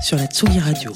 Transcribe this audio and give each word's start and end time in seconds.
sur 0.00 0.16
la 0.16 0.26
Radio. 0.64 0.92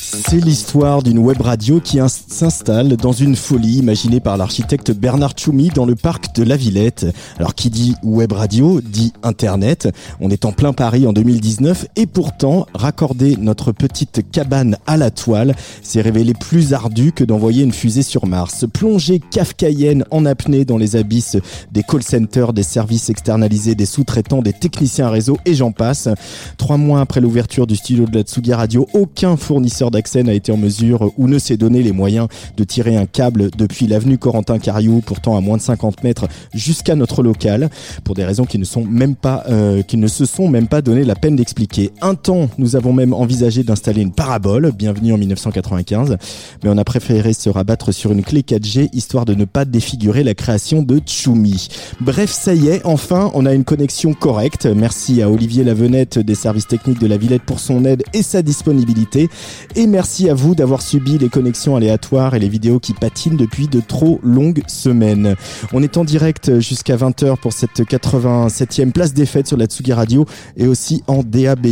C'est 0.00 0.44
l'histoire 0.44 1.02
d'une 1.02 1.18
web 1.18 1.40
radio 1.40 1.80
qui 1.80 1.98
s'installe 2.08 2.96
dans 2.96 3.12
une 3.12 3.36
folie 3.36 3.78
imaginée 3.78 4.20
par 4.20 4.36
l'architecte 4.36 4.90
Bernard 4.90 5.32
Tchoumi 5.32 5.68
dans 5.68 5.86
le 5.86 5.94
parc 5.94 6.34
de 6.34 6.42
la 6.42 6.56
Villette. 6.56 7.06
Alors 7.38 7.54
qui 7.54 7.70
dit 7.70 7.94
web 8.02 8.32
radio 8.32 8.80
dit 8.80 9.12
internet. 9.22 9.88
On 10.20 10.30
est 10.30 10.44
en 10.44 10.52
plein 10.52 10.72
Paris 10.72 11.06
en 11.06 11.12
2019 11.12 11.86
et 11.96 12.06
pourtant 12.06 12.66
raccorder 12.74 13.36
notre 13.38 13.72
petite 13.72 14.30
cabane 14.30 14.76
à 14.86 14.96
la 14.96 15.10
toile 15.10 15.54
s'est 15.82 16.00
révélé 16.00 16.32
plus 16.34 16.74
ardu 16.74 17.12
que 17.12 17.24
d'envoyer 17.24 17.62
une 17.62 17.72
fusée 17.72 18.02
sur 18.02 18.26
Mars. 18.26 18.64
Plonger 18.72 19.20
kafkaïenne 19.30 20.04
en 20.10 20.26
apnée 20.26 20.64
dans 20.64 20.78
les 20.78 20.96
abysses 20.96 21.36
des 21.72 21.82
call 21.82 22.02
centers, 22.02 22.52
des 22.52 22.62
services 22.62 23.10
externalisés, 23.10 23.74
des 23.74 23.86
sous-traitants, 23.86 24.42
des 24.42 24.52
techniciens 24.52 25.08
réseau 25.08 25.38
et 25.44 25.54
j'en 25.54 25.72
passe. 25.72 26.08
Trois 26.56 26.76
mois 26.76 27.00
après 27.00 27.20
l'ouverture 27.20 27.43
du 27.66 27.76
studio 27.76 28.06
de 28.06 28.16
la 28.16 28.22
Tsugi 28.22 28.52
Radio, 28.52 28.88
aucun 28.94 29.36
fournisseur 29.36 29.90
d'accès 29.90 30.22
n'a 30.22 30.32
été 30.32 30.50
en 30.50 30.56
mesure 30.56 31.12
ou 31.16 31.28
ne 31.28 31.38
s'est 31.38 31.56
donné 31.56 31.82
les 31.82 31.92
moyens 31.92 32.26
de 32.56 32.64
tirer 32.64 32.96
un 32.96 33.06
câble 33.06 33.50
depuis 33.56 33.86
l'avenue 33.86 34.18
Corentin 34.18 34.58
Cariou, 34.58 35.02
pourtant 35.04 35.36
à 35.36 35.40
moins 35.40 35.56
de 35.56 35.62
50 35.62 36.02
mètres, 36.02 36.26
jusqu'à 36.52 36.96
notre 36.96 37.22
local, 37.22 37.70
pour 38.02 38.14
des 38.14 38.24
raisons 38.24 38.44
qui 38.44 38.58
ne 38.58 38.64
sont 38.64 38.84
même 38.84 39.14
pas, 39.14 39.44
euh, 39.48 39.82
qui 39.82 39.96
ne 39.96 40.08
se 40.08 40.24
sont 40.24 40.48
même 40.48 40.66
pas 40.66 40.82
donné 40.82 41.04
la 41.04 41.14
peine 41.14 41.36
d'expliquer. 41.36 41.92
Un 42.02 42.14
temps, 42.16 42.48
nous 42.58 42.76
avons 42.76 42.92
même 42.92 43.12
envisagé 43.12 43.62
d'installer 43.62 44.02
une 44.02 44.12
parabole, 44.12 44.72
bienvenue 44.72 45.12
en 45.12 45.18
1995, 45.18 46.16
mais 46.62 46.70
on 46.70 46.78
a 46.78 46.84
préféré 46.84 47.34
se 47.34 47.50
rabattre 47.50 47.92
sur 47.92 48.10
une 48.10 48.22
clé 48.22 48.40
4G 48.40 48.88
histoire 48.92 49.26
de 49.26 49.34
ne 49.34 49.44
pas 49.44 49.64
défigurer 49.64 50.24
la 50.24 50.34
création 50.34 50.82
de 50.82 50.98
Tchoumi. 50.98 51.68
Bref, 52.00 52.32
ça 52.32 52.54
y 52.54 52.68
est, 52.68 52.80
enfin, 52.84 53.30
on 53.34 53.46
a 53.46 53.54
une 53.54 53.64
connexion 53.64 54.12
correcte. 54.12 54.66
Merci 54.66 55.22
à 55.22 55.30
Olivier 55.30 55.62
Lavenette 55.62 56.18
des 56.18 56.34
services 56.34 56.66
techniques 56.66 57.00
de 57.00 57.06
la 57.06 57.16
Villette 57.24 57.42
pour 57.42 57.58
son 57.58 57.86
aide 57.86 58.02
et 58.12 58.22
sa 58.22 58.42
disponibilité. 58.42 59.30
Et 59.76 59.86
merci 59.86 60.28
à 60.28 60.34
vous 60.34 60.54
d'avoir 60.54 60.82
subi 60.82 61.16
les 61.16 61.30
connexions 61.30 61.74
aléatoires 61.74 62.34
et 62.34 62.38
les 62.38 62.50
vidéos 62.50 62.80
qui 62.80 62.92
patinent 62.92 63.38
depuis 63.38 63.66
de 63.66 63.80
trop 63.80 64.20
longues 64.22 64.62
semaines. 64.66 65.34
On 65.72 65.82
est 65.82 65.96
en 65.96 66.04
direct 66.04 66.60
jusqu'à 66.60 66.96
20h 66.96 67.38
pour 67.38 67.54
cette 67.54 67.80
87e 67.80 68.92
place 68.92 69.14
des 69.14 69.24
fêtes 69.24 69.46
sur 69.46 69.56
la 69.56 69.64
Tsugi 69.64 69.94
Radio 69.94 70.26
et 70.58 70.66
aussi 70.66 71.02
en 71.06 71.22
DAB+, 71.22 71.66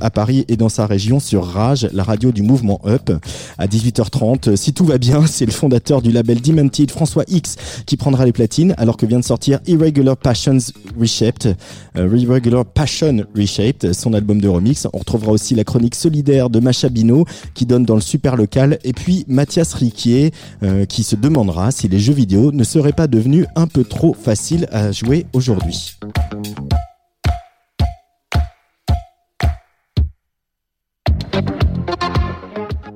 à 0.00 0.10
Paris 0.10 0.44
et 0.48 0.56
dans 0.56 0.68
sa 0.68 0.84
région 0.86 1.20
sur 1.20 1.46
Rage, 1.46 1.88
la 1.92 2.02
radio 2.02 2.32
du 2.32 2.42
mouvement 2.42 2.80
Up. 2.84 3.12
À 3.56 3.68
18h30, 3.68 4.56
si 4.56 4.72
tout 4.72 4.84
va 4.84 4.98
bien, 4.98 5.26
c'est 5.28 5.46
le 5.46 5.52
fondateur 5.52 6.02
du 6.02 6.10
label 6.10 6.40
Demented, 6.40 6.90
François 6.90 7.22
X, 7.28 7.54
qui 7.86 7.96
prendra 7.96 8.24
les 8.24 8.32
platines 8.32 8.74
alors 8.78 8.96
que 8.96 9.06
vient 9.06 9.20
de 9.20 9.24
sortir 9.24 9.60
Irregular 9.68 10.16
Passions 10.16 10.58
Reshaped, 10.98 11.56
euh, 11.96 12.16
Irregular 12.16 12.64
Passion 12.64 13.24
Reshaped, 13.36 13.92
son 13.92 14.12
album 14.12 14.40
de 14.40 14.48
remix. 14.48 14.87
On 14.92 14.98
retrouvera 14.98 15.32
aussi 15.32 15.54
la 15.54 15.64
chronique 15.64 15.94
solidaire 15.94 16.50
de 16.50 16.60
Macha 16.60 16.88
Bino 16.88 17.24
qui 17.54 17.66
donne 17.66 17.84
dans 17.84 17.94
le 17.94 18.00
super 18.00 18.36
local 18.36 18.78
et 18.84 18.92
puis 18.92 19.24
Mathias 19.28 19.74
Riquier 19.74 20.32
euh, 20.62 20.84
qui 20.84 21.02
se 21.02 21.16
demandera 21.16 21.70
si 21.70 21.88
les 21.88 21.98
jeux 21.98 22.12
vidéo 22.12 22.52
ne 22.52 22.64
seraient 22.64 22.92
pas 22.92 23.06
devenus 23.06 23.46
un 23.56 23.66
peu 23.66 23.84
trop 23.84 24.14
faciles 24.14 24.66
à 24.70 24.92
jouer 24.92 25.26
aujourd'hui. 25.32 25.96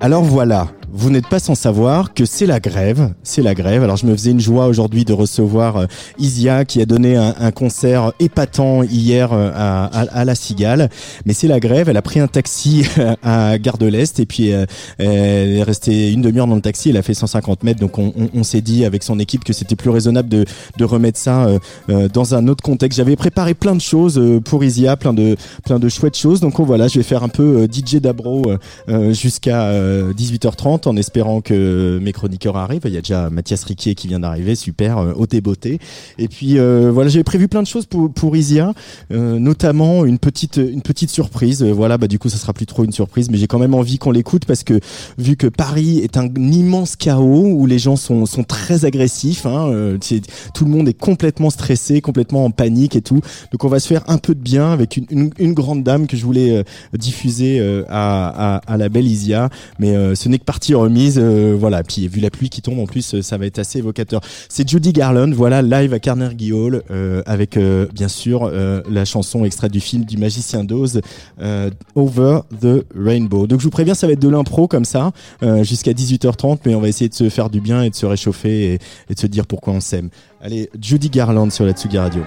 Alors 0.01 0.25
voilà, 0.25 0.67
vous 0.95 1.09
n'êtes 1.09 1.27
pas 1.27 1.39
sans 1.39 1.55
savoir 1.55 2.13
que 2.13 2.27
c'est 2.27 2.45
la 2.45 2.61
grève. 2.61 3.15
C'est 3.23 3.41
la 3.41 3.55
grève. 3.55 3.83
Alors 3.83 3.97
je 3.97 4.05
me 4.05 4.13
faisais 4.13 4.31
une 4.31 4.41
joie 4.41 4.67
aujourd'hui 4.67 5.07
de 5.07 5.15
recevoir 5.15 5.77
euh, 5.79 5.87
Isia 6.19 6.67
qui 6.67 6.83
a 6.83 6.87
donné 6.87 7.17
un, 7.17 7.51
concert 7.51 8.13
épatant 8.21 8.83
hier 8.83 9.33
euh, 9.33 9.51
à, 9.55 10.25
la 10.25 10.35
Cigale. 10.35 10.91
Mais 11.25 11.33
c'est 11.33 11.49
la 11.49 11.61
grève. 11.61 11.89
Elle 11.89 11.97
a 11.97 12.03
pris 12.03 12.21
un 12.21 12.27
taxi 12.27 12.87
à 13.23 13.59
Gare 13.59 13.79
de 13.79 13.87
l'Est 13.87 14.21
et 14.21 14.27
puis 14.27 14.53
euh, 14.53 14.67
elle 14.99 15.57
est 15.57 15.63
restée 15.63 16.13
une 16.13 16.21
demi-heure 16.21 16.47
dans 16.47 16.57
le 16.57 16.61
taxi. 16.61 16.91
Elle 16.91 16.99
a 16.99 17.03
fait 17.03 17.15
150 17.15 17.65
mètres. 17.65 17.81
Donc 17.81 17.99
on, 17.99 18.43
s'est 18.43 18.61
dit 18.61 18.85
avec 18.85 19.03
son 19.03 19.19
équipe 19.19 19.45
que 19.45 19.53
c'était 19.53 19.77
plus 19.77 19.91
raisonnable 19.91 20.29
de, 20.29 20.45
de 20.77 20.85
remettre 20.85 21.19
ça 21.19 21.47
dans 22.13 22.35
un 22.35 22.49
autre 22.49 22.63
contexte. 22.63 22.97
J'avais 22.97 23.17
préparé 23.17 23.55
plein 23.55 23.75
de 23.75 23.81
choses 23.81 24.21
pour 24.45 24.65
Isia, 24.65 24.97
plein 24.97 25.13
de 25.13 25.37
plein 25.65 25.79
de 25.79 25.89
chouettes 25.89 26.17
choses. 26.17 26.41
Donc 26.41 26.61
voilà, 26.61 26.89
je 26.89 26.99
vais 26.99 27.05
faire 27.05 27.23
un 27.23 27.29
peu 27.29 27.67
DJ 27.71 27.97
Dabro 27.97 28.43
jusqu'à 29.13 29.73
18h30 30.13 30.82
en 30.87 30.97
espérant 30.97 31.41
que 31.41 31.99
mes 32.03 32.13
chroniqueurs 32.13 32.57
arrivent. 32.57 32.83
Il 32.85 32.93
y 32.93 32.97
a 32.97 33.01
déjà 33.01 33.31
Mathias 33.31 33.65
Riquier 33.65 33.95
qui 33.95 34.09
vient 34.09 34.21
d'arriver, 34.21 34.55
super, 34.55 34.99
euh, 34.99 35.13
haute 35.17 35.35
et 35.35 35.41
beauté. 35.41 35.79
Et 36.19 36.29
puis 36.29 36.59
euh, 36.59 36.91
voilà, 36.93 37.11
j'avais 37.11 37.25
prévu 37.25 37.49
plein 37.49 37.63
de 37.63 37.67
choses 37.67 37.87
pour, 37.87 38.13
pour 38.13 38.37
Isia, 38.37 38.73
euh, 39.13 39.39
notamment 39.39 40.05
une 40.05 40.19
petite 40.19 40.57
une 40.57 40.83
petite 40.83 41.11
surprise. 41.11 41.63
voilà, 41.63 41.99
bah 41.99 42.09
du 42.09 42.19
coup 42.19 42.29
ça 42.29 42.37
sera 42.37 42.53
plus 42.53 42.67
trop 42.67 42.85
une 42.85 42.93
surprise, 42.93 43.31
mais 43.31 43.39
j'ai 43.39 43.47
quand 43.47 43.59
même 43.59 43.75
envie 43.75 43.99
qu'on 43.99 44.11
l'écoute 44.11 44.45
parce 44.45 44.65
que 44.65 44.81
vu 45.19 45.37
que 45.37 45.47
Paris 45.47 45.99
est 45.99 46.17
un 46.17 46.29
immense 46.35 46.97
chaos 46.97 47.47
où 47.47 47.67
les 47.67 47.79
gens 47.79 47.97
sont 47.97 48.27
sont 48.27 48.45
très 48.45 48.85
agressifs, 48.85 49.47
hein, 49.47 49.99
tout 50.55 50.65
le 50.65 50.71
monde 50.71 50.89
est 50.89 50.99
complètement 50.99 51.51
stressé, 51.51 52.01
complètement 52.01 52.45
en 52.45 52.51
panique 52.51 52.97
et 52.97 53.03
tout. 53.03 53.21
Donc 53.53 53.65
on 53.65 53.69
va 53.69 53.81
se 53.81 53.89
faire 53.89 54.03
un 54.09 54.19
peu 54.19 54.35
de 54.35 54.41
bien 54.41 54.73
avec 54.73 54.97
une, 54.97 55.31
grande 55.53 55.83
dame 55.83 56.07
que 56.07 56.17
je 56.17 56.25
voulais 56.25 56.65
diffuser 56.95 57.61
à, 57.89 58.57
à, 58.57 58.57
à 58.67 58.77
la 58.77 58.89
belle 58.89 59.07
Isia, 59.07 59.51
mais 59.79 60.15
ce 60.15 60.29
n'est 60.29 60.39
que 60.39 60.45
partie 60.45 60.72
remise. 60.75 61.19
Euh, 61.19 61.55
voilà, 61.59 61.83
puis 61.83 62.09
vu 62.09 62.21
la 62.21 62.31
pluie 62.31 62.49
qui 62.49 62.63
tombe 62.63 62.79
en 62.79 62.87
plus, 62.87 63.15
euh, 63.15 63.23
ça 63.23 63.39
va 63.39 63.47
être 63.47 63.59
assez 63.59 63.79
évocateur. 63.79 64.21
C'est 64.49 64.69
Judy 64.69 64.93
Garland, 64.93 65.31
voilà, 65.33 65.63
live 65.63 65.93
à 65.93 65.99
Carnegie 65.99 66.53
Hall, 66.53 66.83
euh, 66.91 67.23
avec 67.27 67.59
bien 67.95 68.09
sûr 68.09 68.51
la 68.51 69.05
chanson 69.05 69.45
extraite 69.45 69.73
du 69.73 69.81
film 69.81 70.05
du 70.05 70.17
Magicien 70.17 70.65
d'Oz, 70.65 71.01
Over 71.95 72.41
the 72.61 72.85
Rainbow. 72.97 73.47
Donc 73.47 73.61
je 73.61 73.65
vous 73.65 73.71
préviens, 73.71 73.95
ça 73.95 74.07
va 74.07 74.15
être 74.15 74.23
de 74.23 74.29
l'impro 74.29 74.69
comme 74.69 74.85
ça, 74.85 75.13
jusqu'à 75.63 75.93
18h30, 75.93 76.61
mais 76.67 76.75
on 76.75 76.81
va 76.81 76.89
essayer 76.89 77.09
de 77.09 77.15
se 77.15 77.29
faire 77.29 77.51
du 77.51 77.61
bien 77.61 77.83
et 77.83 77.91
de 77.91 77.95
se 77.95 78.07
réchauffer 78.07 78.75
et, 78.75 79.15
de 79.15 79.19
se 79.19 79.27
dire 79.27 79.47
pourquoi 79.47 79.75
on 79.75 79.81
s'aime. 79.81 80.09
Allez, 80.41 80.69
Judy 80.81 81.11
Garland 81.11 81.51
sur 81.51 81.65
la 81.65 81.73
Tsugi 81.73 81.99
Radio. 81.99 82.23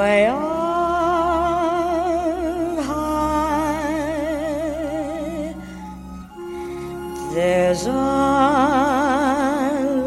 Way 0.00 0.20
on 0.28 0.38
high. 2.78 3.94
There's 7.34 7.82
a 7.86 7.90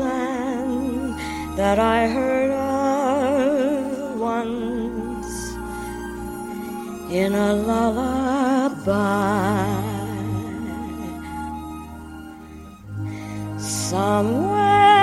land 0.05 1.15
that 1.59 1.77
I 1.77 2.07
heard 2.07 2.51
of 2.51 4.19
once 4.19 5.33
in 7.21 7.31
a 7.35 7.53
lullaby. 7.53 9.03
Somewhere 13.59 15.02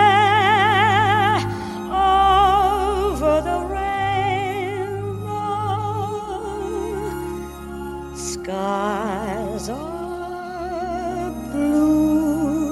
skies 8.50 9.68
are 9.68 11.30
blue 11.52 12.64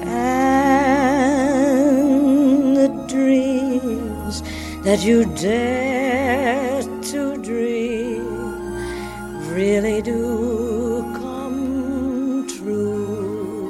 and 0.00 0.36
the 2.78 2.88
dreams 3.06 4.42
that 4.82 5.00
you 5.04 5.26
dare 5.36 6.82
to 7.10 7.36
dream 7.42 8.24
really 9.52 10.00
do 10.00 11.02
come 11.20 12.46
true. 12.48 13.68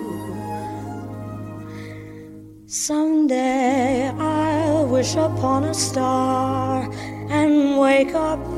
Someday 2.66 4.08
I'll 4.16 4.86
wish 4.86 5.16
upon 5.16 5.64
a 5.64 5.74
star 5.74 6.88
and 7.28 7.76
wake 7.81 8.14
up 8.14 8.57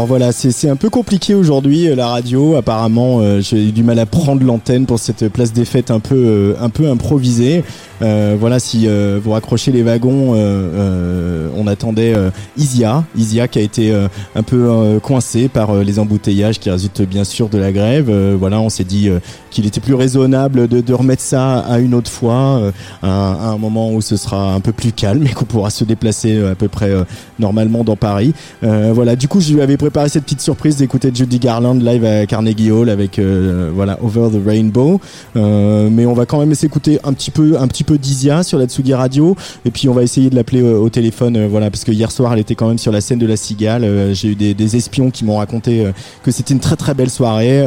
Alors 0.00 0.08
voilà, 0.08 0.32
c'est 0.32 0.70
un 0.70 0.76
peu 0.76 0.88
compliqué 0.88 1.34
aujourd'hui 1.34 1.86
euh, 1.86 1.94
la 1.94 2.06
radio. 2.06 2.56
Apparemment, 2.56 3.18
euh, 3.20 3.42
j'ai 3.42 3.68
eu 3.68 3.70
du 3.70 3.84
mal 3.84 3.98
à 3.98 4.06
prendre 4.06 4.42
l'antenne 4.42 4.86
pour 4.86 4.98
cette 4.98 5.28
place 5.28 5.52
des 5.52 5.66
fêtes 5.66 5.90
un 5.90 6.00
peu 6.00 6.14
euh, 6.16 6.90
improvisée. 6.90 7.62
Voilà, 8.00 8.60
si 8.60 8.88
vous 8.88 9.32
raccrochez 9.32 9.72
les 9.72 9.82
wagons, 9.82 10.32
on 10.34 11.66
attendait 11.66 12.14
Isia, 12.56 13.04
Isia 13.14 13.46
qui 13.46 13.58
a 13.58 13.62
été 13.62 13.92
un 14.34 14.42
peu 14.42 14.70
euh, 14.70 15.00
coincé 15.00 15.48
par 15.48 15.74
les 15.74 15.98
embouteillages 15.98 16.58
qui 16.58 16.70
résultent 16.70 17.02
bien 17.02 17.24
sûr 17.24 17.50
de 17.50 17.58
la 17.58 17.72
grève. 17.72 18.10
Voilà, 18.38 18.58
on 18.58 18.70
s'est 18.70 18.84
dit 18.84 19.10
qu'il 19.50 19.66
était 19.66 19.80
plus 19.80 19.94
raisonnable 19.94 20.68
de, 20.68 20.80
de 20.80 20.94
remettre 20.94 21.22
ça 21.22 21.58
à 21.60 21.78
une 21.78 21.94
autre 21.94 22.10
fois, 22.10 22.58
euh, 22.58 22.72
à, 23.02 23.32
à 23.32 23.48
un 23.50 23.58
moment 23.58 23.92
où 23.92 24.00
ce 24.00 24.16
sera 24.16 24.54
un 24.54 24.60
peu 24.60 24.72
plus 24.72 24.92
calme 24.92 25.26
et 25.26 25.30
qu'on 25.30 25.44
pourra 25.44 25.70
se 25.70 25.84
déplacer 25.84 26.36
euh, 26.36 26.52
à 26.52 26.54
peu 26.54 26.68
près 26.68 26.90
euh, 26.90 27.04
normalement 27.38 27.84
dans 27.84 27.96
Paris. 27.96 28.32
Euh, 28.62 28.92
voilà, 28.94 29.16
du 29.16 29.28
coup, 29.28 29.40
je 29.40 29.52
lui 29.52 29.60
avais 29.62 29.76
préparé 29.76 30.08
cette 30.08 30.24
petite 30.24 30.40
surprise 30.40 30.76
d'écouter 30.76 31.10
Judy 31.12 31.38
Garland 31.38 31.74
live 31.74 32.04
à 32.04 32.26
Carnegie 32.26 32.70
Hall 32.70 32.88
avec 32.88 33.18
euh, 33.18 33.70
voilà 33.74 33.98
Over 34.02 34.28
the 34.30 34.46
Rainbow. 34.46 35.00
Euh, 35.36 35.88
mais 35.90 36.06
on 36.06 36.14
va 36.14 36.26
quand 36.26 36.38
même 36.38 36.54
s'écouter 36.54 36.98
un 37.04 37.12
petit 37.12 37.30
peu 37.30 37.56
un 37.58 37.66
petit 37.68 37.84
peu 37.84 37.98
d'Isia 37.98 38.42
sur 38.42 38.58
la 38.58 38.66
Tsugi 38.66 38.94
Radio 38.94 39.36
et 39.64 39.70
puis 39.70 39.88
on 39.88 39.92
va 39.92 40.02
essayer 40.02 40.30
de 40.30 40.36
l'appeler 40.36 40.62
au 40.62 40.88
téléphone 40.88 41.46
voilà 41.46 41.70
parce 41.70 41.84
que 41.84 41.92
hier 41.92 42.10
soir 42.10 42.32
elle 42.32 42.38
était 42.38 42.54
quand 42.54 42.68
même 42.68 42.78
sur 42.78 42.92
la 42.92 43.00
scène 43.00 43.18
de 43.18 43.26
la 43.26 43.36
Cigale. 43.36 44.12
J'ai 44.14 44.28
eu 44.28 44.34
des, 44.34 44.54
des 44.54 44.76
espions 44.76 45.10
qui 45.10 45.24
m'ont 45.24 45.36
raconté 45.38 45.86
que 46.22 46.30
c'était 46.30 46.54
une 46.54 46.60
très 46.60 46.76
très 46.76 46.94
belle 46.94 47.10
soirée. 47.10 47.66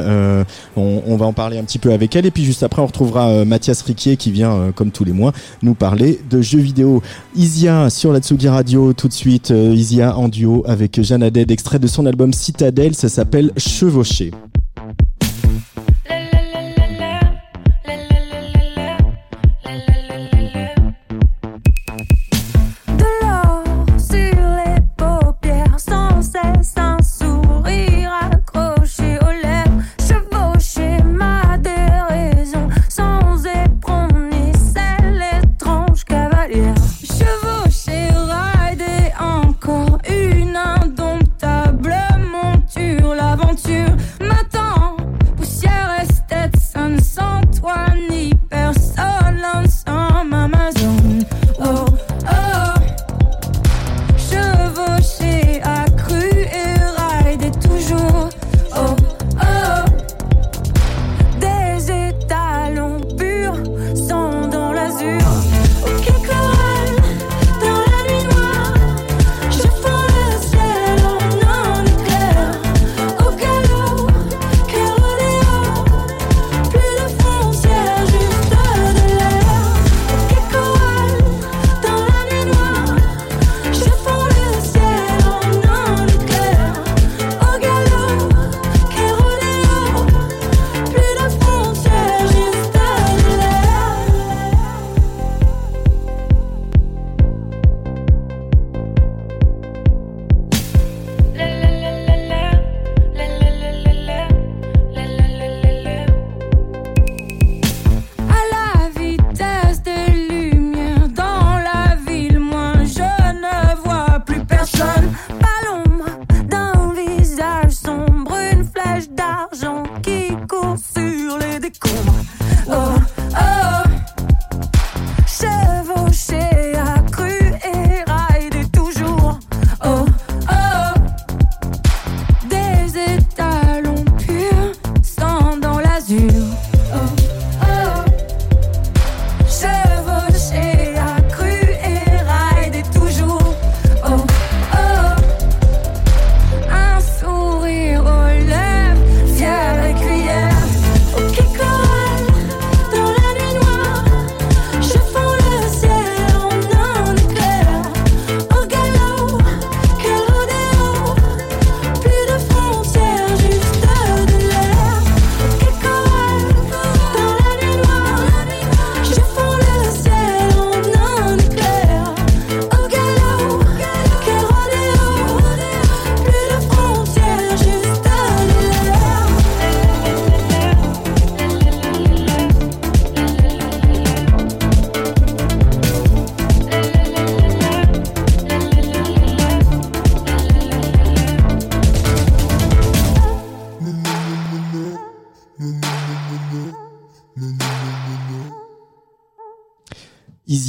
On, 0.75 1.02
on 1.08 1.16
va 1.18 1.25
en 1.25 1.34
parler 1.34 1.58
un 1.58 1.63
petit 1.63 1.73
peu 1.80 1.92
avec 1.92 2.15
elle 2.15 2.25
et 2.25 2.32
puis 2.32 2.44
juste 2.44 2.63
après 2.63 2.82
on 2.82 2.86
retrouvera 2.86 3.30
euh, 3.30 3.46
Mathias 3.46 3.82
Riquier 3.82 4.18
qui 4.18 4.32
vient 4.32 4.53
euh, 4.53 4.72
comme 4.72 4.92
tous 4.92 5.03
les 5.03 5.12
mois 5.12 5.34
nous 5.62 5.74
parler 5.74 6.20
de 6.30 6.42
jeux 6.42 6.60
vidéo. 6.60 7.01
Isia 7.36 7.89
sur 7.89 8.13
la 8.13 8.20
Tsugi 8.20 8.48
Radio 8.50 8.94
tout 8.94 9.08
de 9.08 9.13
suite. 9.13 9.51
euh, 9.51 9.74
Isia 9.74 10.18
en 10.18 10.27
duo 10.30 10.63
avec 10.68 11.01
Jeanne 11.01 11.24
Haddad, 11.24 11.51
extrait 11.51 11.80
de 11.80 11.88
son 11.88 12.06
album 12.06 12.34
Citadelle, 12.34 12.96
ça 12.96 13.10
s'appelle 13.10 13.51
Chevauché. 13.58 14.32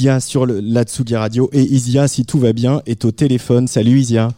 Isia 0.04 0.20
sur 0.20 0.44
le, 0.44 0.60
la 0.60 0.82
Tsugi 0.82 1.16
Radio 1.16 1.48
et 1.54 1.62
Isia, 1.62 2.08
si 2.08 2.26
tout 2.26 2.38
va 2.38 2.52
bien, 2.52 2.82
est 2.84 3.06
au 3.06 3.10
téléphone. 3.10 3.66
Salut 3.66 3.98
Isia. 4.00 4.28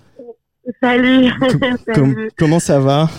Salut. 0.80 1.32
Com- 1.40 1.76
Salut. 1.86 2.30
comment 2.38 2.60
ça 2.60 2.78
va? 2.78 3.10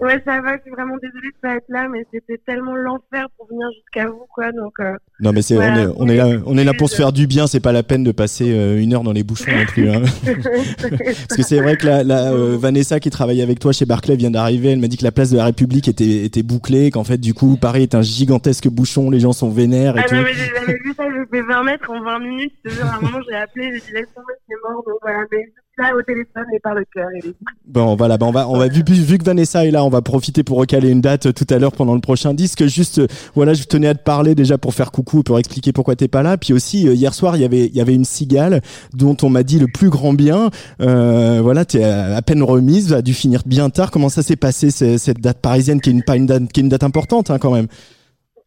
Ouais, 0.00 0.22
ça 0.24 0.40
va. 0.40 0.56
Je 0.56 0.62
suis 0.62 0.70
vraiment 0.70 0.96
désolée 0.96 1.28
de 1.28 1.40
pas 1.42 1.56
être 1.56 1.68
là, 1.68 1.86
mais 1.88 2.06
c'était 2.12 2.40
tellement 2.46 2.74
l'enfer 2.74 3.26
pour 3.36 3.46
venir 3.48 3.66
jusqu'à 3.74 4.08
vous, 4.08 4.24
quoi. 4.34 4.50
Donc, 4.52 4.72
euh, 4.80 4.96
Non 5.20 5.32
mais 5.32 5.42
c'est 5.42 5.56
on 5.56 5.62
est 5.62 5.86
on 5.96 6.08
est 6.08 6.16
là 6.16 6.26
on 6.46 6.56
est 6.56 6.64
là 6.64 6.72
pour 6.72 6.88
se 6.88 6.96
faire 6.96 7.12
du 7.12 7.26
bien. 7.26 7.46
C'est 7.46 7.60
pas 7.60 7.72
la 7.72 7.82
peine 7.82 8.02
de 8.02 8.12
passer 8.12 8.52
euh, 8.52 8.80
une 8.80 8.94
heure 8.94 9.02
dans 9.02 9.12
les 9.12 9.22
bouchons 9.22 9.50
non 9.50 9.66
plus. 9.66 9.90
Hein. 9.90 10.02
Parce 10.24 11.36
que 11.36 11.42
c'est 11.42 11.60
vrai 11.60 11.76
que 11.76 11.86
la, 11.86 12.02
la, 12.02 12.32
euh, 12.32 12.56
Vanessa 12.58 12.98
qui 12.98 13.10
travaille 13.10 13.42
avec 13.42 13.58
toi 13.58 13.72
chez 13.72 13.84
Barclay 13.84 14.16
vient 14.16 14.30
d'arriver. 14.30 14.70
Elle 14.70 14.80
m'a 14.80 14.88
dit 14.88 14.96
que 14.96 15.04
la 15.04 15.12
place 15.12 15.30
de 15.30 15.36
la 15.36 15.44
République 15.44 15.88
était 15.88 16.24
était 16.24 16.42
bouclée, 16.42 16.90
qu'en 16.90 17.04
fait 17.04 17.18
du 17.18 17.34
coup 17.34 17.56
Paris 17.56 17.82
est 17.82 17.94
un 17.94 18.02
gigantesque 18.02 18.68
bouchon. 18.68 19.10
Les 19.10 19.20
gens 19.20 19.32
sont 19.32 19.50
vénères 19.50 19.96
et 19.96 20.00
ah 20.00 20.08
tout. 20.08 20.14
non, 20.14 20.22
mais 20.22 20.32
j'avais 20.32 20.78
vu 20.78 20.94
ça, 20.96 21.04
j'ai 21.10 21.26
fait 21.38 21.42
20 21.42 21.62
mètres 21.64 21.90
en 21.90 22.02
20 22.02 22.18
minutes. 22.20 22.52
Je 22.64 22.70
te 22.70 22.74
jure, 22.74 22.86
à 22.86 22.96
un 22.96 23.00
moment, 23.00 23.18
j'ai 23.28 23.36
appelé, 23.36 23.72
j'ai 23.74 23.80
dit 23.80 23.92
laisse 23.92 24.08
tomber, 24.14 24.32
c'est 24.48 24.54
mort. 24.62 24.82
Donc 24.86 24.96
voilà, 25.02 25.24
mais 25.30 25.44
je 25.44 25.59
là 25.80 25.94
au 25.96 26.02
téléphone 26.02 26.44
et 26.54 26.60
par 26.60 26.74
le 26.74 26.84
cœur. 26.94 27.08
Et 27.16 27.34
Bon, 27.66 27.96
voilà, 27.96 28.16
on 28.20 28.30
va, 28.30 28.48
on 28.48 28.58
va 28.58 28.68
vu, 28.68 28.82
vu 28.86 29.18
que 29.18 29.24
Vanessa 29.24 29.64
est 29.64 29.70
là, 29.70 29.84
on 29.84 29.88
va 29.88 30.02
profiter 30.02 30.42
pour 30.44 30.58
recaler 30.58 30.90
une 30.90 31.00
date 31.00 31.26
euh, 31.26 31.32
tout 31.32 31.46
à 31.50 31.58
l'heure 31.58 31.72
pendant 31.72 31.94
le 31.94 32.00
prochain 32.00 32.34
disque. 32.34 32.66
Juste, 32.66 32.98
euh, 32.98 33.06
voilà, 33.34 33.54
je 33.54 33.64
tenais 33.64 33.86
à 33.88 33.94
te 33.94 34.02
parler 34.02 34.34
déjà 34.34 34.58
pour 34.58 34.74
faire 34.74 34.92
coucou, 34.92 35.22
pour 35.22 35.38
expliquer 35.38 35.72
pourquoi 35.72 35.96
t'es 35.96 36.08
pas 36.08 36.22
là. 36.22 36.36
Puis 36.36 36.52
aussi, 36.52 36.88
euh, 36.88 36.94
hier 36.94 37.14
soir, 37.14 37.36
il 37.36 37.42
y 37.42 37.44
avait, 37.44 37.66
il 37.66 37.74
y 37.74 37.80
avait 37.80 37.94
une 37.94 38.04
cigale 38.04 38.60
dont 38.92 39.16
on 39.22 39.30
m'a 39.30 39.42
dit 39.42 39.58
le 39.58 39.66
plus 39.66 39.90
grand 39.90 40.12
bien. 40.12 40.50
Euh, 40.80 41.40
voilà, 41.42 41.64
t'es 41.64 41.84
à 41.84 42.16
à 42.16 42.22
peine 42.22 42.42
remise, 42.42 42.92
a 42.92 43.02
dû 43.02 43.14
finir 43.14 43.42
bien 43.46 43.70
tard. 43.70 43.90
Comment 43.90 44.08
ça 44.08 44.22
s'est 44.22 44.36
passé 44.36 44.70
ce- 44.70 44.98
cette 44.98 45.20
date 45.20 45.38
parisienne 45.40 45.80
qui 45.80 45.90
est 45.90 45.92
une, 45.92 46.02
pas 46.02 46.16
une 46.16 46.26
date, 46.26 46.50
qui 46.52 46.60
est 46.60 46.62
une 46.62 46.68
date 46.68 46.82
importante 46.84 47.30
hein, 47.30 47.38
quand 47.38 47.52
même? 47.52 47.66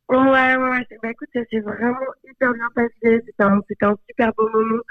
Ouais, 0.10 0.18
ouais, 0.18 0.56
ouais. 0.58 0.86
Bah 1.02 1.10
écoute, 1.12 1.30
ça 1.34 1.40
s'est 1.50 1.60
vraiment 1.62 1.96
hyper 2.30 2.54
bien 2.54 2.68
passé. 2.76 3.22
C'était 3.26 3.44
un, 3.44 3.60
c'était 3.68 3.86
un 3.86 3.96
super 4.08 4.32
beau 4.38 4.48
moment. 4.54 4.82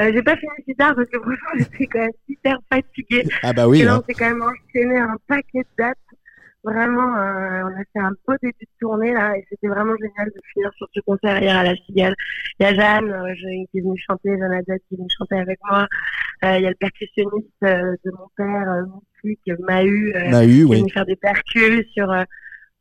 Euh, 0.00 0.10
j'ai 0.12 0.22
pas 0.22 0.36
fini 0.36 0.52
si 0.66 0.74
tard 0.74 0.94
parce 0.94 1.08
que 1.08 1.18
franchement, 1.18 1.50
j'étais 1.58 1.86
quand 1.86 2.00
même 2.00 2.10
hyper 2.28 2.58
fatiguée. 2.72 3.24
Ah 3.42 3.52
bah 3.52 3.68
oui. 3.68 3.80
Et 3.80 3.84
là, 3.84 3.94
hein. 3.94 4.00
on 4.02 4.06
s'est 4.06 4.14
quand 4.14 4.28
même 4.28 4.42
enchaîné 4.42 4.98
un 4.98 5.16
paquet 5.28 5.60
de 5.60 5.66
dates. 5.78 5.98
Vraiment, 6.64 7.14
euh, 7.14 7.62
on 7.64 7.78
a 7.78 7.84
fait 7.92 8.00
un 8.00 8.12
beau 8.26 8.34
début 8.42 8.54
de 8.58 8.66
tournée 8.80 9.12
là 9.12 9.36
et 9.36 9.44
c'était 9.50 9.68
vraiment 9.68 9.94
génial 9.96 10.28
de 10.34 10.40
finir 10.54 10.70
sur 10.78 10.88
ce 10.94 11.00
concert 11.00 11.38
hier 11.42 11.54
à 11.54 11.62
la 11.62 11.76
Cigale. 11.76 12.14
Il 12.58 12.62
y 12.62 12.66
a 12.66 12.74
Jeanne 12.74 13.12
euh, 13.12 13.34
qui 13.70 13.78
est 13.78 13.82
venue 13.82 13.98
chanter, 13.98 14.30
Jeanne 14.30 14.50
Haddad 14.50 14.78
qui 14.88 14.94
est 14.94 14.96
venue 14.96 15.10
chanter 15.18 15.36
avec 15.36 15.58
moi. 15.68 15.86
Euh, 16.44 16.56
il 16.56 16.62
y 16.62 16.66
a 16.66 16.70
le 16.70 16.76
percussionniste 16.76 17.48
euh, 17.64 17.94
de 18.04 18.10
mon 18.12 18.28
père, 18.36 18.70
euh, 18.70 18.82
Moussi, 18.86 19.38
qui 19.44 19.52
m'a 19.60 19.84
eu, 19.84 20.14
On 20.16 20.32
a 20.32 20.44
eu, 20.44 20.48
qui 20.48 20.60
est 20.60 20.64
oui. 20.64 20.78
venu 20.80 20.90
faire 20.90 21.04
des 21.04 21.16
percus 21.16 21.86
sur 21.92 22.10
euh, 22.10 22.24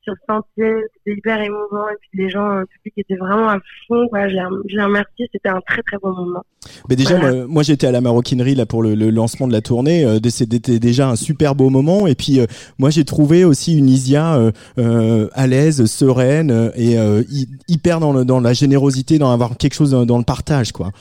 sur 0.03 0.13
le 0.13 0.33
sentier. 0.33 0.73
C'était 0.97 1.17
hyper 1.17 1.41
émouvant 1.41 1.87
et 1.89 1.95
puis 1.99 2.09
les 2.23 2.29
gens, 2.29 2.49
euh, 2.51 2.59
le 2.61 2.65
public 2.67 2.93
était 2.97 3.15
vraiment 3.15 3.49
à 3.49 3.57
fond. 3.87 4.07
Quoi. 4.09 4.27
Je 4.29 4.35
les 4.35 4.83
remercie, 4.83 5.27
c'était 5.31 5.49
un 5.49 5.61
très 5.67 5.81
très 5.83 5.97
bon 5.97 6.13
moment. 6.13 6.43
Mais 6.89 6.95
déjà, 6.95 7.17
Voilà. 7.17 7.35
moi, 7.37 7.45
moi, 7.47 7.63
j'étais 7.63 7.87
à 7.87 7.91
la 7.91 8.01
maroquinerie 8.01 8.55
là 8.55 8.65
pour 8.65 8.83
le, 8.83 8.95
le 8.95 9.09
lancement 9.09 9.47
de 9.47 9.53
la 9.53 9.61
tournée. 9.61 10.05
Euh, 10.05 10.19
C'était 10.29 10.79
déjà 10.79 11.09
un 11.09 11.15
super 11.15 11.55
beau 11.55 11.69
moment. 11.69 12.07
Et 12.07 12.15
puis 12.15 12.39
euh, 12.39 12.45
moi, 12.79 12.89
j'ai 12.89 13.05
trouvé 13.05 13.43
aussi 13.45 13.77
une 13.77 13.87
Isia 13.89 14.35
euh, 14.77 15.27
à 15.33 15.47
l'aise, 15.47 15.85
sereine 15.85 16.71
et 16.75 16.95
hy- 16.97 17.47
hyper 17.67 17.99
dans, 17.99 18.13
le, 18.13 18.25
dans 18.25 18.39
la 18.39 18.53
générosité, 18.53 19.19
dans 19.19 19.31
avoir 19.31 19.57
quelque 19.57 19.73
chose 19.75 19.91
dans, 19.91 20.05
dans 20.05 20.17
le 20.17 20.23
partage, 20.23 20.71
quoi. 20.71 20.91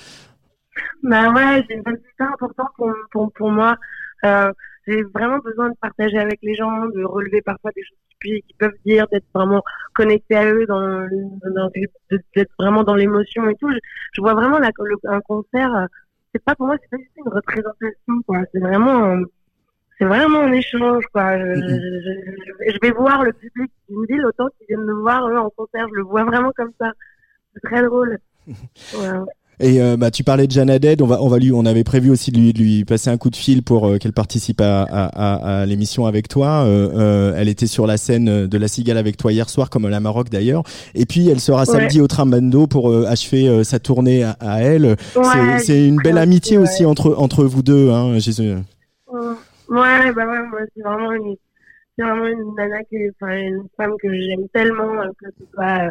Bah 1.02 1.30
ouais, 1.32 1.64
c'est 1.68 2.24
important 2.24 2.64
pour, 2.76 2.90
pour, 3.10 3.32
pour 3.32 3.50
moi. 3.50 3.76
Euh, 4.24 4.52
j'ai 4.86 5.02
vraiment 5.02 5.38
besoin 5.38 5.70
de 5.70 5.74
partager 5.80 6.18
avec 6.18 6.38
les 6.42 6.54
gens, 6.54 6.86
de 6.86 7.04
relever 7.04 7.40
parfois 7.42 7.70
des 7.76 7.82
choses 7.82 7.98
qui, 8.10 8.16
pu- 8.18 8.42
qui 8.46 8.54
peuvent 8.54 8.72
dire, 8.84 9.06
d'être 9.12 9.26
vraiment 9.34 9.62
connecté 9.94 10.34
à 10.36 10.46
eux, 10.52 10.66
dans, 10.66 10.80
dans- 11.54 11.70
d'être 12.34 12.52
vraiment 12.58 12.82
dans 12.84 12.94
l'émotion 12.94 13.48
et 13.48 13.54
tout. 13.56 13.70
Je, 13.70 13.78
je 14.14 14.20
vois 14.20 14.34
vraiment 14.34 14.58
la, 14.58 14.70
le- 14.78 14.96
un 15.10 15.20
concert, 15.20 15.86
c'est 16.34 16.42
pas 16.44 16.54
pour 16.54 16.66
moi, 16.66 16.76
c'est 16.80 16.90
pas 16.90 16.96
juste 16.98 17.10
une 17.16 17.32
représentation, 17.32 18.22
quoi. 18.26 18.38
C'est 18.52 18.60
vraiment, 18.60 19.16
c'est 19.98 20.04
vraiment 20.06 20.40
un 20.40 20.52
échange, 20.52 21.04
quoi. 21.12 21.38
Je, 21.38 21.44
je, 21.54 21.60
je- 21.60 22.66
je- 22.66 22.72
je 22.72 22.78
vais 22.82 22.90
voir 22.90 23.22
le 23.22 23.32
public 23.32 23.70
d'une 23.88 24.04
ville 24.06 24.24
autant 24.26 24.48
qu'ils 24.58 24.66
viennent 24.68 24.84
me 24.86 24.94
voir 24.94 25.28
eux 25.28 25.36
en 25.36 25.50
concert. 25.50 25.86
Je 25.90 25.94
le 25.96 26.02
vois 26.02 26.24
vraiment 26.24 26.52
comme 26.56 26.72
ça. 26.80 26.92
C'est 27.54 27.60
très 27.60 27.82
drôle. 27.82 28.18
Ouais. 28.48 28.54
Et 29.60 29.80
euh, 29.80 29.96
bah, 29.96 30.10
tu 30.10 30.24
parlais 30.24 30.46
de 30.46 30.58
Haddad, 30.60 31.02
on 31.02 31.06
va, 31.06 31.22
on 31.22 31.28
va 31.28 31.38
lui, 31.38 31.52
on 31.52 31.64
avait 31.66 31.84
prévu 31.84 32.10
aussi 32.10 32.32
de 32.32 32.38
lui, 32.38 32.52
de 32.52 32.58
lui 32.58 32.84
passer 32.84 33.10
un 33.10 33.16
coup 33.16 33.30
de 33.30 33.36
fil 33.36 33.62
pour 33.62 33.86
euh, 33.86 33.98
qu'elle 33.98 34.12
participe 34.12 34.60
à, 34.60 34.82
à, 34.82 35.04
à, 35.04 35.60
à 35.60 35.66
l'émission 35.66 36.06
avec 36.06 36.26
toi. 36.26 36.64
Euh, 36.64 37.34
elle 37.36 37.48
était 37.48 37.66
sur 37.68 37.86
la 37.86 37.96
scène 37.96 38.46
de 38.46 38.58
la 38.58 38.66
Cigale 38.68 38.96
avec 38.98 39.16
toi 39.16 39.32
hier 39.32 39.48
soir, 39.48 39.70
comme 39.70 39.84
à 39.84 39.90
la 39.90 40.00
Maroc 40.00 40.30
d'ailleurs. 40.30 40.64
Et 40.94 41.06
puis 41.06 41.28
elle 41.28 41.38
sera 41.40 41.64
samedi 41.64 42.00
au 42.00 42.08
Trambando 42.08 42.66
pour 42.66 42.92
achever 43.06 43.62
sa 43.62 43.78
tournée 43.78 44.24
à, 44.24 44.36
elle. 44.62 44.96
C'est- 45.12 45.18
Ouais, 45.20 45.58
c'est 45.60 45.86
une 45.86 45.96
belle 46.02 46.18
amitié 46.18 46.58
ouais. 46.58 46.64
aussi 46.64 46.84
entre 46.84 47.14
entre 47.16 47.44
vous 47.44 47.62
deux. 47.62 47.90
Hein, 47.90 48.18
Jésus. 48.18 48.54
Ouais, 49.68 50.12
bah 50.12 50.26
ouais, 50.26 50.46
moi, 50.50 50.60
c'est 50.76 50.82
vraiment 50.82 51.12
une, 51.12 51.34
c'est 51.96 52.02
vraiment 52.04 52.26
une 52.26 52.54
nana 52.56 52.76
enfin, 53.22 53.36
une 53.36 53.64
femme 53.76 53.92
que 54.02 54.12
j'aime 54.12 54.46
tellement, 54.52 55.02
que 55.18 55.26
ce 55.38 55.44
soit, 55.54 55.90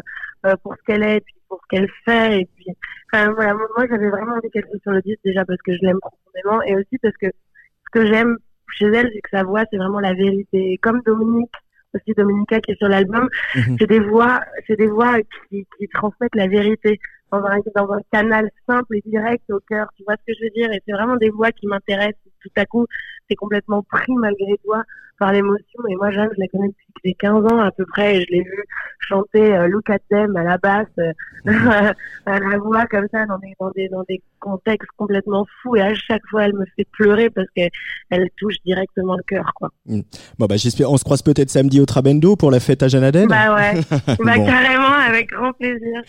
pour 0.62 0.74
ce 0.76 0.82
qu'elle 0.86 1.02
est, 1.02 1.16
et 1.18 1.20
puis 1.20 1.34
pour 1.48 1.60
ce 1.62 1.66
qu'elle 1.76 1.88
fait, 2.04 2.40
et 2.40 2.48
puis, 2.56 2.66
enfin, 3.12 3.32
voilà, 3.32 3.54
moi, 3.54 3.86
j'avais 3.88 4.08
vraiment 4.08 4.34
envie 4.34 4.50
qu'elle 4.50 4.66
soit 4.70 4.80
sur 4.82 4.92
le 4.92 5.02
disque, 5.02 5.20
déjà 5.24 5.44
parce 5.44 5.60
que 5.62 5.72
je 5.74 5.80
l'aime 5.82 5.98
profondément, 6.00 6.62
et 6.62 6.76
aussi 6.76 6.98
parce 6.98 7.16
que 7.16 7.26
ce 7.26 7.90
que 7.92 8.06
j'aime 8.06 8.36
chez 8.74 8.86
elle, 8.86 9.10
c'est 9.12 9.20
que 9.20 9.30
sa 9.30 9.44
voix, 9.44 9.64
c'est 9.70 9.76
vraiment 9.76 10.00
la 10.00 10.14
vérité. 10.14 10.78
Comme 10.82 11.02
Dominique, 11.04 11.52
aussi 11.94 12.12
Dominica 12.16 12.60
qui 12.60 12.72
est 12.72 12.76
sur 12.76 12.88
l'album, 12.88 13.28
Mhm. 13.54 13.76
c'est 13.78 13.86
des 13.86 14.00
voix, 14.00 14.40
c'est 14.66 14.76
des 14.76 14.86
voix 14.86 15.16
qui, 15.50 15.66
qui 15.78 15.88
transmettent 15.88 16.34
la 16.34 16.48
vérité 16.48 16.98
dans 17.30 17.44
un, 17.44 17.58
dans 17.74 17.92
un 17.92 18.00
canal 18.10 18.50
simple 18.66 18.96
et 18.96 19.02
direct 19.04 19.44
au 19.50 19.60
cœur. 19.68 19.88
Tu 19.96 20.04
vois 20.04 20.16
ce 20.16 20.24
que 20.26 20.38
je 20.38 20.44
veux 20.44 20.50
dire? 20.50 20.72
Et 20.72 20.80
c'est 20.86 20.92
vraiment 20.92 21.16
des 21.16 21.30
voix 21.30 21.52
qui 21.52 21.66
m'intéressent. 21.66 22.16
Tout 22.40 22.50
à 22.56 22.64
coup, 22.64 22.86
c'est 23.28 23.36
complètement 23.36 23.82
pris 23.82 24.12
malgré 24.14 24.56
toi 24.64 24.82
par 25.22 25.30
l'émotion. 25.32 25.78
Et 25.88 25.94
moi, 25.94 26.10
Jeanne, 26.10 26.30
je 26.34 26.40
la 26.40 26.48
connais 26.48 26.66
depuis 26.68 26.86
que 26.94 27.00
j'ai 27.04 27.14
15 27.14 27.44
ans 27.52 27.58
à 27.60 27.70
peu 27.70 27.86
près 27.86 28.16
et 28.16 28.20
je 28.22 28.26
l'ai 28.32 28.40
vue 28.42 28.64
chanter 28.98 29.54
euh, 29.54 29.68
Look 29.68 29.88
at 29.88 29.98
Them 30.10 30.36
à 30.36 30.42
la 30.42 30.58
basse, 30.58 30.86
euh, 30.98 31.12
à 32.26 32.38
la 32.40 32.58
voix 32.58 32.86
comme 32.86 33.06
ça 33.12 33.24
dans 33.26 33.38
des, 33.38 33.52
dans 33.60 33.70
des, 33.70 33.88
dans 33.88 34.02
des 34.08 34.20
contextes 34.40 34.88
complètement 34.96 35.46
fous. 35.62 35.76
Et 35.76 35.80
à 35.80 35.94
chaque 35.94 36.22
fois, 36.28 36.44
elle 36.44 36.54
me 36.54 36.64
fait 36.76 36.86
pleurer 36.92 37.30
parce 37.30 37.46
qu'elle 37.54 37.70
elle 38.10 38.28
touche 38.36 38.56
directement 38.66 39.16
le 39.16 39.22
cœur, 39.22 39.52
quoi. 39.54 39.68
Bon 39.86 40.46
bah 40.46 40.56
j'espère, 40.56 40.90
on 40.90 40.96
se 40.96 41.04
croise 41.04 41.22
peut-être 41.22 41.50
samedi 41.50 41.80
au 41.80 41.86
Trabendo 41.86 42.34
pour 42.34 42.50
la 42.50 42.58
fête 42.58 42.82
à 42.82 42.88
Jeanne 42.88 43.04
Haddad. 43.04 43.28
Bah 43.28 43.54
ouais. 43.54 43.80
bah 44.24 44.36
Bon. 44.36 44.44
carrément, 44.46 44.92
avec 45.08 45.30
grand 45.30 45.52
plaisir. 45.52 46.02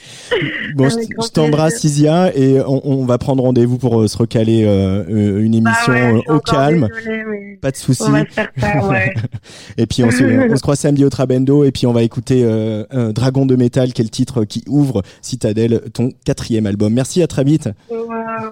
Bon, 0.75 0.89
je, 0.89 0.95
Avec 0.95 1.09
grand 1.09 1.25
je 1.27 1.31
t'embrasse 1.31 1.83
Isia 1.83 2.35
et 2.35 2.59
on, 2.61 2.81
on 3.01 3.05
va 3.05 3.17
prendre 3.19 3.43
rendez-vous 3.43 3.77
pour 3.77 4.01
euh, 4.01 4.07
se 4.07 4.17
recaler 4.17 4.63
euh, 4.65 5.03
une 5.41 5.61
Bah 5.63 5.71
émission 5.71 5.93
ouais, 5.93 6.23
au 6.29 6.39
calme. 6.39 6.87
désolée, 6.95 7.23
mais 7.25 7.57
Pas 7.61 7.71
de 7.71 7.75
soucis. 7.75 8.03
On 8.07 8.11
va 8.11 8.25
faire 8.25 8.49
ça, 8.57 8.87
ouais. 8.87 9.02
Et 9.77 9.85
puis 9.85 10.03
on 10.03 10.11
se, 10.11 10.51
on 10.51 10.55
se 10.55 10.61
croise 10.61 10.79
samedi 10.79 11.05
au 11.05 11.09
Trabendo 11.09 11.63
et 11.63 11.71
puis 11.71 11.87
on 11.87 11.93
va 11.93 12.03
écouter 12.03 12.43
euh, 12.43 13.11
Dragon 13.11 13.45
de 13.45 13.55
métal, 13.55 13.93
qui 13.93 14.01
est 14.01 14.05
le 14.05 14.09
titre 14.09 14.45
qui 14.45 14.63
ouvre 14.67 15.01
Citadel, 15.21 15.81
ton 15.93 16.11
quatrième 16.25 16.65
album. 16.65 16.93
Merci, 16.93 17.21
à 17.23 17.27
très 17.27 17.43
vite. 17.43 17.69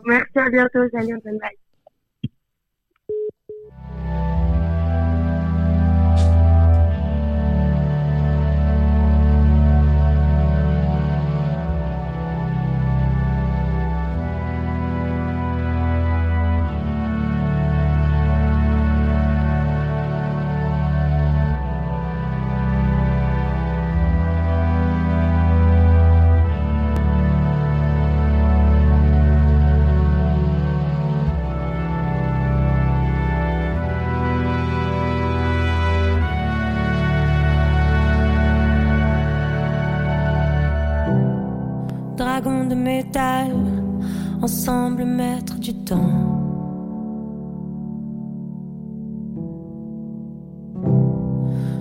Merci, 0.06 0.40
à 0.40 0.50
bientôt. 0.50 0.80
Salut. 0.92 1.18
Bye. 1.24 1.52
Ensemble 44.42 45.06
maître 45.06 45.60
du 45.60 45.74
temps. 45.74 45.98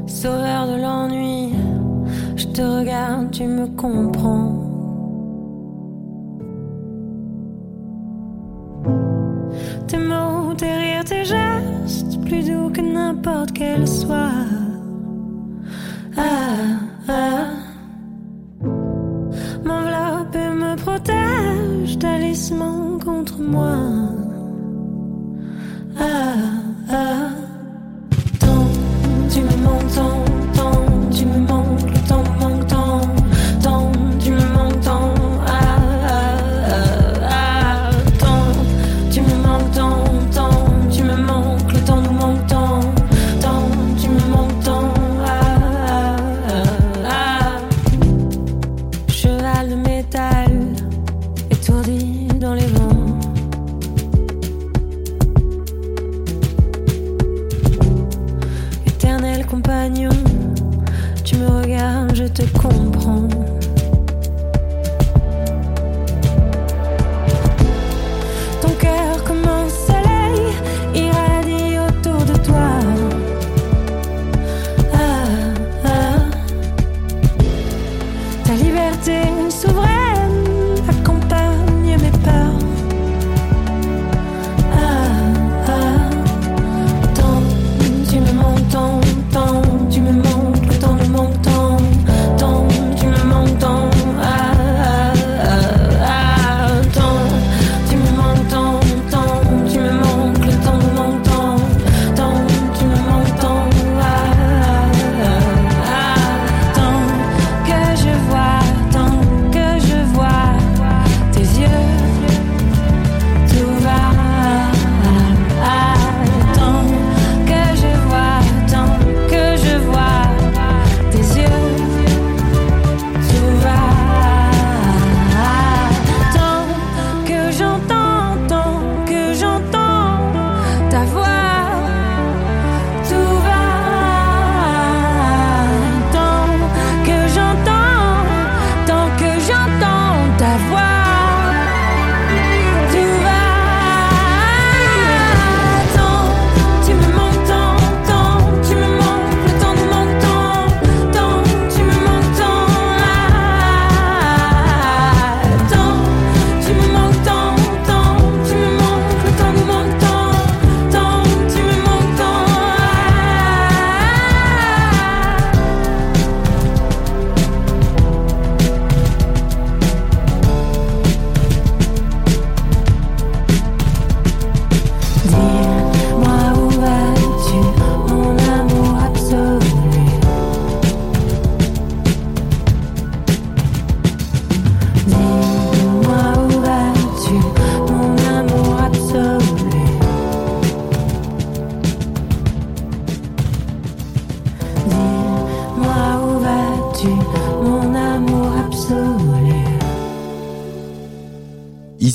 Sauveur 0.06 0.66
de 0.66 0.80
l'ennui, 0.82 1.54
je 2.36 2.46
te 2.48 2.62
regarde, 2.62 3.30
tu 3.30 3.44
me 3.44 3.66
comprends. 3.76 4.56
Tes 9.86 9.98
mots, 9.98 10.54
tes 10.56 10.74
rires, 10.74 11.04
tes 11.04 11.24
gestes, 11.24 12.20
plus 12.24 12.46
doux 12.46 12.70
que 12.70 12.80
n'importe 12.80 13.52
quel 13.52 13.86
soir. 13.86 14.32
Ah, 16.16 16.78
ah. 17.08 17.69
Protège, 20.82 21.98
talisman 21.98 22.98
contre 23.04 23.38
moi. 23.38 23.76
Ah, 25.98 26.34
ah. 26.90 27.30
Tant, 28.38 28.66
tu 29.30 29.40
me 29.40 29.56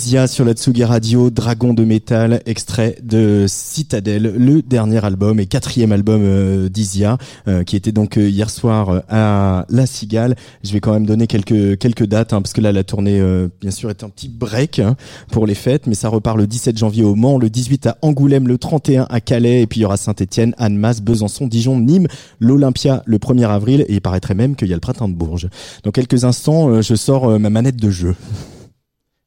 Isia 0.05 0.27
sur 0.27 0.45
la 0.45 0.53
Tsugi 0.53 0.83
Radio, 0.83 1.31
Dragon 1.31 1.73
de 1.73 1.83
métal, 1.83 2.43
extrait 2.45 2.95
de 3.01 3.45
Citadel, 3.47 4.35
le 4.37 4.61
dernier 4.61 5.03
album 5.03 5.39
et 5.39 5.47
quatrième 5.47 5.91
album 5.91 6.21
euh, 6.23 6.69
d'Isia, 6.69 7.17
euh, 7.47 7.63
qui 7.63 7.75
était 7.75 7.91
donc 7.91 8.19
euh, 8.19 8.29
hier 8.29 8.51
soir 8.51 8.89
euh, 8.89 8.99
à 9.09 9.65
La 9.69 9.87
Cigale. 9.87 10.35
Je 10.63 10.73
vais 10.73 10.79
quand 10.79 10.93
même 10.93 11.07
donner 11.07 11.25
quelques 11.25 11.79
quelques 11.79 12.05
dates, 12.05 12.33
hein, 12.33 12.43
parce 12.43 12.53
que 12.53 12.61
là 12.61 12.71
la 12.71 12.83
tournée, 12.83 13.19
euh, 13.19 13.47
bien 13.59 13.71
sûr, 13.71 13.89
est 13.89 14.03
un 14.03 14.09
petit 14.09 14.29
break 14.29 14.77
hein, 14.77 14.95
pour 15.31 15.47
les 15.47 15.55
fêtes, 15.55 15.87
mais 15.87 15.95
ça 15.95 16.07
repart 16.09 16.37
le 16.37 16.45
17 16.45 16.77
janvier 16.77 17.03
au 17.03 17.15
Mans, 17.15 17.39
le 17.39 17.49
18 17.49 17.87
à 17.87 17.97
Angoulême, 18.03 18.47
le 18.47 18.59
31 18.59 19.07
à 19.09 19.21
Calais, 19.21 19.63
et 19.63 19.65
puis 19.65 19.79
il 19.79 19.83
y 19.83 19.85
aura 19.87 19.97
Saint-Étienne, 19.97 20.53
Annemasse, 20.59 21.01
Besançon, 21.01 21.47
Dijon, 21.47 21.79
Nîmes, 21.79 22.07
l'Olympia 22.39 23.01
le 23.07 23.17
1er 23.17 23.47
avril, 23.49 23.81
et 23.87 23.93
il 23.93 24.01
paraîtrait 24.01 24.35
même 24.35 24.55
qu'il 24.55 24.67
y 24.67 24.73
a 24.73 24.75
le 24.75 24.81
printemps 24.81 25.09
de 25.09 25.15
Bourges. 25.15 25.49
Dans 25.81 25.89
quelques 25.89 26.25
instants, 26.25 26.79
je 26.83 26.93
sors 26.93 27.39
ma 27.39 27.49
manette 27.49 27.77
de 27.77 27.89
jeu. 27.89 28.13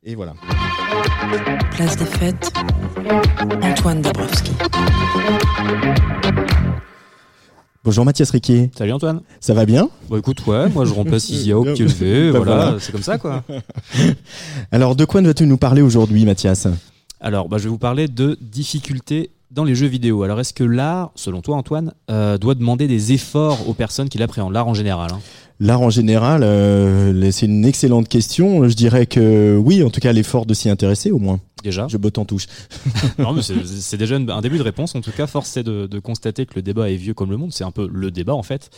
Et 0.04 0.14
voilà. 0.14 0.34
Place 1.72 1.96
des 1.98 2.06
fêtes, 2.06 2.50
Antoine 3.62 4.00
Dabrowski. 4.00 4.50
Bonjour 7.84 8.04
Mathias 8.06 8.30
Riquier, 8.30 8.70
Salut 8.74 8.92
Antoine. 8.92 9.20
ça 9.40 9.52
va 9.52 9.66
bien? 9.66 9.90
Bon 10.08 10.16
écoute, 10.16 10.46
ouais, 10.46 10.70
moi 10.70 10.86
je 10.86 10.94
remplace 10.94 11.28
Isia 11.28 11.58
au 11.58 11.64
pied 11.64 11.84
levé, 11.84 12.32
Bah, 12.32 12.38
voilà, 12.38 12.54
voilà. 12.64 12.80
c'est 12.80 12.92
comme 12.92 13.02
ça 13.02 13.18
quoi. 13.18 13.44
Alors 14.72 14.96
de 14.96 15.04
quoi 15.04 15.20
vas-tu 15.20 15.44
nous 15.46 15.58
parler 15.58 15.82
aujourd'hui 15.82 16.24
Mathias? 16.24 16.66
Alors, 17.20 17.48
bah, 17.50 17.58
je 17.58 17.64
vais 17.64 17.68
vous 17.70 17.78
parler 17.78 18.08
de 18.08 18.38
difficultés 18.40 19.30
dans 19.50 19.64
les 19.64 19.74
jeux 19.74 19.86
vidéo. 19.88 20.22
Alors, 20.22 20.38
est-ce 20.40 20.54
que 20.54 20.62
l'art, 20.64 21.10
selon 21.16 21.40
toi 21.42 21.56
Antoine, 21.56 21.92
euh, 22.10 22.38
doit 22.38 22.54
demander 22.54 22.86
des 22.86 23.12
efforts 23.12 23.68
aux 23.68 23.74
personnes 23.74 24.08
qui 24.08 24.18
l'appréhendent 24.18 24.52
L'art 24.54 24.68
en 24.68 24.74
général. 24.74 25.10
hein? 25.12 25.18
L'art 25.60 25.80
en 25.80 25.90
général, 25.90 26.42
euh, 26.44 27.30
c'est 27.32 27.46
une 27.46 27.64
excellente 27.64 28.08
question. 28.08 28.68
Je 28.68 28.74
dirais 28.76 29.06
que 29.06 29.56
oui, 29.56 29.82
en 29.82 29.90
tout 29.90 29.98
cas 30.00 30.12
l'effort 30.12 30.46
de 30.46 30.54
s'y 30.54 30.68
intéresser 30.70 31.10
au 31.10 31.18
moins. 31.18 31.40
Déjà. 31.64 31.88
Je 31.88 31.96
botte 31.96 32.18
en 32.18 32.24
touche. 32.24 32.46
Non, 33.18 33.32
mais 33.32 33.42
c'est- 33.42 33.96
déjà 33.96 34.14
un 34.16 34.40
début 34.40 34.58
de 34.58 34.62
réponse. 34.62 34.94
En 34.94 35.00
tout 35.00 35.10
cas, 35.10 35.26
force 35.26 35.56
est 35.56 35.64
de, 35.64 35.86
de 35.88 35.98
constater 35.98 36.46
que 36.46 36.52
le 36.54 36.62
débat 36.62 36.88
est 36.90 36.96
vieux 36.96 37.14
comme 37.14 37.30
le 37.32 37.36
monde. 37.36 37.52
C'est 37.52 37.64
un 37.64 37.72
peu 37.72 37.88
le 37.92 38.12
débat 38.12 38.34
en 38.34 38.44
fait. 38.44 38.70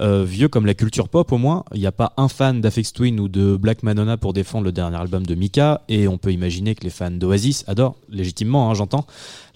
Euh, 0.00 0.24
vieux 0.24 0.48
comme 0.48 0.64
la 0.64 0.74
culture 0.74 1.08
pop 1.08 1.32
au 1.32 1.38
moins. 1.38 1.64
Il 1.74 1.80
n'y 1.80 1.86
a 1.86 1.92
pas 1.92 2.12
un 2.16 2.28
fan 2.28 2.60
d'Afex 2.60 2.92
Twin 2.92 3.18
ou 3.18 3.28
de 3.28 3.56
Black 3.56 3.82
Madonna 3.82 4.16
pour 4.16 4.32
défendre 4.32 4.64
le 4.64 4.72
dernier 4.72 4.96
album 4.96 5.26
de 5.26 5.34
Mika. 5.34 5.82
Et 5.88 6.06
on 6.06 6.18
peut 6.18 6.32
imaginer 6.32 6.74
que 6.76 6.84
les 6.84 6.90
fans 6.90 7.10
d'Oasis 7.10 7.64
adorent, 7.66 7.96
légitimement, 8.08 8.70
hein, 8.70 8.74
j'entends, 8.74 9.06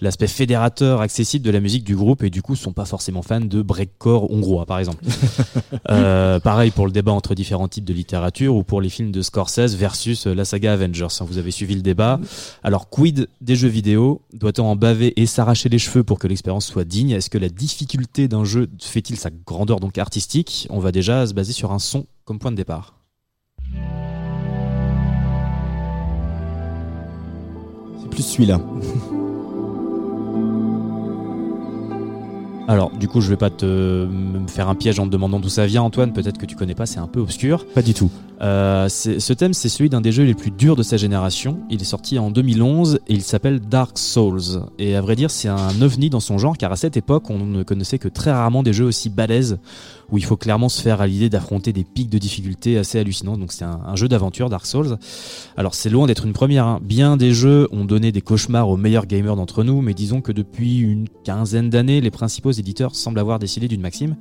l'aspect 0.01 0.27
fédérateur, 0.27 0.99
accessible 1.01 1.45
de 1.45 1.51
la 1.51 1.61
musique 1.61 1.85
du 1.85 1.95
groupe 1.95 2.23
et 2.23 2.29
du 2.29 2.41
coup 2.41 2.55
sont 2.55 2.73
pas 2.73 2.83
forcément 2.85 3.21
fans 3.21 3.39
de 3.39 3.61
breakcore 3.61 4.29
hongrois 4.31 4.65
par 4.65 4.79
exemple. 4.79 5.03
Euh, 5.89 6.39
pareil 6.39 6.71
pour 6.71 6.85
le 6.85 6.91
débat 6.91 7.11
entre 7.11 7.35
différents 7.35 7.67
types 7.67 7.83
de 7.83 7.93
littérature 7.93 8.55
ou 8.55 8.63
pour 8.63 8.79
les 8.79 8.89
films 8.89 9.11
de 9.11 9.21
Scorsese 9.21 9.75
versus 9.75 10.27
euh, 10.27 10.33
la 10.33 10.45
saga 10.45 10.73
Avengers. 10.73 11.07
hein. 11.19 11.25
Vous 11.27 11.37
avez 11.37 11.51
suivi 11.51 11.75
le 11.75 11.81
débat. 11.81 12.19
Alors, 12.63 12.89
quid 12.89 13.27
des 13.41 13.55
jeux 13.55 13.67
vidéo? 13.67 14.21
Doit-on 14.33 14.63
en 14.63 14.75
baver 14.75 15.19
et 15.19 15.25
s'arracher 15.25 15.67
les 15.69 15.79
cheveux 15.79 16.03
pour 16.03 16.19
que 16.19 16.27
l'expérience 16.27 16.65
soit 16.65 16.85
digne? 16.85 17.11
Est-ce 17.11 17.29
que 17.29 17.37
la 17.37 17.49
difficulté 17.49 18.27
d'un 18.27 18.45
jeu 18.45 18.69
fait-il 18.79 19.17
sa 19.17 19.29
grandeur 19.45 19.79
donc 19.79 19.97
artistique? 19.97 20.32
On 20.69 20.79
va 20.79 20.91
déjà 20.91 21.27
se 21.27 21.33
baser 21.33 21.53
sur 21.53 21.71
un 21.71 21.79
son 21.79 22.07
comme 22.25 22.39
point 22.39 22.51
de 22.51 22.55
départ. 22.55 22.95
C'est 28.01 28.09
plus 28.09 28.23
celui-là. 28.23 28.59
Alors, 32.65 32.91
du 32.91 33.09
coup, 33.09 33.19
je 33.19 33.29
vais 33.29 33.35
pas 33.35 33.49
te 33.49 33.65
me 34.05 34.47
faire 34.47 34.69
un 34.69 34.75
piège 34.75 34.97
en 34.97 35.05
te 35.05 35.11
demandant 35.11 35.39
d'où 35.39 35.49
ça 35.49 35.65
vient, 35.65 35.81
Antoine. 35.81 36.13
Peut-être 36.13 36.37
que 36.37 36.45
tu 36.45 36.55
connais 36.55 36.75
pas, 36.75 36.85
c'est 36.85 36.99
un 36.99 37.07
peu 37.07 37.19
obscur. 37.19 37.65
Pas 37.67 37.81
du 37.81 37.93
tout. 37.93 38.09
Euh, 38.41 38.87
ce 38.87 39.33
thème, 39.33 39.53
c'est 39.53 39.67
celui 39.67 39.89
d'un 39.89 39.99
des 39.99 40.13
jeux 40.13 40.23
les 40.23 40.33
plus 40.33 40.49
durs 40.49 40.77
de 40.77 40.83
sa 40.83 40.95
génération. 40.95 41.59
Il 41.69 41.81
est 41.81 41.85
sorti 41.85 42.17
en 42.17 42.31
2011 42.31 42.99
et 43.07 43.13
il 43.13 43.21
s'appelle 43.21 43.59
Dark 43.59 43.97
Souls. 43.97 44.63
Et 44.79 44.95
à 44.95 45.01
vrai 45.01 45.17
dire, 45.17 45.29
c'est 45.29 45.49
un 45.49 45.81
ovni 45.81 46.09
dans 46.09 46.21
son 46.21 46.37
genre, 46.37 46.57
car 46.57 46.71
à 46.71 46.77
cette 46.77 46.95
époque, 46.95 47.29
on 47.29 47.39
ne 47.39 47.63
connaissait 47.63 47.99
que 47.99 48.07
très 48.07 48.31
rarement 48.31 48.63
des 48.63 48.71
jeux 48.73 48.85
aussi 48.85 49.09
balèzes, 49.09 49.59
où 50.13 50.17
il 50.19 50.23
faut 50.23 50.37
clairement 50.37 50.69
se 50.69 50.79
faire 50.79 51.01
à 51.01 51.07
l'idée 51.07 51.27
d'affronter 51.27 51.73
des 51.73 51.83
pics 51.83 52.11
de 52.11 52.19
difficulté 52.19 52.77
assez 52.77 52.99
hallucinants. 52.99 53.35
Donc 53.35 53.51
c'est 53.51 53.65
un, 53.65 53.81
un 53.83 53.95
jeu 53.95 54.07
d'aventure, 54.07 54.47
Dark 54.47 54.67
Souls. 54.67 54.99
Alors 55.57 55.73
c'est 55.73 55.89
loin 55.89 56.05
d'être 56.05 56.27
une 56.27 56.33
première. 56.33 56.67
hein. 56.67 56.79
Bien 56.83 57.17
des 57.17 57.33
jeux 57.33 57.67
ont 57.71 57.83
donné 57.83 58.11
des 58.11 58.21
cauchemars 58.21 58.69
aux 58.69 58.77
meilleurs 58.77 59.07
gamers 59.07 59.35
d'entre 59.35 59.63
nous, 59.63 59.81
mais 59.81 59.95
disons 59.95 60.21
que 60.21 60.31
depuis 60.31 60.77
une 60.77 61.09
quinzaine 61.25 61.71
d'années, 61.71 61.99
les 61.99 62.11
principaux 62.11 62.51
éditeurs 62.51 62.95
semblent 62.95 63.17
avoir 63.17 63.39
décidé 63.39 63.67
d'une 63.67 63.81
maxime. 63.81 64.15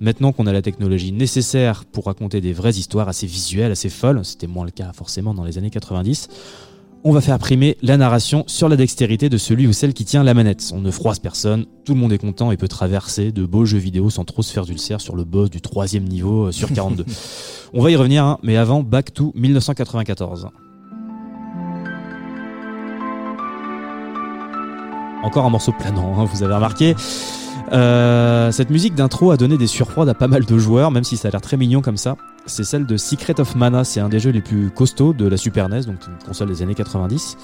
Maintenant 0.00 0.32
qu'on 0.32 0.46
a 0.46 0.52
la 0.52 0.60
technologie 0.60 1.12
nécessaire 1.12 1.86
pour 1.86 2.06
raconter 2.06 2.42
des 2.42 2.52
vraies 2.52 2.72
histoires 2.72 3.08
assez 3.08 3.26
visuelles, 3.26 3.72
assez 3.72 3.88
folles, 3.88 4.26
c'était 4.26 4.46
moins 4.46 4.66
le 4.66 4.70
cas 4.70 4.92
forcément 4.92 5.32
dans 5.32 5.44
les 5.44 5.56
années 5.56 5.70
90, 5.70 6.28
on 7.04 7.12
va 7.12 7.20
faire 7.20 7.38
primer 7.38 7.76
la 7.82 7.96
narration 7.96 8.44
sur 8.46 8.68
la 8.68 8.76
dextérité 8.76 9.28
de 9.28 9.36
celui 9.36 9.66
ou 9.66 9.72
celle 9.72 9.92
qui 9.92 10.04
tient 10.04 10.22
la 10.22 10.34
manette. 10.34 10.70
On 10.72 10.80
ne 10.80 10.90
froisse 10.90 11.18
personne, 11.18 11.66
tout 11.84 11.94
le 11.94 12.00
monde 12.00 12.12
est 12.12 12.18
content 12.18 12.52
et 12.52 12.56
peut 12.56 12.68
traverser 12.68 13.32
de 13.32 13.44
beaux 13.44 13.64
jeux 13.64 13.78
vidéo 13.78 14.08
sans 14.08 14.24
trop 14.24 14.42
se 14.42 14.52
faire 14.52 14.64
d'ulcère 14.64 15.00
sur 15.00 15.16
le 15.16 15.24
boss 15.24 15.50
du 15.50 15.60
troisième 15.60 16.04
niveau 16.04 16.46
euh, 16.46 16.52
sur 16.52 16.72
42. 16.72 17.04
on 17.74 17.82
va 17.82 17.90
y 17.90 17.96
revenir, 17.96 18.24
hein, 18.24 18.38
mais 18.42 18.56
avant, 18.56 18.82
back 18.82 19.12
to 19.12 19.32
1994. 19.34 20.48
Encore 25.24 25.44
un 25.44 25.50
morceau 25.50 25.72
planant, 25.72 26.20
hein, 26.20 26.24
vous 26.24 26.42
avez 26.42 26.54
remarqué. 26.54 26.94
Euh, 27.72 28.52
cette 28.52 28.70
musique 28.70 28.94
d'intro 28.94 29.30
a 29.30 29.36
donné 29.36 29.56
des 29.56 29.66
surfroides 29.66 30.08
à 30.08 30.14
pas 30.14 30.28
mal 30.28 30.44
de 30.44 30.58
joueurs, 30.58 30.90
même 30.90 31.04
si 31.04 31.16
ça 31.16 31.28
a 31.28 31.30
l'air 31.30 31.40
très 31.40 31.56
mignon 31.56 31.80
comme 31.80 31.96
ça. 31.96 32.16
C'est 32.46 32.64
celle 32.64 32.86
de 32.86 32.96
Secret 32.96 33.40
of 33.40 33.54
Mana, 33.54 33.84
c'est 33.84 34.00
un 34.00 34.08
des 34.08 34.18
jeux 34.18 34.30
les 34.30 34.40
plus 34.40 34.70
costauds 34.70 35.12
de 35.12 35.26
la 35.26 35.36
Super 35.36 35.68
NES, 35.68 35.82
donc 35.82 36.06
une 36.06 36.26
console 36.26 36.48
des 36.48 36.62
années 36.62 36.74
90. 36.74 37.36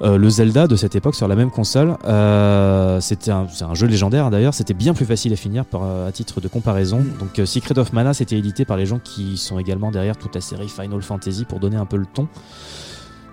Euh, 0.00 0.16
le 0.16 0.30
Zelda 0.30 0.68
de 0.68 0.76
cette 0.76 0.94
époque 0.94 1.16
sur 1.16 1.26
la 1.26 1.34
même 1.34 1.50
console, 1.50 1.96
euh, 2.04 3.00
c'était 3.00 3.32
un, 3.32 3.48
c'est 3.52 3.64
un 3.64 3.74
jeu 3.74 3.88
légendaire 3.88 4.26
hein, 4.26 4.30
d'ailleurs, 4.30 4.54
c'était 4.54 4.74
bien 4.74 4.94
plus 4.94 5.06
facile 5.06 5.32
à 5.32 5.36
finir 5.36 5.64
par, 5.64 5.82
euh, 5.82 6.08
à 6.08 6.12
titre 6.12 6.40
de 6.40 6.46
comparaison. 6.46 7.04
Donc 7.18 7.40
euh, 7.40 7.46
Secret 7.46 7.76
of 7.80 7.92
Mana 7.92 8.14
c'était 8.14 8.38
édité 8.38 8.64
par 8.64 8.76
les 8.76 8.86
gens 8.86 9.00
qui 9.00 9.36
sont 9.36 9.58
également 9.58 9.90
derrière 9.90 10.16
toute 10.16 10.36
la 10.36 10.40
série 10.40 10.68
Final 10.68 11.02
Fantasy 11.02 11.44
pour 11.44 11.58
donner 11.58 11.76
un 11.76 11.86
peu 11.86 11.96
le 11.96 12.06
ton. 12.06 12.28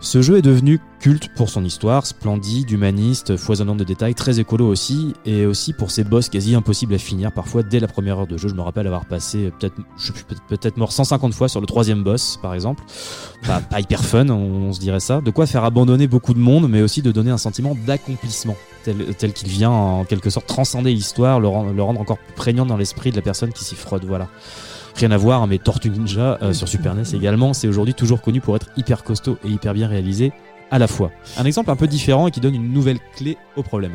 Ce 0.05 0.21
jeu 0.21 0.37
est 0.37 0.43
devenu 0.43 0.79
culte 0.99 1.29
pour 1.35 1.49
son 1.49 1.65
histoire, 1.65 2.05
splendide, 2.05 2.69
humaniste, 2.69 3.37
foisonnante 3.37 3.77
de 3.77 3.83
détails, 3.83 4.13
très 4.13 4.39
écolo 4.39 4.67
aussi, 4.67 5.15
et 5.25 5.47
aussi 5.47 5.73
pour 5.73 5.89
ses 5.89 6.03
boss 6.03 6.29
quasi 6.29 6.53
impossibles 6.53 6.93
à 6.93 6.99
finir, 6.99 7.31
parfois 7.31 7.63
dès 7.63 7.79
la 7.79 7.87
première 7.87 8.19
heure 8.19 8.27
de 8.27 8.37
jeu. 8.37 8.47
Je 8.47 8.53
me 8.53 8.61
rappelle 8.61 8.85
avoir 8.85 9.05
passé 9.05 9.51
peut-être, 9.59 9.73
je 9.97 10.11
peut- 10.11 10.71
mort 10.77 10.91
150 10.91 11.33
fois 11.33 11.49
sur 11.49 11.59
le 11.59 11.65
troisième 11.65 12.03
boss, 12.03 12.37
par 12.39 12.53
exemple. 12.53 12.83
Pas, 13.47 13.61
pas 13.61 13.79
hyper 13.79 14.05
fun, 14.05 14.29
on, 14.29 14.71
se 14.73 14.79
dirait 14.79 14.99
ça. 14.99 15.21
De 15.21 15.31
quoi 15.31 15.47
faire 15.47 15.63
abandonner 15.63 16.05
beaucoup 16.07 16.35
de 16.35 16.39
monde, 16.39 16.69
mais 16.69 16.83
aussi 16.83 17.01
de 17.01 17.11
donner 17.11 17.31
un 17.31 17.39
sentiment 17.39 17.75
d'accomplissement, 17.87 18.55
tel, 18.83 19.33
qu'il 19.33 19.47
vient 19.47 19.71
en 19.71 20.05
quelque 20.05 20.29
sorte 20.29 20.45
transcender 20.45 20.93
l'histoire, 20.93 21.39
le 21.39 21.47
rendre 21.47 21.99
encore 21.99 22.19
plus 22.19 22.35
prégnant 22.35 22.67
dans 22.67 22.77
l'esprit 22.77 23.09
de 23.09 23.15
la 23.15 23.23
personne 23.23 23.51
qui 23.51 23.63
s'y 23.63 23.75
frotte. 23.75 24.05
Voilà. 24.05 24.29
Rien 24.95 25.11
à 25.11 25.17
voir, 25.17 25.41
hein, 25.41 25.47
mais 25.47 25.57
Tortue 25.57 25.89
Ninja 25.89 26.37
euh, 26.41 26.53
sur 26.53 26.67
Super 26.67 26.95
NES 26.95 27.03
également, 27.13 27.53
c'est 27.53 27.67
aujourd'hui 27.67 27.93
toujours 27.93 28.21
connu 28.21 28.39
pour 28.39 28.55
être 28.55 28.67
hyper 28.77 29.03
costaud 29.03 29.37
et 29.43 29.49
hyper 29.49 29.73
bien 29.73 29.87
réalisé 29.87 30.31
à 30.71 30.79
la 30.79 30.87
fois. 30.87 31.11
Un 31.37 31.43
exemple 31.45 31.69
un 31.69 31.75
peu 31.75 31.87
différent 31.87 32.27
et 32.27 32.31
qui 32.31 32.39
donne 32.39 32.55
une 32.55 32.71
nouvelle 32.71 32.99
clé 33.15 33.37
au 33.57 33.63
problème. 33.63 33.91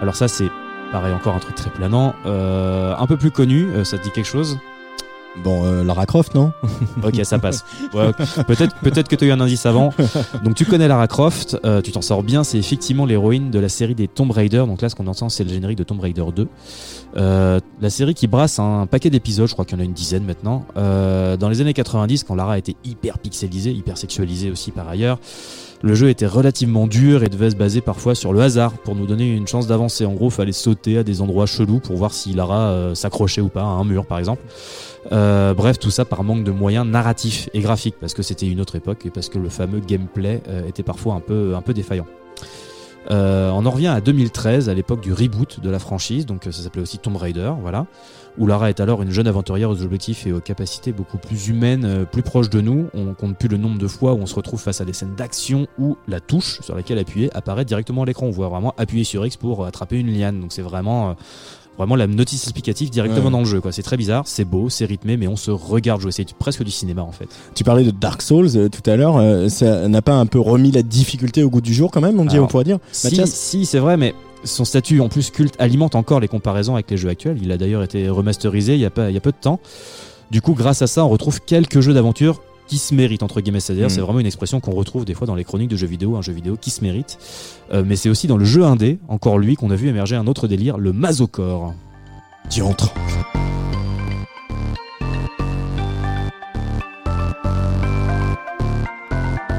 Alors 0.00 0.14
ça 0.14 0.28
c'est 0.28 0.48
pareil 0.92 1.14
encore 1.14 1.34
un 1.34 1.38
truc 1.38 1.54
très 1.54 1.70
planant, 1.70 2.14
Euh, 2.26 2.94
un 2.96 3.06
peu 3.06 3.16
plus 3.16 3.30
connu, 3.30 3.64
euh, 3.70 3.84
ça 3.84 3.96
te 3.98 4.04
dit 4.04 4.10
quelque 4.10 4.26
chose? 4.26 4.58
Bon, 5.44 5.64
euh, 5.66 5.84
Lara 5.84 6.06
Croft, 6.06 6.34
non? 6.34 6.52
Ok, 7.02 7.20
ça 7.24 7.38
passe. 7.38 7.64
Ouais, 7.94 8.10
peut-être 8.46 8.74
peut-être 8.76 9.08
que 9.08 9.16
tu 9.16 9.24
as 9.24 9.28
eu 9.28 9.30
un 9.32 9.40
indice 9.40 9.66
avant. 9.66 9.92
Donc 10.44 10.54
tu 10.54 10.64
connais 10.64 10.88
Lara 10.88 11.06
Croft, 11.08 11.58
euh, 11.64 11.82
tu 11.82 11.92
t'en 11.92 12.02
sors 12.02 12.22
bien, 12.22 12.42
c'est 12.44 12.58
effectivement 12.58 13.04
l'héroïne 13.06 13.50
de 13.50 13.58
la 13.58 13.68
série 13.68 13.94
des 13.94 14.08
Tomb 14.08 14.30
Raider. 14.30 14.64
Donc 14.66 14.80
là 14.82 14.88
ce 14.88 14.94
qu'on 14.94 15.06
entend 15.06 15.28
c'est 15.28 15.44
le 15.44 15.50
générique 15.50 15.78
de 15.78 15.84
Tomb 15.84 16.00
Raider 16.00 16.24
2. 16.34 16.48
Euh, 17.16 17.60
la 17.80 17.90
série 17.90 18.14
qui 18.14 18.26
brasse 18.26 18.58
un 18.58 18.86
paquet 18.86 19.10
d'épisodes, 19.10 19.48
je 19.48 19.52
crois 19.54 19.64
qu'il 19.64 19.76
y 19.76 19.80
en 19.80 19.82
a 19.82 19.86
une 19.86 19.92
dizaine 19.92 20.24
maintenant. 20.24 20.66
Euh, 20.76 21.36
dans 21.36 21.48
les 21.48 21.60
années 21.60 21.72
90 21.72 22.24
quand 22.24 22.34
Lara 22.34 22.58
était 22.58 22.76
hyper 22.84 23.18
pixelisée, 23.18 23.72
hyper 23.72 23.96
sexualisée 23.96 24.50
aussi 24.50 24.70
par 24.70 24.88
ailleurs. 24.88 25.18
Le 25.82 25.94
jeu 25.94 26.08
était 26.08 26.26
relativement 26.26 26.86
dur 26.86 27.22
et 27.22 27.28
devait 27.28 27.50
se 27.50 27.56
baser 27.56 27.80
parfois 27.80 28.14
sur 28.14 28.32
le 28.32 28.40
hasard 28.40 28.72
pour 28.72 28.94
nous 28.94 29.06
donner 29.06 29.30
une 29.30 29.46
chance 29.46 29.66
d'avancer. 29.66 30.04
En 30.04 30.12
gros, 30.12 30.30
fallait 30.30 30.52
sauter 30.52 30.98
à 30.98 31.02
des 31.02 31.20
endroits 31.20 31.46
chelous 31.46 31.80
pour 31.80 31.96
voir 31.96 32.12
si 32.12 32.32
Lara 32.32 32.70
euh, 32.70 32.94
s'accrochait 32.94 33.42
ou 33.42 33.48
pas 33.48 33.62
à 33.62 33.66
un 33.66 33.84
mur, 33.84 34.06
par 34.06 34.18
exemple. 34.18 34.42
Bref, 35.10 35.78
tout 35.78 35.90
ça 35.90 36.04
par 36.04 36.24
manque 36.24 36.44
de 36.44 36.50
moyens 36.50 36.86
narratifs 36.86 37.48
et 37.54 37.60
graphiques, 37.60 37.94
parce 38.00 38.12
que 38.12 38.22
c'était 38.22 38.48
une 38.48 38.60
autre 38.60 38.74
époque 38.74 39.06
et 39.06 39.10
parce 39.10 39.28
que 39.28 39.38
le 39.38 39.48
fameux 39.48 39.78
gameplay 39.78 40.42
était 40.66 40.82
parfois 40.82 41.14
un 41.14 41.20
peu 41.20 41.74
défaillant. 41.74 42.06
Euh, 43.10 43.50
on 43.50 43.64
en 43.66 43.70
revient 43.70 43.88
à 43.88 44.00
2013, 44.00 44.68
à 44.68 44.74
l'époque 44.74 45.00
du 45.00 45.12
reboot 45.12 45.60
de 45.60 45.70
la 45.70 45.78
franchise, 45.78 46.26
donc 46.26 46.46
euh, 46.46 46.52
ça 46.52 46.62
s'appelait 46.62 46.82
aussi 46.82 46.98
Tomb 46.98 47.16
Raider, 47.16 47.52
voilà, 47.60 47.86
où 48.38 48.46
Lara 48.46 48.68
est 48.68 48.80
alors 48.80 49.02
une 49.02 49.10
jeune 49.10 49.28
aventurière 49.28 49.70
aux 49.70 49.82
objectifs 49.82 50.26
et 50.26 50.32
aux 50.32 50.40
capacités 50.40 50.92
beaucoup 50.92 51.18
plus 51.18 51.48
humaines, 51.48 51.84
euh, 51.84 52.04
plus 52.04 52.22
proches 52.22 52.50
de 52.50 52.60
nous. 52.60 52.88
On 52.94 53.14
compte 53.14 53.38
plus 53.38 53.48
le 53.48 53.58
nombre 53.58 53.78
de 53.78 53.86
fois 53.86 54.14
où 54.14 54.18
on 54.18 54.26
se 54.26 54.34
retrouve 54.34 54.60
face 54.60 54.80
à 54.80 54.84
des 54.84 54.92
scènes 54.92 55.14
d'action 55.14 55.66
où 55.78 55.96
la 56.08 56.20
touche 56.20 56.60
sur 56.62 56.74
laquelle 56.74 56.98
appuyer 56.98 57.34
apparaît 57.36 57.64
directement 57.64 58.02
à 58.02 58.06
l'écran. 58.06 58.26
On 58.26 58.30
voit 58.30 58.48
vraiment 58.48 58.74
appuyer 58.76 59.04
sur 59.04 59.24
X 59.24 59.36
pour 59.36 59.64
attraper 59.66 59.98
une 59.98 60.12
liane, 60.12 60.40
donc 60.40 60.52
c'est 60.52 60.62
vraiment... 60.62 61.16
Vraiment 61.78 61.96
la 61.96 62.06
notice 62.06 62.44
explicative 62.44 62.90
directement 62.90 63.26
Ouais. 63.26 63.32
dans 63.32 63.38
le 63.40 63.44
jeu 63.44 63.60
quoi. 63.60 63.72
C'est 63.72 63.82
très 63.82 63.96
bizarre, 63.96 64.24
c'est 64.26 64.44
beau, 64.44 64.68
c'est 64.70 64.84
rythmé 64.86 65.16
mais 65.16 65.28
on 65.28 65.36
se 65.36 65.50
regarde 65.50 66.00
jouer, 66.00 66.12
c'est 66.12 66.32
presque 66.34 66.62
du 66.62 66.70
cinéma 66.70 67.02
en 67.02 67.12
fait. 67.12 67.28
Tu 67.54 67.64
parlais 67.64 67.84
de 67.84 67.90
Dark 67.90 68.22
Souls 68.22 68.48
euh, 68.56 68.68
tout 68.68 68.88
à 68.90 68.96
l'heure. 68.96 69.16
euh, 69.16 69.48
ça 69.48 69.86
n'a 69.88 70.02
pas 70.02 70.14
un 70.14 70.26
peu 70.26 70.40
remis 70.40 70.70
la 70.70 70.82
difficulté 70.82 71.42
au 71.42 71.50
goût 71.50 71.60
du 71.60 71.74
jour 71.74 71.90
quand 71.90 72.00
même, 72.00 72.18
on, 72.20 72.24
dit, 72.24 72.38
on 72.38 72.46
pourrait 72.46 72.64
dire 72.64 72.78
Si, 72.92 73.06
Mathias 73.08 73.30
si 73.30 73.66
c'est 73.66 73.78
vrai, 73.78 73.96
mais 73.96 74.14
son 74.44 74.64
statut 74.64 75.00
en 75.00 75.08
plus 75.08 75.30
culte 75.30 75.54
alimente 75.58 75.94
encore 75.94 76.20
les 76.20 76.28
comparaisons 76.28 76.74
avec 76.74 76.90
les 76.90 76.96
jeux 76.96 77.08
actuels. 77.08 77.38
Il 77.42 77.50
a 77.52 77.56
d'ailleurs 77.58 77.82
été 77.82 78.08
remasterisé 78.08 78.74
il 78.74 78.80
y 78.80 78.84
a, 78.84 78.90
pas, 78.90 79.10
il 79.10 79.14
y 79.14 79.16
a 79.16 79.20
peu 79.20 79.32
de 79.32 79.36
temps. 79.40 79.58
Du 80.30 80.40
coup, 80.40 80.54
grâce 80.54 80.82
à 80.82 80.86
ça, 80.86 81.04
on 81.04 81.08
retrouve 81.08 81.40
quelques 81.40 81.80
jeux 81.80 81.94
d'aventure 81.94 82.42
qui 82.66 82.78
se 82.78 82.94
méritent 82.94 83.22
entre 83.22 83.40
guillemets. 83.40 83.60
C'est-à-dire, 83.60 83.86
Mm. 83.86 83.90
c'est 83.90 84.00
vraiment 84.00 84.20
une 84.20 84.26
expression 84.26 84.60
qu'on 84.60 84.72
retrouve 84.72 85.04
des 85.04 85.14
fois 85.14 85.26
dans 85.26 85.34
les 85.34 85.44
chroniques 85.44 85.70
de 85.70 85.76
jeux 85.76 85.86
vidéo, 85.86 86.16
un 86.16 86.22
jeu 86.22 86.32
vidéo 86.32 86.56
qui 86.60 86.70
se 86.70 86.82
mérite. 86.82 87.18
Euh, 87.72 87.82
mais 87.86 87.96
c'est 87.96 88.08
aussi 88.08 88.26
dans 88.26 88.36
le 88.36 88.44
jeu 88.44 88.64
indé, 88.64 88.98
encore 89.08 89.38
lui, 89.38 89.54
qu'on 89.56 89.70
a 89.70 89.76
vu 89.76 89.88
émerger 89.88 90.16
un 90.16 90.26
autre 90.26 90.48
délire, 90.48 90.78
le 90.78 90.92
masocore. 90.92 91.74
Diantre. 92.50 92.92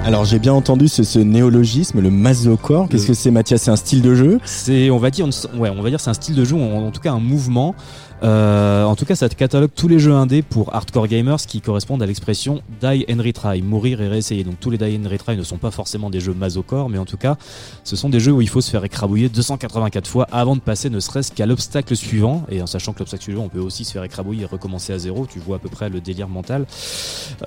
Alors 0.05 0.23
j'ai 0.23 0.39
bien 0.39 0.53
entendu 0.53 0.87
ce, 0.87 1.03
ce 1.03 1.19
néologisme, 1.19 1.99
le 1.99 2.09
masocore. 2.09 2.87
Qu'est-ce 2.87 3.07
que 3.07 3.13
c'est 3.13 3.29
Mathias? 3.29 3.63
C'est 3.63 3.71
un 3.71 3.75
style 3.75 4.01
de 4.01 4.15
jeu? 4.15 4.39
C'est, 4.45 4.89
on 4.89 4.99
va 4.99 5.11
dire, 5.11 5.25
une- 5.25 5.59
ouais, 5.59 5.69
on 5.69 5.81
va 5.81 5.89
dire, 5.89 5.99
c'est 5.99 6.09
un 6.09 6.13
style 6.13 6.33
de 6.35 6.45
jeu, 6.45 6.55
en, 6.55 6.85
en 6.87 6.91
tout 6.91 7.01
cas 7.01 7.11
un 7.11 7.19
mouvement. 7.19 7.75
Euh, 8.23 8.83
en 8.83 8.95
tout 8.95 9.05
cas, 9.05 9.15
ça 9.15 9.29
catalogue 9.29 9.69
tous 9.75 9.87
les 9.87 9.99
jeux 9.99 10.13
indés 10.13 10.41
pour 10.41 10.73
hardcore 10.73 11.07
gamers 11.07 11.37
qui 11.37 11.61
correspondent 11.61 12.01
à 12.01 12.05
l'expression 12.07 12.61
die 12.81 13.05
and 13.11 13.21
retry, 13.21 13.61
mourir 13.61 14.01
et 14.01 14.07
réessayer. 14.07 14.43
Donc 14.43 14.59
tous 14.59 14.69
les 14.71 14.77
die 14.79 14.99
and 15.03 15.07
retry 15.09 15.37
ne 15.37 15.43
sont 15.43 15.57
pas 15.57 15.69
forcément 15.71 16.09
des 16.09 16.19
jeux 16.19 16.33
masocore, 16.33 16.89
mais 16.89 16.97
en 16.97 17.05
tout 17.05 17.17
cas, 17.17 17.37
ce 17.83 17.95
sont 17.95 18.09
des 18.09 18.19
jeux 18.19 18.31
où 18.31 18.41
il 18.41 18.49
faut 18.49 18.61
se 18.61 18.71
faire 18.71 18.83
écrabouiller 18.83 19.29
284 19.29 20.07
fois 20.07 20.27
avant 20.31 20.55
de 20.55 20.61
passer 20.61 20.89
ne 20.89 20.99
serait-ce 20.99 21.31
qu'à 21.31 21.45
l'obstacle 21.45 21.95
suivant. 21.95 22.43
Et 22.49 22.61
en 22.61 22.67
sachant 22.67 22.93
que 22.93 22.99
l'obstacle 22.99 23.23
suivant, 23.23 23.43
on 23.43 23.49
peut 23.49 23.59
aussi 23.59 23.85
se 23.85 23.91
faire 23.91 24.03
écrabouiller 24.03 24.43
et 24.43 24.45
recommencer 24.45 24.93
à 24.93 24.97
zéro. 24.97 25.27
Tu 25.31 25.39
vois 25.39 25.57
à 25.57 25.59
peu 25.59 25.69
près 25.69 25.89
le 25.89 26.01
délire 26.01 26.27
mental. 26.27 26.65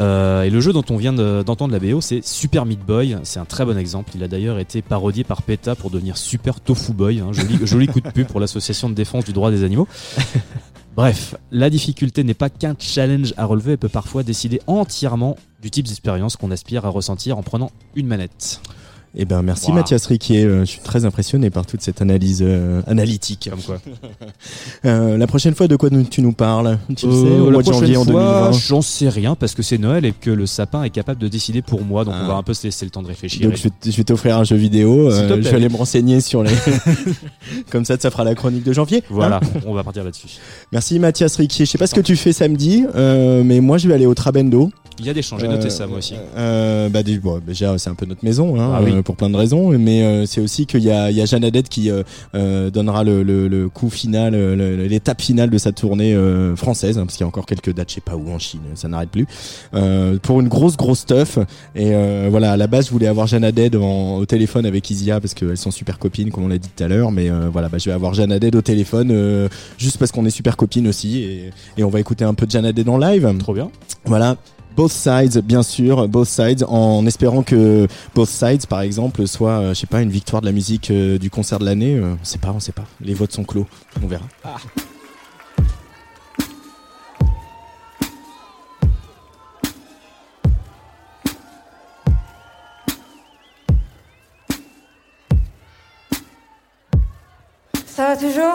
Euh, 0.01 0.43
et 0.45 0.51
le 0.51 0.61
jeu 0.61 0.73
dont 0.73 0.85
on 0.91 0.97
vient 0.97 1.13
de- 1.13 1.43
d'entendre 1.45 1.73
la 1.73 1.81
BO, 1.81 2.01
c'est 2.01 2.25
Super 2.25 2.65
Meat 2.67 2.81
Boy. 2.87 3.17
C'est 3.25 3.41
un 3.41 3.45
très 3.45 3.65
bon 3.65 3.77
exemple. 3.77 4.13
Il 4.15 4.23
a 4.23 4.29
d'ailleurs 4.29 4.59
été 4.59 4.83
parodié 4.83 5.25
par 5.25 5.43
PETA 5.43 5.75
pour 5.75 5.91
devenir 5.91 6.17
Super 6.17 6.61
Tofu 6.61 6.93
Boy. 6.93 7.21
hein. 7.21 7.33
Joli, 7.33 7.59
joli 7.67 7.87
coup 7.89 8.01
de 8.01 8.11
pub 8.11 8.27
pour 8.29 8.39
l'association 8.41 8.89
de 8.89 8.95
défense 8.95 9.25
du 9.25 9.33
droit 9.33 9.51
des 9.51 9.65
animaux. 9.65 9.89
Bref, 10.97 11.37
la 11.53 11.71
difficulté 11.71 12.25
n'est 12.25 12.35
pas 12.35 12.51
qu'un 12.51 12.75
challenge 12.79 13.33
à 13.37 13.45
relever, 13.45 13.73
elle 13.73 13.79
peut 13.79 13.89
parfois 13.89 14.23
décider 14.23 14.61
entièrement 14.67 15.37
du 15.63 15.71
type 15.71 15.87
d'expérience 15.87 16.37
qu'on 16.37 16.51
aspire 16.51 16.85
à 16.85 16.89
ressentir 16.89 17.39
en 17.39 17.43
prenant 17.43 17.71
une 17.95 18.07
manette. 18.07 18.61
Eh 19.17 19.25
ben 19.25 19.43
merci 19.43 19.67
Voilà. 19.67 19.81
Mathias 19.81 20.07
Riquier. 20.07 20.45
Euh, 20.45 20.61
je 20.61 20.71
suis 20.71 20.81
très 20.81 21.05
impressionné 21.05 21.51
par 21.51 21.67
toute 21.67 21.83
cette 21.83 22.01
analyse 22.01 22.43
euh, 22.43 22.81
analytique. 22.87 23.49
Comme 23.51 23.63
quoi. 23.63 23.79
Euh, 24.87 25.19
la 25.19 25.27
prochaine 25.27 25.55
fois, 25.55 25.69
de 25.69 25.77
quoi 25.77 25.91
tu 26.11 26.23
nous 26.23 26.33
parles? 26.33 26.79
Tu 26.97 27.07
le 27.07 27.13
sais, 27.13 27.19
au 27.19 27.47
la 27.47 27.51
mois 27.53 27.63
de 27.63 27.67
janvier 27.73 27.97
en 27.97 28.05
prochaine 28.05 28.21
fois, 28.23 28.41
2020. 28.51 28.53
J'en 28.53 28.81
sais 28.83 29.09
rien 29.09 29.35
parce 29.35 29.55
que 29.55 29.63
c'est 29.63 29.77
Noël 29.77 30.05
et 30.07 30.13
que 30.13 30.31
le 30.31 30.47
sapin 30.47 30.83
est 30.85 30.91
capable 30.91 31.21
de 31.21 31.29
décider 31.29 31.61
pour 31.61 31.83
moi, 31.85 32.05
donc 32.05 32.15
Ah. 32.17 32.23
on 32.25 32.29
va 32.29 32.35
un 32.35 32.43
peu 32.43 32.55
se 32.55 32.65
laisser 32.67 32.87
le 32.87 32.91
temps 32.91 33.03
de 33.03 33.09
réfléchir. 33.09 33.47
Donc 33.47 33.57
je 33.59 33.91
vais, 33.91 34.05
t'offrir 34.05 34.39
un 34.39 34.45
jeu 34.45 34.57
vidéo. 34.57 35.11
Je 35.11 35.35
vais 35.35 35.55
aller 35.55 35.69
me 35.69 35.77
renseigner 35.77 36.21
sur 36.21 36.43
les. 36.43 36.53
Comme 37.71 37.85
ça, 37.85 37.97
ça 37.99 38.11
fera 38.11 38.25
la 38.25 38.35
chronique 38.35 38.65
de 38.65 38.73
janvier. 38.73 39.03
Voilà, 39.11 39.41
Hein 39.43 39.61
on 39.67 39.75
va 39.75 39.85
partir 39.85 40.03
là-dessus. 40.05 40.29
Merci 40.73 40.99
Mathias 40.99 41.37
Riquier. 41.37 41.67
Je 41.67 41.71
sais 41.71 41.79
pas 41.79 41.87
ce 41.87 41.95
que 41.95 42.01
tu 42.01 42.17
fais 42.17 42.33
samedi, 42.33 42.85
mais 42.95 43.61
moi 43.61 43.77
je 43.77 43.89
vais 43.89 43.95
aller 43.95 44.07
au 44.07 44.15
Trabendo. 44.15 44.71
Il 44.99 45.07
y 45.07 45.11
a 45.11 45.15
des 45.15 45.23
chances, 45.23 45.41
j'ai 45.41 45.49
noté 45.49 45.71
ça 45.71 45.87
moi 45.87 45.99
aussi. 45.99 46.15
Bah, 46.35 47.03
déjà, 47.47 47.77
c'est 47.79 47.91
un 47.91 47.95
peu 47.95 48.07
notre 48.07 48.25
maison, 48.25 48.61
hein, 48.61 48.73
Ah 48.75 48.81
oui. 48.83 49.00
Euh, 49.01 49.03
pour 49.03 49.17
plein 49.17 49.29
de 49.31 49.37
raisons, 49.37 49.71
mais 49.79 50.03
euh, 50.03 50.27
c'est 50.27 50.41
aussi 50.41 50.67
qu'il 50.67 50.83
y 50.85 50.91
a, 50.91 51.11
il 51.11 51.17
y 51.17 51.21
a 51.21 51.25
Jeanne 51.27 51.45
Haddad 51.45 51.69
qui 51.69 51.91
euh, 51.91 52.71
donnera 52.71 53.03
le, 53.05 53.23
le, 53.23 53.49
le 53.49 53.69
coup 53.69 53.91
final, 53.91 54.35
l'étape 54.35 55.21
finale 55.21 55.51
de 55.51 55.59
sa 55.59 55.73
tournée 55.73 56.17
française, 56.57 56.99
hein, 56.99 57.03
parce 57.07 57.17
qu'il 57.17 57.25
y 57.25 57.27
a 57.27 57.29
encore 57.29 57.47
quelques 57.47 57.75
dates, 57.75 57.89
je 57.91 57.95
sais 57.97 58.01
pas 58.01 58.17
où 58.17 58.31
en 58.31 58.39
Chine, 58.39 58.61
ça 58.75 58.89
n'arrête 58.89 59.11
plus, 59.11 59.27
pour 60.23 60.41
une 60.41 60.49
grosse 60.49 60.77
grosse 60.77 61.01
stuff. 61.01 61.39
Et 61.75 61.91
voilà, 62.29 62.53
à 62.53 62.57
la 62.57 62.67
base, 62.67 62.87
je 62.87 62.91
voulais 62.93 63.07
avoir 63.07 63.27
Jeanne 63.27 63.45
Haddad 63.45 63.77
en- 63.77 64.17
au 64.19 64.27
téléphone 64.27 64.67
avec 64.67 64.89
Isia 64.91 65.21
parce 65.21 65.35
qu'elles 65.35 65.57
sont 65.57 65.71
super 65.71 65.99
copines, 65.99 66.31
comme 66.31 66.45
on 66.45 66.49
l'a 66.49 66.59
dit 66.59 66.69
tout 66.75 66.85
à 66.85 66.89
l'heure. 66.89 67.11
Mais 67.13 67.31
voilà, 67.53 67.69
bah, 67.69 67.79
je 67.79 67.87
vais 67.87 67.95
avoir 67.95 68.15
Jeanne 68.15 68.33
Haddad 68.33 68.55
au 68.55 68.63
téléphone 68.63 69.49
juste 69.79 69.99
parce 69.99 70.13
qu'on 70.13 70.27
est 70.27 70.31
super 70.31 70.57
copines 70.57 70.87
aussi, 70.89 71.19
et, 71.23 71.51
et 71.79 71.85
on 71.85 71.91
va 71.91 72.01
écouter 72.01 72.25
un 72.25 72.35
peu 72.35 72.47
de 72.47 72.51
Jeanne 72.51 72.67
Haddad 72.67 72.89
en 72.89 72.99
live. 72.99 73.33
Trop 73.39 73.55
bien. 73.55 73.71
Voilà. 74.05 74.37
Both 74.77 74.93
Sides, 74.93 75.43
bien 75.43 75.63
sûr, 75.63 76.09
Both 76.09 76.29
Sides, 76.29 76.65
en 76.67 77.05
espérant 77.07 77.43
que 77.43 77.87
Both 78.15 78.29
Sides, 78.29 78.67
par 78.67 78.81
exemple, 78.81 79.27
soit, 79.27 79.51
euh, 79.51 79.69
je 79.75 79.81
sais 79.81 79.87
pas, 79.87 80.01
une 80.01 80.11
victoire 80.11 80.41
de 80.41 80.47
la 80.47 80.53
musique 80.53 80.91
euh, 80.91 81.19
du 81.19 81.31
concert 81.31 81.59
de 81.59 81.65
l'année. 81.65 81.97
Euh, 81.97 82.15
on 82.21 82.25
sait 82.25 82.39
pas, 82.39 82.53
on 82.55 82.61
sait 82.61 82.73
pas. 82.73 82.85
Les 83.01 83.15
votes 83.15 83.33
sont 83.33 83.45
clos, 83.45 83.67
on 84.03 84.07
verra. 84.07 84.25
Ça 97.87 98.07
va 98.07 98.17
toujours? 98.17 98.55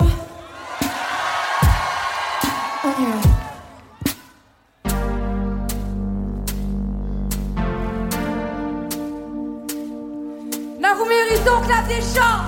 Donc 11.55 11.69
la 11.69 11.81
des 11.83 12.01
chants 12.01 12.43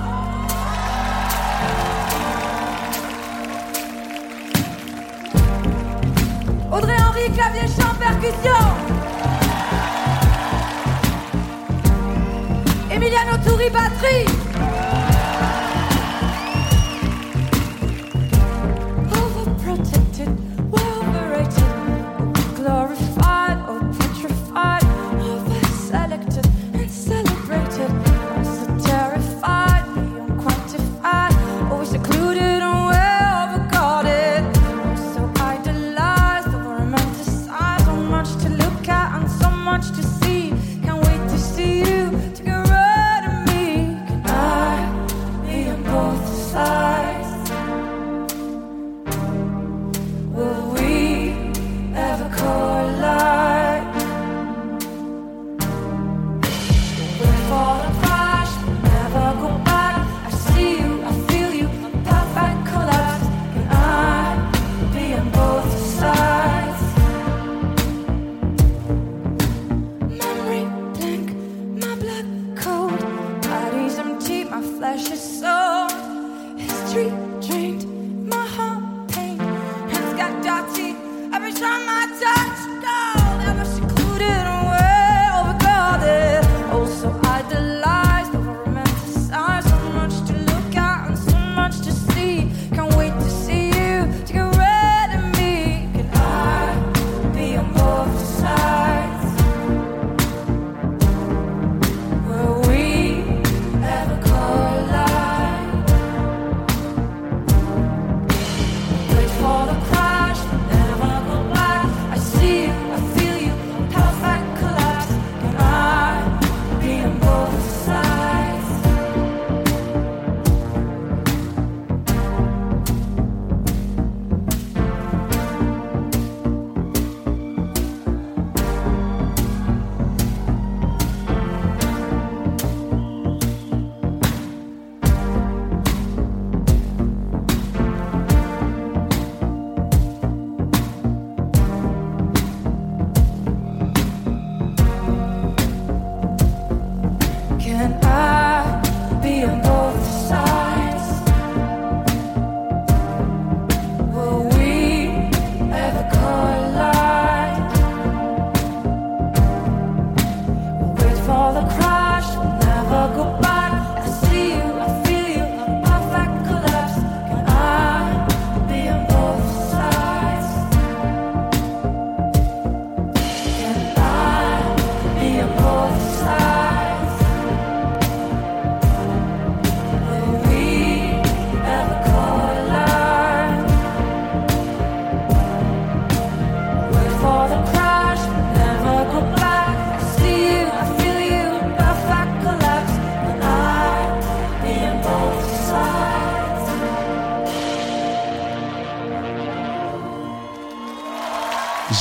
Audrey 6.70 6.92
Henry, 6.92 7.30
clavier, 7.32 7.62
chant, 7.62 7.94
percussion. 7.98 8.60
Emiliano 12.90 13.38
Touri, 13.42 13.70
batterie 13.70 14.47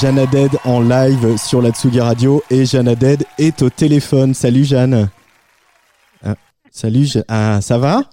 Jeanne 0.01 0.19
Haddad 0.19 0.51
en 0.65 0.81
live 0.81 1.37
sur 1.37 1.61
la 1.61 1.71
Tsugi 1.71 1.99
Radio 1.99 2.43
et 2.51 2.65
Jeanne 2.65 2.87
Haddad 2.87 3.23
est 3.37 3.61
au 3.61 3.69
téléphone. 3.69 4.33
Salut 4.33 4.63
Jeanne. 4.63 5.09
Ah, 6.23 6.35
salut, 6.71 7.05
Je- 7.05 7.19
ah, 7.27 7.59
ça 7.61 7.77
va? 7.77 8.03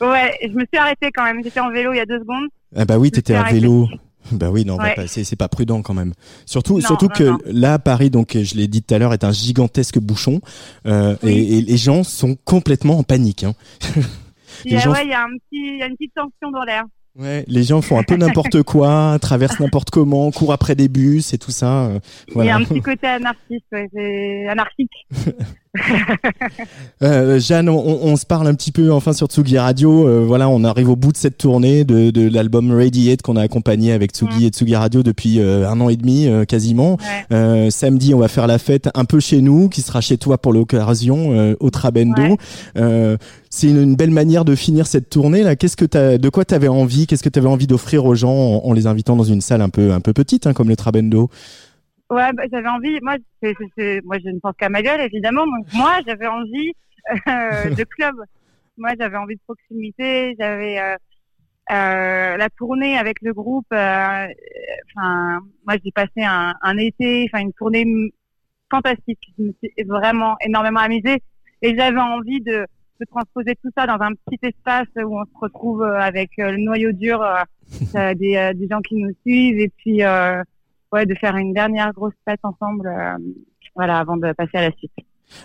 Ouais, 0.00 0.32
je 0.42 0.48
me 0.54 0.64
suis 0.66 0.78
arrêtée 0.78 1.10
quand 1.12 1.24
même. 1.24 1.42
J'étais 1.42 1.60
en 1.60 1.70
vélo 1.70 1.92
il 1.92 1.96
y 1.96 2.00
a 2.00 2.06
deux 2.06 2.18
secondes. 2.20 2.48
Ah 2.76 2.84
bah 2.84 2.98
oui, 2.98 3.10
t'étais 3.10 3.34
arrêtée. 3.34 3.58
vélo. 3.60 3.88
Bah 4.32 4.50
oui, 4.50 4.64
non, 4.64 4.76
Ouais. 4.76 4.94
pas- 4.94 5.06
c'est 5.08 5.34
pas 5.36 5.48
prudent 5.48 5.82
quand 5.82 5.94
même. 5.94 6.12
Surtout, 6.46 6.74
Non, 6.74 6.80
surtout 6.86 7.06
non, 7.06 7.14
que 7.14 7.24
non. 7.24 7.38
là, 7.46 7.78
Paris, 7.78 8.10
donc 8.10 8.36
je 8.36 8.54
l'ai 8.54 8.68
dit 8.68 8.82
tout 8.82 8.94
à 8.94 8.98
l'heure, 8.98 9.12
est 9.14 9.24
un 9.24 9.32
gigantesque 9.32 9.98
bouchon 9.98 10.40
euh, 10.86 11.16
Oui. 11.22 11.30
et, 11.32 11.58
et 11.58 11.62
les 11.62 11.76
gens 11.76 12.04
sont 12.04 12.36
complètement 12.44 12.98
en 12.98 13.02
panique. 13.02 13.44
Hein. 13.44 13.54
Il 14.64 14.72
y 14.72 14.74
Les 14.74 14.76
a, 14.76 14.80
gens- 14.80 14.92
ouais, 14.92 15.04
il 15.04 15.10
y 15.10 15.14
a 15.14 15.22
un 15.22 15.28
petit, 15.28 15.40
il 15.52 15.78
y 15.78 15.82
a 15.82 15.86
une 15.86 15.96
petite 15.96 16.12
tension 16.14 16.50
dans 16.52 16.62
l'air. 16.64 16.84
Ouais, 17.18 17.44
les 17.48 17.64
gens 17.64 17.82
font 17.82 17.98
un 17.98 18.02
peu 18.04 18.16
n'importe 18.16 18.62
quoi, 18.62 19.18
traversent 19.22 19.58
n'importe 19.60 19.90
comment, 19.90 20.30
courent 20.30 20.52
après 20.52 20.74
des 20.76 20.88
bus 20.88 21.34
et 21.34 21.38
tout 21.38 21.50
ça. 21.50 21.86
euh, 21.86 21.98
Il 22.36 22.44
y 22.44 22.48
a 22.50 22.56
un 22.56 22.64
petit 22.64 22.80
côté 22.80 23.06
anarchiste, 23.08 23.64
ouais, 23.72 23.88
c'est 23.92 24.46
anarchique. 24.48 24.92
Euh, 27.02 27.40
Jeanne, 27.40 27.70
on, 27.70 27.78
on 27.78 28.16
se 28.16 28.26
parle 28.26 28.46
un 28.46 28.54
petit 28.54 28.72
peu 28.72 28.92
enfin 28.92 29.14
sur 29.14 29.28
Tsugi 29.28 29.56
Radio. 29.56 30.06
Euh, 30.06 30.22
voilà, 30.26 30.50
on 30.50 30.64
arrive 30.64 30.90
au 30.90 30.96
bout 30.96 31.12
de 31.12 31.16
cette 31.16 31.38
tournée 31.38 31.84
de, 31.84 32.10
de 32.10 32.28
l'album 32.28 32.70
Radiate 32.72 33.22
qu'on 33.22 33.36
a 33.36 33.42
accompagné 33.42 33.92
avec 33.92 34.10
Tsugi 34.10 34.44
et 34.46 34.48
Tsugi 34.50 34.76
Radio 34.76 35.02
depuis 35.02 35.40
euh, 35.40 35.66
un 35.68 35.80
an 35.80 35.88
et 35.88 35.96
demi 35.96 36.26
euh, 36.26 36.44
quasiment. 36.44 36.94
Ouais. 36.98 37.36
Euh, 37.36 37.70
samedi, 37.70 38.12
on 38.12 38.18
va 38.18 38.28
faire 38.28 38.46
la 38.46 38.58
fête 38.58 38.90
un 38.94 39.06
peu 39.06 39.18
chez 39.20 39.40
nous, 39.40 39.70
qui 39.70 39.80
sera 39.80 40.02
chez 40.02 40.18
toi 40.18 40.36
pour 40.36 40.52
l'occasion, 40.52 41.32
euh, 41.32 41.54
au 41.60 41.70
Trabendo. 41.70 42.20
Ouais. 42.22 42.36
Euh, 42.76 43.16
c'est 43.48 43.68
une, 43.68 43.80
une 43.82 43.96
belle 43.96 44.10
manière 44.10 44.44
de 44.44 44.54
finir 44.54 44.86
cette 44.86 45.08
tournée 45.08 45.42
là. 45.42 45.56
Qu'est-ce 45.56 45.76
que 45.76 45.86
t'as, 45.86 46.18
de 46.18 46.28
quoi 46.28 46.44
t'avais 46.44 46.68
envie? 46.68 47.06
Qu'est-ce 47.06 47.22
que 47.22 47.30
t'avais 47.30 47.48
envie 47.48 47.66
d'offrir 47.66 48.04
aux 48.04 48.14
gens 48.14 48.32
en, 48.34 48.66
en 48.66 48.72
les 48.74 48.86
invitant 48.86 49.16
dans 49.16 49.24
une 49.24 49.40
salle 49.40 49.62
un 49.62 49.70
peu 49.70 49.92
un 49.92 50.00
peu 50.00 50.12
petite 50.12 50.46
hein, 50.46 50.52
comme 50.52 50.68
le 50.68 50.76
Trabendo? 50.76 51.30
Ouais, 52.10 52.32
bah, 52.32 52.42
j'avais 52.52 52.68
envie. 52.68 52.98
Moi, 53.02 53.16
c'est, 53.42 53.54
c'est- 53.58 53.68
c'est- 53.76 54.00
moi, 54.04 54.16
je 54.24 54.28
ne 54.30 54.38
pense 54.40 54.54
qu'à 54.58 54.68
ma 54.68 54.82
gueule, 54.82 55.00
évidemment. 55.00 55.46
Donc, 55.46 55.66
moi, 55.74 55.98
j'avais 56.06 56.26
envie 56.26 56.72
euh, 57.28 57.70
de 57.74 57.84
club. 57.84 58.16
Moi, 58.76 58.90
j'avais 58.98 59.16
envie 59.16 59.36
de 59.36 59.40
proximité. 59.46 60.34
J'avais 60.38 60.78
euh, 60.80 60.96
euh, 61.72 62.36
la 62.36 62.48
tournée 62.58 62.98
avec 62.98 63.18
le 63.22 63.32
groupe. 63.32 63.66
euh, 63.72 64.26
Enfin, 64.96 65.40
moi, 65.66 65.76
j'ai 65.84 65.92
passé 65.92 66.22
un, 66.24 66.54
un 66.62 66.76
été, 66.78 67.28
enfin, 67.32 67.42
une 67.44 67.52
tournée 67.52 67.86
fantastique. 68.70 69.20
Je 69.38 69.44
me 69.44 69.52
suis 69.62 69.72
vraiment 69.86 70.36
énormément 70.44 70.80
amusée. 70.80 71.22
Et 71.62 71.76
j'avais 71.76 72.00
envie 72.00 72.40
de, 72.40 72.66
de 73.00 73.04
transposer 73.08 73.54
tout 73.62 73.70
ça 73.76 73.86
dans 73.86 74.00
un 74.00 74.12
petit 74.14 74.38
espace 74.42 74.88
où 74.96 75.16
on 75.20 75.24
se 75.24 75.38
retrouve 75.40 75.82
euh, 75.82 76.00
avec 76.00 76.30
euh, 76.40 76.50
le 76.52 76.56
noyau 76.58 76.90
dur, 76.92 77.22
des, 77.94 78.50
des 78.54 78.68
gens 78.68 78.80
qui 78.80 78.96
nous 78.96 79.12
suivent, 79.22 79.60
et 79.60 79.68
puis 79.76 80.02
ouais, 80.92 81.06
de 81.06 81.14
faire 81.14 81.36
une 81.36 81.52
dernière 81.52 81.92
grosse 81.92 82.14
fête 82.28 82.40
ensemble, 82.42 82.86
euh, 82.88 83.16
voilà, 83.74 83.98
avant 83.98 84.16
de 84.16 84.32
passer 84.32 84.58
à 84.58 84.62
la 84.62 84.72
suite. 84.76 84.92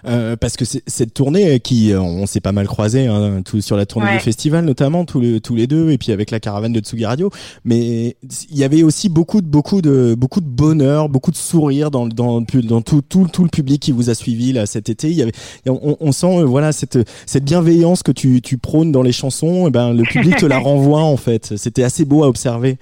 Euh, 0.07 0.35
parce 0.35 0.57
que 0.57 0.65
cette 0.65 1.13
tournée 1.13 1.59
qui, 1.59 1.93
euh, 1.93 2.01
on 2.01 2.25
s'est 2.25 2.39
pas 2.39 2.51
mal 2.51 2.65
croisé, 2.65 3.05
hein, 3.05 3.43
tout 3.45 3.61
sur 3.61 3.77
la 3.77 3.85
tournée 3.85 4.07
Ouais. 4.07 4.17
du 4.17 4.23
festival 4.23 4.65
notamment, 4.65 5.05
tous 5.05 5.19
les, 5.19 5.39
tous 5.41 5.53
les 5.53 5.67
deux, 5.67 5.91
et 5.91 5.99
puis 5.99 6.11
avec 6.11 6.31
la 6.31 6.39
caravane 6.39 6.73
de 6.73 6.79
Tsugi 6.79 7.05
Radio. 7.05 7.29
Mais 7.65 8.17
il 8.49 8.57
y 8.57 8.63
avait 8.63 8.81
aussi 8.81 9.09
beaucoup 9.09 9.41
de, 9.41 9.47
beaucoup 9.47 9.83
de, 9.83 10.15
beaucoup 10.17 10.41
de 10.41 10.47
bonheur, 10.47 11.07
beaucoup 11.07 11.29
de 11.29 11.35
sourire 11.35 11.91
dans, 11.91 12.07
dans, 12.07 12.41
dans 12.41 12.81
tout, 12.81 13.03
tout, 13.07 13.27
tout 13.31 13.43
le 13.43 13.49
public 13.49 13.79
qui 13.79 13.91
vous 13.91 14.09
a 14.09 14.15
suivi 14.15 14.53
là 14.53 14.65
cet 14.65 14.89
été. 14.89 15.11
Il 15.11 15.17
y 15.17 15.21
avait, 15.21 15.33
on, 15.67 15.97
on 15.99 16.11
sent, 16.11 16.39
euh, 16.39 16.45
voilà, 16.45 16.71
cette, 16.71 16.97
cette 17.27 17.43
bienveillance 17.43 18.01
que 18.01 18.11
tu, 18.11 18.41
tu 18.41 18.57
prônes 18.57 18.91
dans 18.91 19.03
les 19.03 19.11
chansons. 19.11 19.67
Et 19.67 19.69
ben, 19.69 19.93
le 19.93 20.01
public 20.01 20.35
te 20.37 20.47
la 20.47 20.57
renvoie 20.59 21.03
en 21.03 21.17
fait. 21.17 21.53
C'était 21.57 21.83
assez 21.83 22.05
beau 22.05 22.23
à 22.23 22.27
observer. 22.27 22.77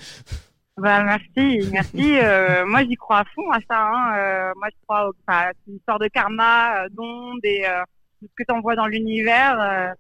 Bah, 0.78 1.04
merci, 1.04 1.60
merci. 1.72 2.18
Euh, 2.24 2.66
moi, 2.66 2.84
j'y 2.84 2.96
crois 2.96 3.20
à 3.20 3.26
fond 3.36 3.50
à 3.52 3.60
ça. 3.70 3.80
Hein. 3.88 4.18
Euh, 4.18 4.54
moi, 4.58 4.68
je 4.72 4.78
crois 4.88 5.10
c'est 5.28 5.72
une 5.72 5.76
histoire 5.78 6.00
de 6.00 6.08
karma, 6.08 6.84
euh, 6.84 6.88
d'ondes 6.92 7.40
et 7.44 7.66
euh, 7.68 7.82
tout 8.20 8.28
ce 8.28 8.34
que 8.36 8.44
tu 8.48 8.56
envoies 8.56 8.76
dans 8.76 8.88
l'univers. 8.88 9.60
Euh, 9.60 9.94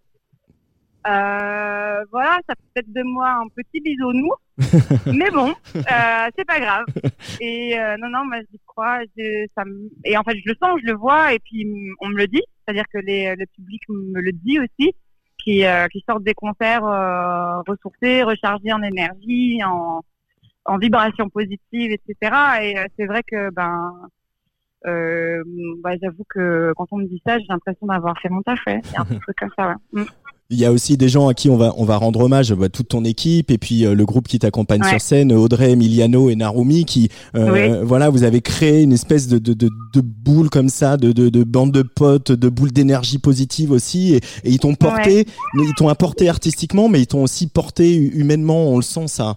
euh, 1.05 2.05
voilà, 2.11 2.39
ça 2.47 2.55
peut 2.55 2.79
être 2.79 2.93
de 2.93 3.03
moi 3.03 3.29
un 3.43 3.47
petit 3.55 3.81
bisounours, 3.81 4.39
mais 5.13 5.29
bon, 5.31 5.53
euh, 5.75 6.29
c'est 6.37 6.45
pas 6.45 6.59
grave. 6.61 6.85
Et 7.41 7.77
euh, 7.77 7.97
non, 7.99 8.07
non, 8.09 8.25
moi, 8.25 8.37
j'y 8.49 8.59
crois. 8.65 8.99
je- 9.17 9.45
ça 9.55 9.65
me- 9.65 9.89
et 10.05 10.15
en 10.17 10.23
fait, 10.23 10.37
je 10.37 10.49
le 10.49 10.55
sens, 10.61 10.79
je 10.81 10.87
le 10.91 10.97
vois, 10.97 11.33
et 11.33 11.39
puis 11.39 11.67
on 11.99 12.07
me 12.07 12.15
le 12.17 12.27
dit. 12.27 12.41
C'est-à-dire 12.65 12.85
que 12.93 12.99
les, 12.99 13.35
le 13.35 13.45
public 13.47 13.81
me 13.89 14.21
le 14.21 14.31
dit 14.31 14.59
aussi, 14.59 14.93
qui, 15.39 15.65
euh, 15.65 15.87
qui 15.89 16.01
sortent 16.07 16.23
des 16.23 16.33
concerts 16.33 16.85
euh, 16.85 17.59
ressourcés, 17.67 18.23
rechargés 18.23 18.71
en 18.71 18.81
énergie, 18.81 19.61
en 19.65 20.01
en 20.65 20.77
vibrations 20.77 21.29
positives, 21.29 21.91
etc. 21.91 22.15
Et 22.63 22.77
euh, 22.79 22.85
c'est 22.97 23.05
vrai 23.05 23.21
que 23.25 23.49
ben 23.53 23.91
euh, 24.87 25.41
bah, 25.83 25.91
j'avoue 26.01 26.25
que 26.33 26.73
quand 26.75 26.87
on 26.91 26.97
me 26.97 27.05
dit 27.07 27.21
ça, 27.25 27.37
j'ai 27.39 27.45
l'impression 27.49 27.87
d'avoir 27.87 28.15
fait 28.21 28.29
mon 28.29 28.41
taf. 28.41 28.59
ouais. 28.67 28.81
Il 28.85 28.93
y 28.93 28.97
a 28.97 29.01
un 29.01 29.05
truc 29.19 29.35
comme 29.39 29.49
ça. 29.57 29.75
Ouais. 29.93 30.01
Mm. 30.03 30.05
Il 30.49 30.59
y 30.59 30.65
a 30.65 30.71
aussi 30.73 30.97
des 30.97 31.07
gens 31.07 31.29
à 31.29 31.33
qui 31.33 31.49
on 31.49 31.55
va 31.55 31.73
on 31.77 31.85
va 31.85 31.95
rendre 31.95 32.19
hommage, 32.19 32.53
bah, 32.53 32.67
toute 32.69 32.89
ton 32.89 33.05
équipe 33.05 33.49
et 33.49 33.57
puis 33.57 33.85
euh, 33.85 33.95
le 33.95 34.05
groupe 34.05 34.27
qui 34.27 34.37
t'accompagne 34.39 34.81
Ouais. 34.83 34.89
sur 34.89 35.01
scène, 35.01 35.31
Audrey, 35.31 35.71
Emiliano 35.71 36.29
et 36.29 36.35
Narumi, 36.35 36.83
qui 36.85 37.09
euh, 37.35 37.81
voilà, 37.83 38.09
vous 38.09 38.23
avez 38.23 38.41
créé 38.41 38.83
une 38.83 38.91
espèce 38.91 39.27
de 39.29 39.39
de, 39.39 39.53
de, 39.53 39.69
de 39.93 40.01
boule 40.01 40.49
comme 40.49 40.67
ça, 40.69 40.97
de, 40.97 41.11
de 41.13 41.29
de 41.29 41.43
bande 41.45 41.71
de 41.71 41.81
potes, 41.81 42.33
de 42.33 42.49
boule 42.49 42.71
d'énergie 42.73 43.19
positive 43.19 43.71
aussi, 43.71 44.13
et, 44.15 44.17
et 44.17 44.51
ils 44.51 44.59
t'ont 44.59 44.75
porté, 44.75 45.25
ils 45.55 45.73
t'ont 45.77 45.87
apporté 45.87 46.27
artistiquement, 46.29 46.89
mais 46.89 46.99
ils 46.99 47.07
t'ont 47.07 47.23
aussi 47.23 47.47
porté 47.47 47.95
hu- 47.95 48.11
humainement, 48.13 48.67
on 48.67 48.75
le 48.75 48.83
sent 48.83 49.07
ça. 49.07 49.35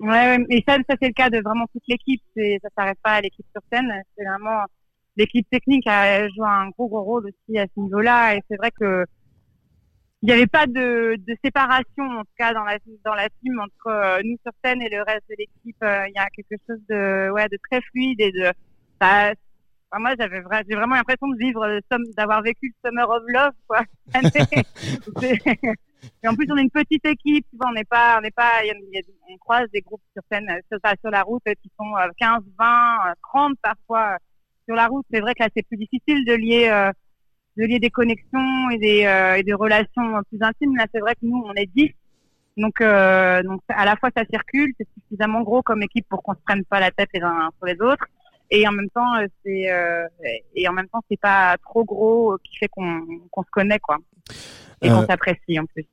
Ouais, 0.00 0.08
ouais, 0.08 0.46
et 0.48 0.64
ça, 0.66 0.76
ça 0.88 0.96
c'est 1.00 1.08
le 1.08 1.12
cas 1.12 1.28
de 1.30 1.40
vraiment 1.40 1.66
toute 1.72 1.82
l'équipe. 1.86 2.22
C'est, 2.34 2.58
ça 2.62 2.68
s'arrête 2.76 2.98
pas 3.02 3.12
à 3.12 3.20
l'équipe 3.20 3.46
sur 3.52 3.62
scène. 3.72 3.92
C'est 4.16 4.24
vraiment 4.24 4.64
l'équipe 5.16 5.46
technique 5.50 5.86
a 5.86 6.26
joué 6.28 6.46
un 6.46 6.68
gros 6.70 6.88
gros 6.88 7.02
rôle 7.02 7.26
aussi 7.26 7.58
à 7.58 7.66
ce 7.66 7.80
niveau-là. 7.80 8.34
Et 8.36 8.40
c'est 8.48 8.56
vrai 8.56 8.70
que 8.70 9.04
il 10.22 10.26
n'y 10.26 10.32
avait 10.32 10.46
pas 10.46 10.66
de, 10.66 11.16
de 11.16 11.36
séparation 11.42 12.04
en 12.04 12.20
tout 12.22 12.32
cas 12.38 12.52
dans 12.52 12.64
la 12.64 12.76
dans 13.04 13.14
la 13.14 13.28
team 13.42 13.58
entre 13.58 13.86
euh, 13.88 14.20
nous 14.24 14.36
sur 14.42 14.52
scène 14.64 14.82
et 14.82 14.88
le 14.90 15.02
reste 15.02 15.28
de 15.30 15.34
l'équipe. 15.38 15.82
Euh, 15.82 16.04
Il 16.08 16.14
y 16.14 16.18
a 16.18 16.26
quelque 16.28 16.60
chose 16.66 16.80
de 16.88 17.30
ouais 17.30 17.48
de 17.48 17.58
très 17.70 17.80
fluide 17.90 18.20
et 18.20 18.30
de 18.32 18.50
bah, 19.00 19.32
enfin, 19.90 20.00
moi 20.00 20.14
j'avais 20.18 20.40
vra- 20.40 20.62
j'ai 20.68 20.76
vraiment 20.76 20.94
l'impression 20.96 21.28
de 21.28 21.38
vivre 21.38 21.80
d'avoir 22.16 22.42
vécu 22.42 22.72
le 22.82 22.88
Summer 22.88 23.08
of 23.08 23.22
Love 23.28 23.52
quoi. 23.66 23.80
Et 26.22 26.28
en 26.28 26.34
plus, 26.34 26.46
on 26.50 26.56
est 26.56 26.62
une 26.62 26.70
petite 26.70 27.04
équipe, 27.06 27.46
tu 27.50 27.56
vois, 27.56 27.70
on 27.70 27.72
n'est 27.74 27.84
pas, 27.84 28.18
on 28.18 28.20
n'est 28.20 28.30
pas, 28.30 28.60
on 29.28 29.36
croise 29.38 29.68
des 29.72 29.80
groupes 29.80 30.02
sur 30.12 30.22
scène, 30.30 30.48
euh, 30.50 30.60
sur, 30.70 30.78
sur 31.00 31.10
la 31.10 31.22
route, 31.22 31.42
euh, 31.48 31.54
qui 31.62 31.70
sont 31.78 31.96
euh, 31.96 32.08
15, 32.18 32.42
20, 32.58 33.10
euh, 33.10 33.14
30 33.22 33.56
parfois 33.62 34.14
euh, 34.14 34.16
sur 34.66 34.76
la 34.76 34.86
route. 34.86 35.06
C'est 35.12 35.20
vrai 35.20 35.34
que 35.34 35.42
là, 35.42 35.48
c'est 35.54 35.66
plus 35.66 35.76
difficile 35.76 36.24
de 36.24 36.34
lier, 36.34 36.68
euh, 36.68 36.92
de 37.56 37.64
lier 37.64 37.78
des 37.78 37.90
connexions 37.90 38.70
et 38.70 38.78
des, 38.78 39.04
euh, 39.06 39.36
et 39.36 39.42
des 39.42 39.54
relations 39.54 40.22
plus 40.28 40.42
intimes. 40.42 40.76
Là, 40.76 40.86
c'est 40.92 41.00
vrai 41.00 41.14
que 41.14 41.24
nous, 41.26 41.42
on 41.44 41.54
est 41.54 41.70
10. 41.74 41.90
Donc, 42.56 42.80
euh, 42.80 43.42
donc, 43.42 43.60
à 43.68 43.84
la 43.84 43.96
fois, 43.96 44.10
ça 44.14 44.24
circule, 44.30 44.74
c'est 44.78 44.88
suffisamment 45.00 45.42
gros 45.42 45.62
comme 45.62 45.82
équipe 45.82 46.06
pour 46.08 46.22
qu'on 46.22 46.34
se 46.34 46.40
prenne 46.44 46.64
pas 46.64 46.80
la 46.80 46.90
tête 46.90 47.08
les 47.14 47.22
uns 47.22 47.50
sur 47.58 47.66
les 47.66 47.80
autres. 47.80 48.04
Et 48.50 48.66
en 48.66 48.72
même 48.72 48.88
temps, 48.90 49.14
euh, 49.16 49.26
c'est, 49.44 49.70
euh, 49.70 50.04
et 50.56 50.66
en 50.68 50.72
même 50.72 50.88
temps, 50.88 51.00
c'est 51.10 51.20
pas 51.20 51.56
trop 51.64 51.84
gros, 51.84 52.36
qui 52.44 52.56
fait 52.58 52.68
qu'on, 52.68 53.00
qu'on 53.30 53.42
se 53.42 53.50
connaît, 53.52 53.78
quoi. 53.78 53.98
Et 54.82 54.88
qu'on 54.88 55.02
Euh, 55.02 55.06
s'apprécie, 55.06 55.58
en 55.58 55.66
plus. 55.66 55.86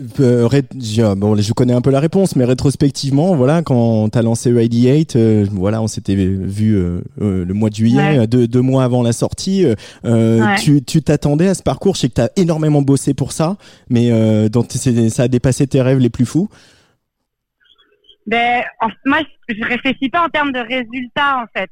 Bon, 0.00 1.34
je 1.36 1.52
connais 1.54 1.72
un 1.72 1.80
peu 1.80 1.90
la 1.90 1.98
réponse, 1.98 2.36
mais 2.36 2.44
rétrospectivement, 2.44 3.34
voilà, 3.34 3.62
quand 3.62 4.08
t'as 4.10 4.22
lancé 4.22 4.52
Radiate, 4.52 5.16
euh, 5.16 5.44
voilà, 5.50 5.82
on 5.82 5.88
s'était 5.88 6.14
vu 6.14 6.76
euh, 6.76 7.00
euh, 7.20 7.44
le 7.44 7.52
mois 7.54 7.68
de 7.68 7.74
juillet, 7.74 8.18
Ouais. 8.20 8.26
deux, 8.28 8.46
deux 8.46 8.60
mois 8.60 8.84
avant 8.84 9.02
la 9.02 9.12
sortie. 9.12 9.66
Ouais. 10.04 10.54
Tu 10.62 10.84
tu 10.84 11.02
t'attendais 11.02 11.48
à 11.48 11.54
ce 11.54 11.64
parcours 11.64 11.96
Je 11.96 12.02
sais 12.02 12.08
que 12.10 12.14
t'as 12.14 12.28
énormément 12.36 12.80
bossé 12.80 13.12
pour 13.12 13.32
ça, 13.32 13.56
mais 13.90 14.10
dans 14.50 14.62
ça 14.68 15.22
a 15.24 15.28
dépassé 15.28 15.66
tes 15.66 15.82
rêves 15.82 15.98
les 15.98 16.10
plus 16.10 16.26
fous. 16.26 16.48
Ben, 18.26 18.62
en- 18.80 18.88
moi, 19.06 19.18
je, 19.48 19.54
je 19.56 19.64
réfléchis 19.64 20.10
pas 20.10 20.24
en 20.24 20.28
termes 20.28 20.52
de 20.52 20.60
résultats, 20.60 21.42
en 21.42 21.46
fait. 21.58 21.70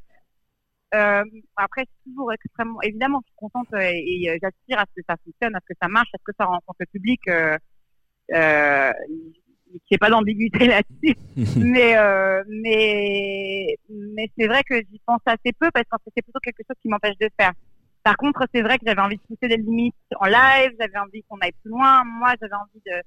Euh, 0.94 1.24
après, 1.56 1.82
suis 1.82 2.10
toujours 2.10 2.32
extrêmement, 2.32 2.80
évidemment, 2.82 3.20
je 3.22 3.26
suis 3.28 3.36
contente 3.36 3.68
euh, 3.74 3.80
et, 3.80 4.22
et, 4.22 4.30
euh, 4.30 4.38
j'aspire 4.40 4.78
à 4.78 4.84
ce 4.86 5.00
que 5.00 5.06
ça 5.08 5.16
fonctionne, 5.24 5.54
à 5.54 5.60
ce 5.60 5.72
que 5.72 5.78
ça 5.80 5.88
marche, 5.88 6.08
à 6.14 6.18
ce 6.18 6.24
que 6.24 6.36
ça 6.38 6.46
rencontre 6.46 6.78
le 6.80 6.86
public. 6.86 7.20
Euh, 7.28 7.56
euh, 8.32 8.92
ait 9.90 9.98
pas 9.98 10.10
d'ambiguïté 10.10 10.66
là-dessus. 10.66 11.16
mais, 11.58 11.96
euh, 11.96 12.42
mais, 12.48 13.76
mais 13.88 14.30
c'est 14.38 14.46
vrai 14.46 14.62
que 14.64 14.76
j'y 14.76 15.00
pense 15.04 15.20
assez 15.26 15.52
peu 15.58 15.70
parce 15.72 15.86
que 15.86 16.10
c'est 16.14 16.22
plutôt 16.22 16.40
quelque 16.40 16.62
chose 16.66 16.76
qui 16.80 16.88
m'empêche 16.88 17.18
de 17.20 17.28
faire. 17.38 17.52
Par 18.02 18.16
contre, 18.16 18.46
c'est 18.54 18.62
vrai 18.62 18.78
que 18.78 18.84
j'avais 18.86 19.00
envie 19.00 19.16
de 19.16 19.22
pousser 19.22 19.48
des 19.48 19.56
limites 19.56 19.94
en 20.20 20.26
live, 20.26 20.70
j'avais 20.78 20.98
envie 20.98 21.24
qu'on 21.24 21.38
aille 21.38 21.52
plus 21.62 21.70
loin. 21.70 22.04
Moi, 22.04 22.34
j'avais 22.40 22.54
envie 22.54 22.80
de, 22.86 23.02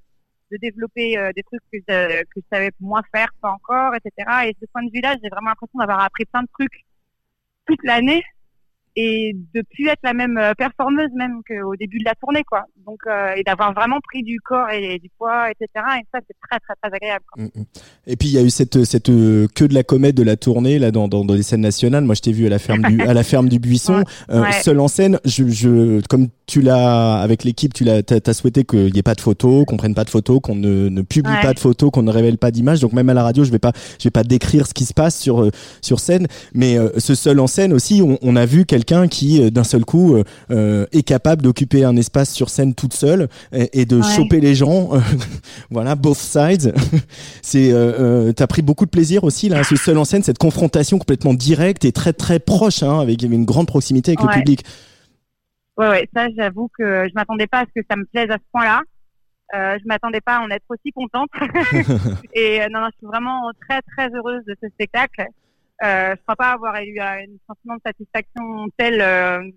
de 0.52 0.58
développer 0.58 1.18
euh, 1.18 1.32
des 1.34 1.44
trucs 1.44 1.62
que 1.72 1.80
je, 1.88 2.24
que 2.24 2.36
je 2.36 2.42
savais 2.52 2.72
moins 2.82 3.02
faire, 3.16 3.30
pas 3.42 3.52
encore, 3.52 3.94
etc. 3.96 4.48
Et 4.48 4.52
de 4.52 4.58
ce 4.62 4.66
point 4.74 4.84
de 4.84 4.92
vue-là, 4.94 5.16
j'ai 5.24 5.30
vraiment 5.30 5.52
l'impression 5.52 5.80
d'avoir 5.80 6.02
appris 6.02 6.26
plein 6.26 6.42
de 6.42 6.50
trucs 6.52 6.84
toute 7.70 7.84
l'année 7.84 8.24
et 8.96 9.36
de 9.54 9.62
plus 9.74 9.88
être 9.88 10.00
la 10.04 10.14
même 10.14 10.38
euh, 10.38 10.54
performeuse 10.58 11.10
même 11.16 11.42
qu'au 11.48 11.76
début 11.76 12.00
de 12.00 12.06
la 12.06 12.16
tournée, 12.16 12.44
quoi. 12.44 12.64
Donc, 12.86 13.00
euh, 13.08 13.34
et 13.38 13.44
d'avoir 13.44 13.74
vraiment 13.74 14.00
pris 14.02 14.24
du 14.24 14.40
corps 14.42 14.70
et 14.72 15.00
du 15.00 15.10
poids, 15.18 15.50
etc. 15.52 15.68
Et 15.76 16.06
ça, 16.14 16.20
c'est 16.28 16.36
très, 16.50 16.60
très, 16.60 16.74
très 16.82 16.96
agréable. 16.96 17.24
Quoi. 17.32 17.46
Et 18.08 18.16
puis 18.16 18.28
il 18.30 18.34
y 18.34 18.38
a 18.38 18.42
eu 18.42 18.50
cette 18.50 18.84
cette 18.86 19.10
euh, 19.10 19.48
queue 19.56 19.68
de 19.68 19.74
la 19.74 19.84
comète 19.84 20.16
de 20.16 20.24
la 20.24 20.36
tournée 20.36 20.80
là 20.80 20.92
dans 20.92 21.08
dans, 21.08 21.24
dans 21.24 21.34
les 21.34 21.44
scènes 21.44 21.62
nationales. 21.62 22.04
Moi 22.04 22.16
je 22.16 22.22
t'ai 22.22 22.32
vu 22.32 22.46
à 22.46 22.50
la 22.50 22.60
ferme 22.60 22.82
du 22.84 23.02
à 23.02 23.14
la 23.14 23.24
ferme 23.24 23.48
du 23.50 23.60
Buisson, 23.60 24.04
euh, 24.32 24.42
Ouais. 24.42 24.52
seul 24.54 24.80
en 24.80 24.88
scène. 24.88 25.20
Je, 25.26 25.48
je 25.50 26.02
comme 26.08 26.30
tu 26.48 26.62
l'as 26.62 27.20
avec 27.22 27.44
l'équipe, 27.44 27.74
tu 27.74 27.84
l'as 27.84 28.02
t'as, 28.02 28.34
souhaité 28.34 28.64
qu'il 28.64 28.96
y 28.96 29.00
ait 29.00 29.04
pas 29.04 29.14
de 29.14 29.22
photos, 29.22 29.66
qu'on 29.66 29.78
prenne 29.78 29.94
pas 29.94 30.04
de 30.04 30.10
photos, 30.10 30.40
qu'on 30.42 30.56
ne, 30.56 30.90
ne 30.90 31.02
publie 31.04 31.32
Ouais. 31.32 31.42
pas 31.42 31.54
de 31.54 31.60
photos, 31.60 31.92
qu'on 31.92 32.02
ne 32.02 32.12
révèle 32.12 32.38
pas 32.40 32.50
d'images. 32.52 32.80
Donc 32.80 32.94
même 32.94 33.10
à 33.10 33.14
la 33.14 33.24
radio, 33.24 33.44
je 33.44 33.52
vais 33.52 33.60
pas 33.60 33.72
je 34.00 34.06
vais 34.06 34.10
pas 34.12 34.24
décrire 34.24 34.66
ce 34.66 34.74
qui 34.74 34.86
se 34.86 34.94
passe 34.94 35.20
sur 35.20 35.48
sur 35.82 36.00
scène, 36.00 36.26
mais 36.54 36.78
ce 36.98 37.14
seul 37.16 37.40
en 37.40 37.48
scène 37.48 37.72
aussi, 37.74 38.02
on, 38.02 38.18
on 38.22 38.36
a 38.36 38.46
vu 38.46 38.66
quel 38.66 38.79
quelqu'un 38.80 39.08
qui 39.08 39.44
euh, 39.44 39.50
d'un 39.50 39.64
seul 39.66 39.84
coup 39.84 40.16
euh, 40.16 40.24
euh, 40.52 40.86
est 40.94 41.04
capable 41.04 41.42
d'occuper 41.42 41.84
un 41.84 41.98
espace 41.98 42.34
sur 42.34 42.50
scène 42.50 42.74
toute 42.74 42.94
seule 42.94 43.28
et, 43.52 43.82
et 43.82 43.86
de 43.86 43.98
Ouais. 43.98 44.16
choper 44.16 44.40
les 44.40 44.56
gens. 44.56 44.92
voilà, 45.70 45.96
both 45.96 46.16
sides. 46.18 46.74
C'est, 47.42 47.72
euh, 47.74 48.32
t'as 48.32 48.48
pris 48.48 48.62
beaucoup 48.62 48.86
de 48.86 48.90
plaisir 48.90 49.24
aussi 49.26 49.50
là, 49.50 49.64
ce 49.64 49.76
seul 49.76 49.98
en 49.98 50.06
scène, 50.06 50.24
cette 50.24 50.38
confrontation 50.38 50.98
complètement 50.98 51.34
directe 51.34 51.84
et 51.84 51.92
très 51.92 52.14
très 52.14 52.40
proche, 52.40 52.82
hein, 52.84 53.00
avec 53.00 53.22
une 53.22 53.44
grande 53.46 53.68
proximité 53.68 54.12
avec 54.12 54.22
le 54.22 54.40
public. 54.40 54.64
Ouais, 55.78 55.90
ouais, 55.90 56.10
ça, 56.16 56.28
j'avoue 56.38 56.70
que 56.78 57.08
je 57.08 57.14
m'attendais 57.16 57.48
pas 57.48 57.60
à 57.60 57.66
ce 57.66 57.82
que 57.82 57.86
ça 57.90 57.98
me 57.98 58.06
plaise 58.06 58.30
à 58.30 58.36
ce 58.36 58.44
point-là. 58.54 58.82
Euh, 59.56 59.78
je 59.82 59.88
m'attendais 59.88 60.22
pas 60.22 60.38
à 60.38 60.42
en 60.42 60.50
être 60.50 60.66
aussi 60.70 60.92
contente. 60.92 61.30
et 62.34 62.62
euh, 62.62 62.68
non, 62.72 62.82
non, 62.82 62.88
je 62.92 62.98
suis 62.98 63.08
vraiment 63.08 63.50
très, 63.68 63.82
très 63.82 64.10
heureuse 64.16 64.44
de 64.46 64.56
ce 64.62 64.70
spectacle. 64.70 65.26
Euh, 65.84 66.16
je 66.16 66.22
crois 66.24 66.36
pas 66.36 66.52
avoir 66.52 66.76
eu 66.82 67.00
un 67.00 67.26
sentiment 67.48 67.76
de 67.76 67.82
satisfaction 67.86 68.68
tel 68.78 69.02
euh, 69.02 69.50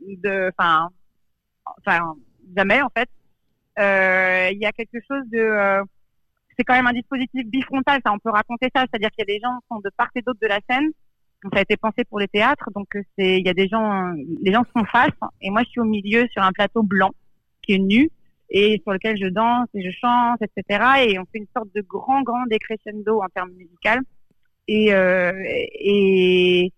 de, 0.00 0.50
enfin, 0.56 0.88
enfin, 1.78 2.14
jamais 2.56 2.80
en 2.82 2.88
fait. 2.88 3.08
Euh, 3.78 4.50
Il 4.52 4.58
y 4.58 4.66
a 4.66 4.72
quelque 4.72 4.98
chose 5.06 5.22
de, 5.30 5.38
euh, 5.38 5.82
c'est 6.56 6.64
quand 6.64 6.74
même 6.74 6.86
un 6.86 6.92
dispositif 6.92 7.46
bifrontal, 7.46 8.00
ça, 8.04 8.12
on 8.12 8.18
peut 8.18 8.30
raconter 8.30 8.68
ça, 8.74 8.82
c'est-à-dire 8.82 9.10
qu'il 9.10 9.24
y 9.26 9.30
a 9.30 9.34
des 9.34 9.40
gens 9.40 9.58
qui 9.60 9.66
sont 9.68 9.80
de 9.80 9.90
part 9.96 10.08
et 10.14 10.22
d'autre 10.22 10.40
de 10.40 10.46
la 10.46 10.60
scène. 10.68 10.90
Donc, 11.42 11.54
ça 11.54 11.60
a 11.60 11.62
été 11.62 11.76
pensé 11.78 12.04
pour 12.04 12.18
les 12.18 12.28
théâtres, 12.28 12.70
donc 12.74 12.94
euh, 12.96 13.02
c'est, 13.16 13.38
il 13.38 13.46
y 13.46 13.48
a 13.48 13.54
des 13.54 13.68
gens, 13.68 14.12
les 14.42 14.52
gens 14.52 14.64
sont 14.76 14.84
face, 14.84 15.10
et 15.40 15.50
moi 15.50 15.62
je 15.62 15.70
suis 15.70 15.80
au 15.80 15.84
milieu 15.84 16.26
sur 16.28 16.42
un 16.42 16.52
plateau 16.52 16.82
blanc 16.82 17.10
qui 17.62 17.72
est 17.74 17.78
nu 17.78 18.10
et 18.50 18.80
sur 18.82 18.92
lequel 18.92 19.16
je 19.16 19.28
danse 19.28 19.68
et 19.72 19.82
je 19.82 19.96
chante, 19.96 20.40
etc. 20.42 21.06
Et 21.06 21.18
on 21.18 21.24
fait 21.24 21.38
une 21.38 21.46
sorte 21.56 21.68
de 21.74 21.80
grand, 21.80 22.22
grand 22.22 22.44
décrescendo 22.46 23.22
en 23.22 23.28
termes 23.28 23.52
musical. 23.52 24.00
Et, 24.72 24.94
euh, 24.94 25.32
et, 25.44 26.72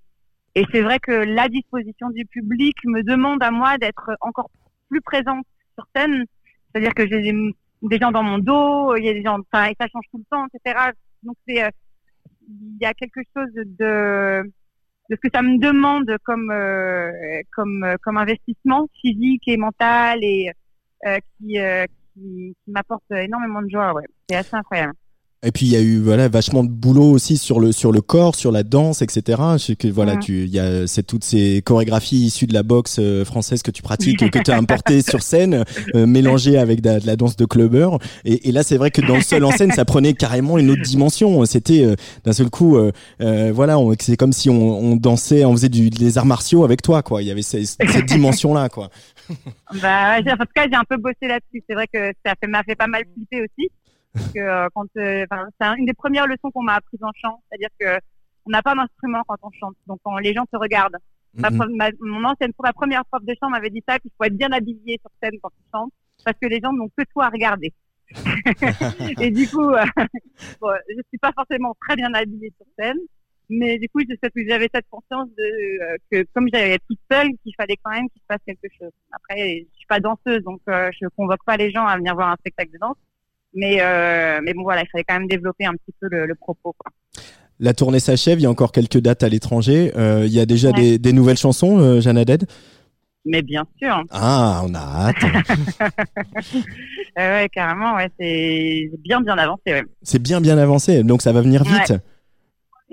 et 0.55 0.65
c'est 0.73 0.81
vrai 0.81 0.99
que 0.99 1.13
la 1.13 1.51
disposition 1.51 2.09
du 2.09 2.25
public 2.25 2.75
me 2.87 3.03
demande 3.03 3.43
à 3.43 3.51
moi 3.51 3.77
d'être 3.77 4.13
encore 4.23 4.51
plus 4.89 5.03
présente 5.03 5.45
sur 5.75 5.87
scène. 5.95 6.25
C'est-à-dire 6.73 6.95
que 6.95 7.07
j'ai 7.07 7.21
des, 7.21 7.99
gens 7.99 8.11
dans 8.11 8.23
mon 8.23 8.39
dos, 8.39 8.97
il 8.97 9.05
y 9.05 9.11
a 9.11 9.13
des 9.13 9.23
gens, 9.23 9.39
enfin, 9.41 9.67
et 9.67 9.77
ça 9.79 9.89
change 9.93 10.07
tout 10.11 10.17
le 10.17 10.25
temps, 10.31 10.47
etc. 10.55 10.93
Donc 11.23 11.37
c'est, 11.47 11.63
euh, 11.63 11.69
il 12.49 12.79
y 12.81 12.87
a 12.87 12.95
quelque 12.95 13.21
chose 13.37 13.53
de, 13.55 14.43
de 15.11 15.17
ce 15.17 15.21
que 15.21 15.29
ça 15.31 15.43
me 15.43 15.59
demande 15.59 16.17
comme, 16.25 16.51
euh, 16.51 17.13
comme, 17.55 17.95
comme 18.01 18.17
investissement 18.17 18.89
physique 19.03 19.47
et 19.49 19.59
mental 19.59 20.25
et 20.25 20.51
euh, 21.07 21.19
qui, 21.37 21.59
euh, 21.59 21.85
qui 22.15 22.57
m'apporte 22.69 23.11
énormément 23.11 23.61
de 23.61 23.69
joie. 23.69 23.93
Ouais, 23.93 24.07
c'est 24.31 24.37
assez 24.37 24.57
incroyable. 24.57 24.95
Et 25.45 25.51
puis 25.51 25.67
il 25.67 25.73
y 25.73 25.77
a 25.77 25.81
eu 25.81 25.99
voilà 25.99 26.29
vachement 26.29 26.63
de 26.63 26.69
boulot 26.71 27.11
aussi 27.11 27.37
sur 27.37 27.59
le 27.59 27.73
sur 27.73 27.91
le 27.91 28.01
corps, 28.01 28.37
sur 28.37 28.53
la 28.53 28.63
danse, 28.63 29.03
etc. 29.03 29.43
Je 29.55 29.59
sais 29.59 29.75
que 29.77 29.89
voilà 29.89 30.13
tu 30.21 30.45
il 30.45 30.51
y 30.55 30.61
a 30.61 30.87
c'est 30.87 31.03
toutes 31.03 31.25
ces 31.25 31.63
chorégraphies 31.65 32.17
issues 32.27 32.47
de 32.47 32.55
la 32.55 32.63
boxe 32.63 32.99
euh, 33.01 33.25
française 33.25 33.61
que 33.63 33.73
tu 33.73 33.83
pratiques 33.83 34.31
que 34.31 34.39
tu 34.39 34.51
as 34.53 34.57
importées 34.59 35.03
sur 35.03 35.21
scène, 35.23 35.65
euh, 35.97 36.07
mélangées 36.07 36.59
avec 36.59 36.81
de, 36.81 36.91
la- 36.91 37.01
de 37.01 37.07
la 37.09 37.17
danse 37.17 37.35
de 37.37 37.45
clubbeur. 37.45 37.99
Et, 38.25 38.49
et 38.49 38.53
là 38.53 38.63
c'est 38.63 38.77
vrai 38.77 38.93
que 38.93 39.01
dans 39.01 39.17
le 39.17 39.23
seul 39.23 39.45
en 39.45 39.51
scène 39.51 39.73
ça 39.73 39.85
prenait 39.85 40.13
carrément 40.15 40.59
une 40.59 40.71
autre 40.71 40.83
dimension. 40.83 41.45
C'était 41.45 41.85
euh, 41.85 41.97
d'un 42.25 42.33
seul 42.33 42.49
coup 42.49 42.77
euh, 42.79 42.93
voilà 43.53 43.77
c'est 43.99 44.17
comme 44.17 44.33
si 44.33 44.49
on, 44.49 44.79
on 44.79 44.95
dansait, 44.95 45.45
on 45.45 45.53
faisait 45.53 45.69
du, 45.69 45.91
des 45.91 46.19
arts 46.19 46.27
martiaux 46.27 46.63
avec 46.63 46.83
toi 46.83 47.03
quoi. 47.03 47.21
Il 47.21 47.27
y 47.27 47.33
avait 47.33 47.43
ces- 47.43 47.65
cette 47.67 48.07
dimension 48.07 48.55
là 48.55 48.69
quoi. 48.69 48.91
Bah, 49.81 50.19
en 50.19 50.23
tout 50.23 50.45
cas, 50.55 50.67
j'ai 50.71 50.77
un 50.77 50.85
peu 50.89 50.97
bossé 50.99 51.27
là-dessus. 51.27 51.63
C'est 51.69 51.75
vrai 51.75 51.87
que 51.93 52.13
ça 52.27 52.35
fait, 52.41 52.47
m'a 52.49 52.63
fait 52.65 52.75
pas 52.75 52.87
mal 52.89 53.03
flipper 53.15 53.41
aussi. 53.43 53.71
Parce 54.15 54.33
que 54.33 54.39
euh, 54.41 54.69
quand, 54.75 54.87
euh, 54.97 55.27
c'est 55.61 55.67
un- 55.67 55.75
une 55.77 55.87
des 55.87 55.95
premières 55.95 56.27
leçons 56.27 56.51
qu'on 56.51 56.63
m'a 56.63 56.75
apprises 56.75 57.03
en 57.03 57.13
chant. 57.15 57.43
C'est-à-dire 57.49 57.69
que 57.81 58.05
on 58.47 58.51
n'a 58.51 58.63
pas 58.63 58.75
d'instrument 58.75 59.23
quand 59.27 59.37
on 59.43 59.51
chante. 59.53 59.75
Donc, 59.87 60.01
quand 60.03 60.19
les 60.19 60.35
gens 60.35 60.45
te 60.47 60.57
regardent. 60.57 60.99
Ma 61.35 61.51
Mhm. 61.51 61.57
prof- 61.59 61.71
ma- 61.75 61.91
mon 62.01 62.25
ancienne, 62.25 62.53
ma 62.63 62.73
première 62.73 63.05
prof 63.07 63.23
de 63.25 63.35
chant 63.41 63.49
m'avait 63.49 63.71
dit 63.71 63.83
ça, 63.89 63.99
qu'il 63.99 64.11
faut 64.19 64.25
être 64.25 64.37
bien 64.37 64.51
habillé 64.53 64.99
sur 65.01 65.11
scène 65.23 65.39
quand 65.43 65.51
tu 65.51 65.63
chantes. 65.73 65.93
Parce 66.25 66.37
que 66.41 66.47
les 66.47 66.61
gens 66.61 66.73
n'ont 66.73 66.89
que 66.97 67.05
toi 67.13 67.27
à 67.27 67.29
regarder. 67.31 67.73
et 69.21 69.31
du 69.31 69.49
coup, 69.49 69.71
euh, 69.71 69.85
bon, 70.61 70.69
je 70.89 71.01
suis 71.09 71.19
pas 71.19 71.33
forcément 71.35 71.75
très 71.87 71.97
bien 71.97 72.13
habillée 72.15 72.53
sur 72.57 72.67
scène. 72.79 72.99
Mais 73.49 73.79
du 73.79 73.89
coup, 73.89 74.01
je 74.01 74.15
sais 74.23 74.31
que 74.31 74.49
j'avais 74.49 74.69
cette 74.75 74.87
conscience 74.91 75.29
de 75.37 75.43
euh, 75.83 75.97
que 76.11 76.27
comme 76.35 76.49
j'allais 76.53 76.75
être 76.75 76.85
toute 76.89 77.01
seule, 77.11 77.29
qu'il 77.43 77.55
fallait 77.57 77.77
quand 77.83 77.91
même 77.91 78.09
qu'il 78.11 78.21
se 78.23 78.27
passe 78.27 78.41
quelque 78.47 78.69
chose. 78.79 78.93
Après, 79.11 79.67
je 79.73 79.77
suis 79.77 79.87
pas 79.87 80.01
danseuse, 80.01 80.43
donc 80.43 80.61
euh, 80.69 80.91
je 81.01 81.07
convoque 81.17 81.45
pas 81.45 81.57
les 81.57 81.71
gens 81.71 81.87
à 81.87 81.97
venir 81.97 82.15
voir 82.15 82.31
un 82.31 82.37
spectacle 82.37 82.73
de 82.73 82.79
danse. 82.79 82.97
Mais 83.55 83.79
euh, 83.81 84.41
mais 84.45 84.55
bon 84.55 84.63
voilà, 84.63 84.83
il 84.83 84.89
fallait 84.91 85.05
quand 85.07 85.19
même 85.19 85.29
développer 85.29 85.67
un 85.67 85.73
petit 85.73 85.95
peu 86.01 86.09
le, 86.11 86.27
le 86.27 86.35
propos. 86.35 86.75
Quoi. 86.79 86.91
La 87.61 87.75
tournée 87.75 88.01
s'achève, 88.01 88.39
il 88.41 88.43
y 88.43 88.47
a 88.47 88.51
encore 88.51 88.73
quelques 88.73 88.99
dates 88.99 89.23
à 89.23 89.29
l'étranger. 89.29 89.93
Euh, 89.97 90.25
il 90.27 90.33
y 90.33 90.41
a 90.41 90.47
déjà 90.47 90.69
Ouais. 90.71 90.81
des, 90.81 90.99
des 90.99 91.13
nouvelles 91.13 91.37
chansons, 91.37 91.79
euh, 91.79 92.01
Jeanne 92.01 92.25
Mais 93.27 93.43
bien 93.43 93.65
sûr, 93.81 94.03
Ah, 94.11 94.63
on 94.65 94.75
a 94.75 94.79
hâte. 94.79 95.17
Euh, 97.19 97.41
ouais, 97.43 97.49
carrément, 97.51 97.95
ouais, 97.97 98.09
c'est 98.19 98.91
bien 99.01 99.21
bien 99.21 99.37
avancé. 99.37 99.61
Ouais. 99.67 99.83
C'est 100.03 100.19
bien 100.23 100.41
bien 100.41 100.57
avancé, 100.57 101.03
donc 101.03 101.21
ça 101.21 101.31
va 101.33 101.43
venir 101.43 101.63
vite. 101.63 101.91
Ouais. 101.91 101.99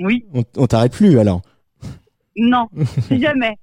Oui, 0.03 0.25
On, 0.33 0.43
on 0.57 0.67
t'arrête 0.67 0.91
plus 0.91 1.17
alors. 1.19 1.41
non, 2.35 2.67
plus 3.07 3.21
jamais, 3.21 3.55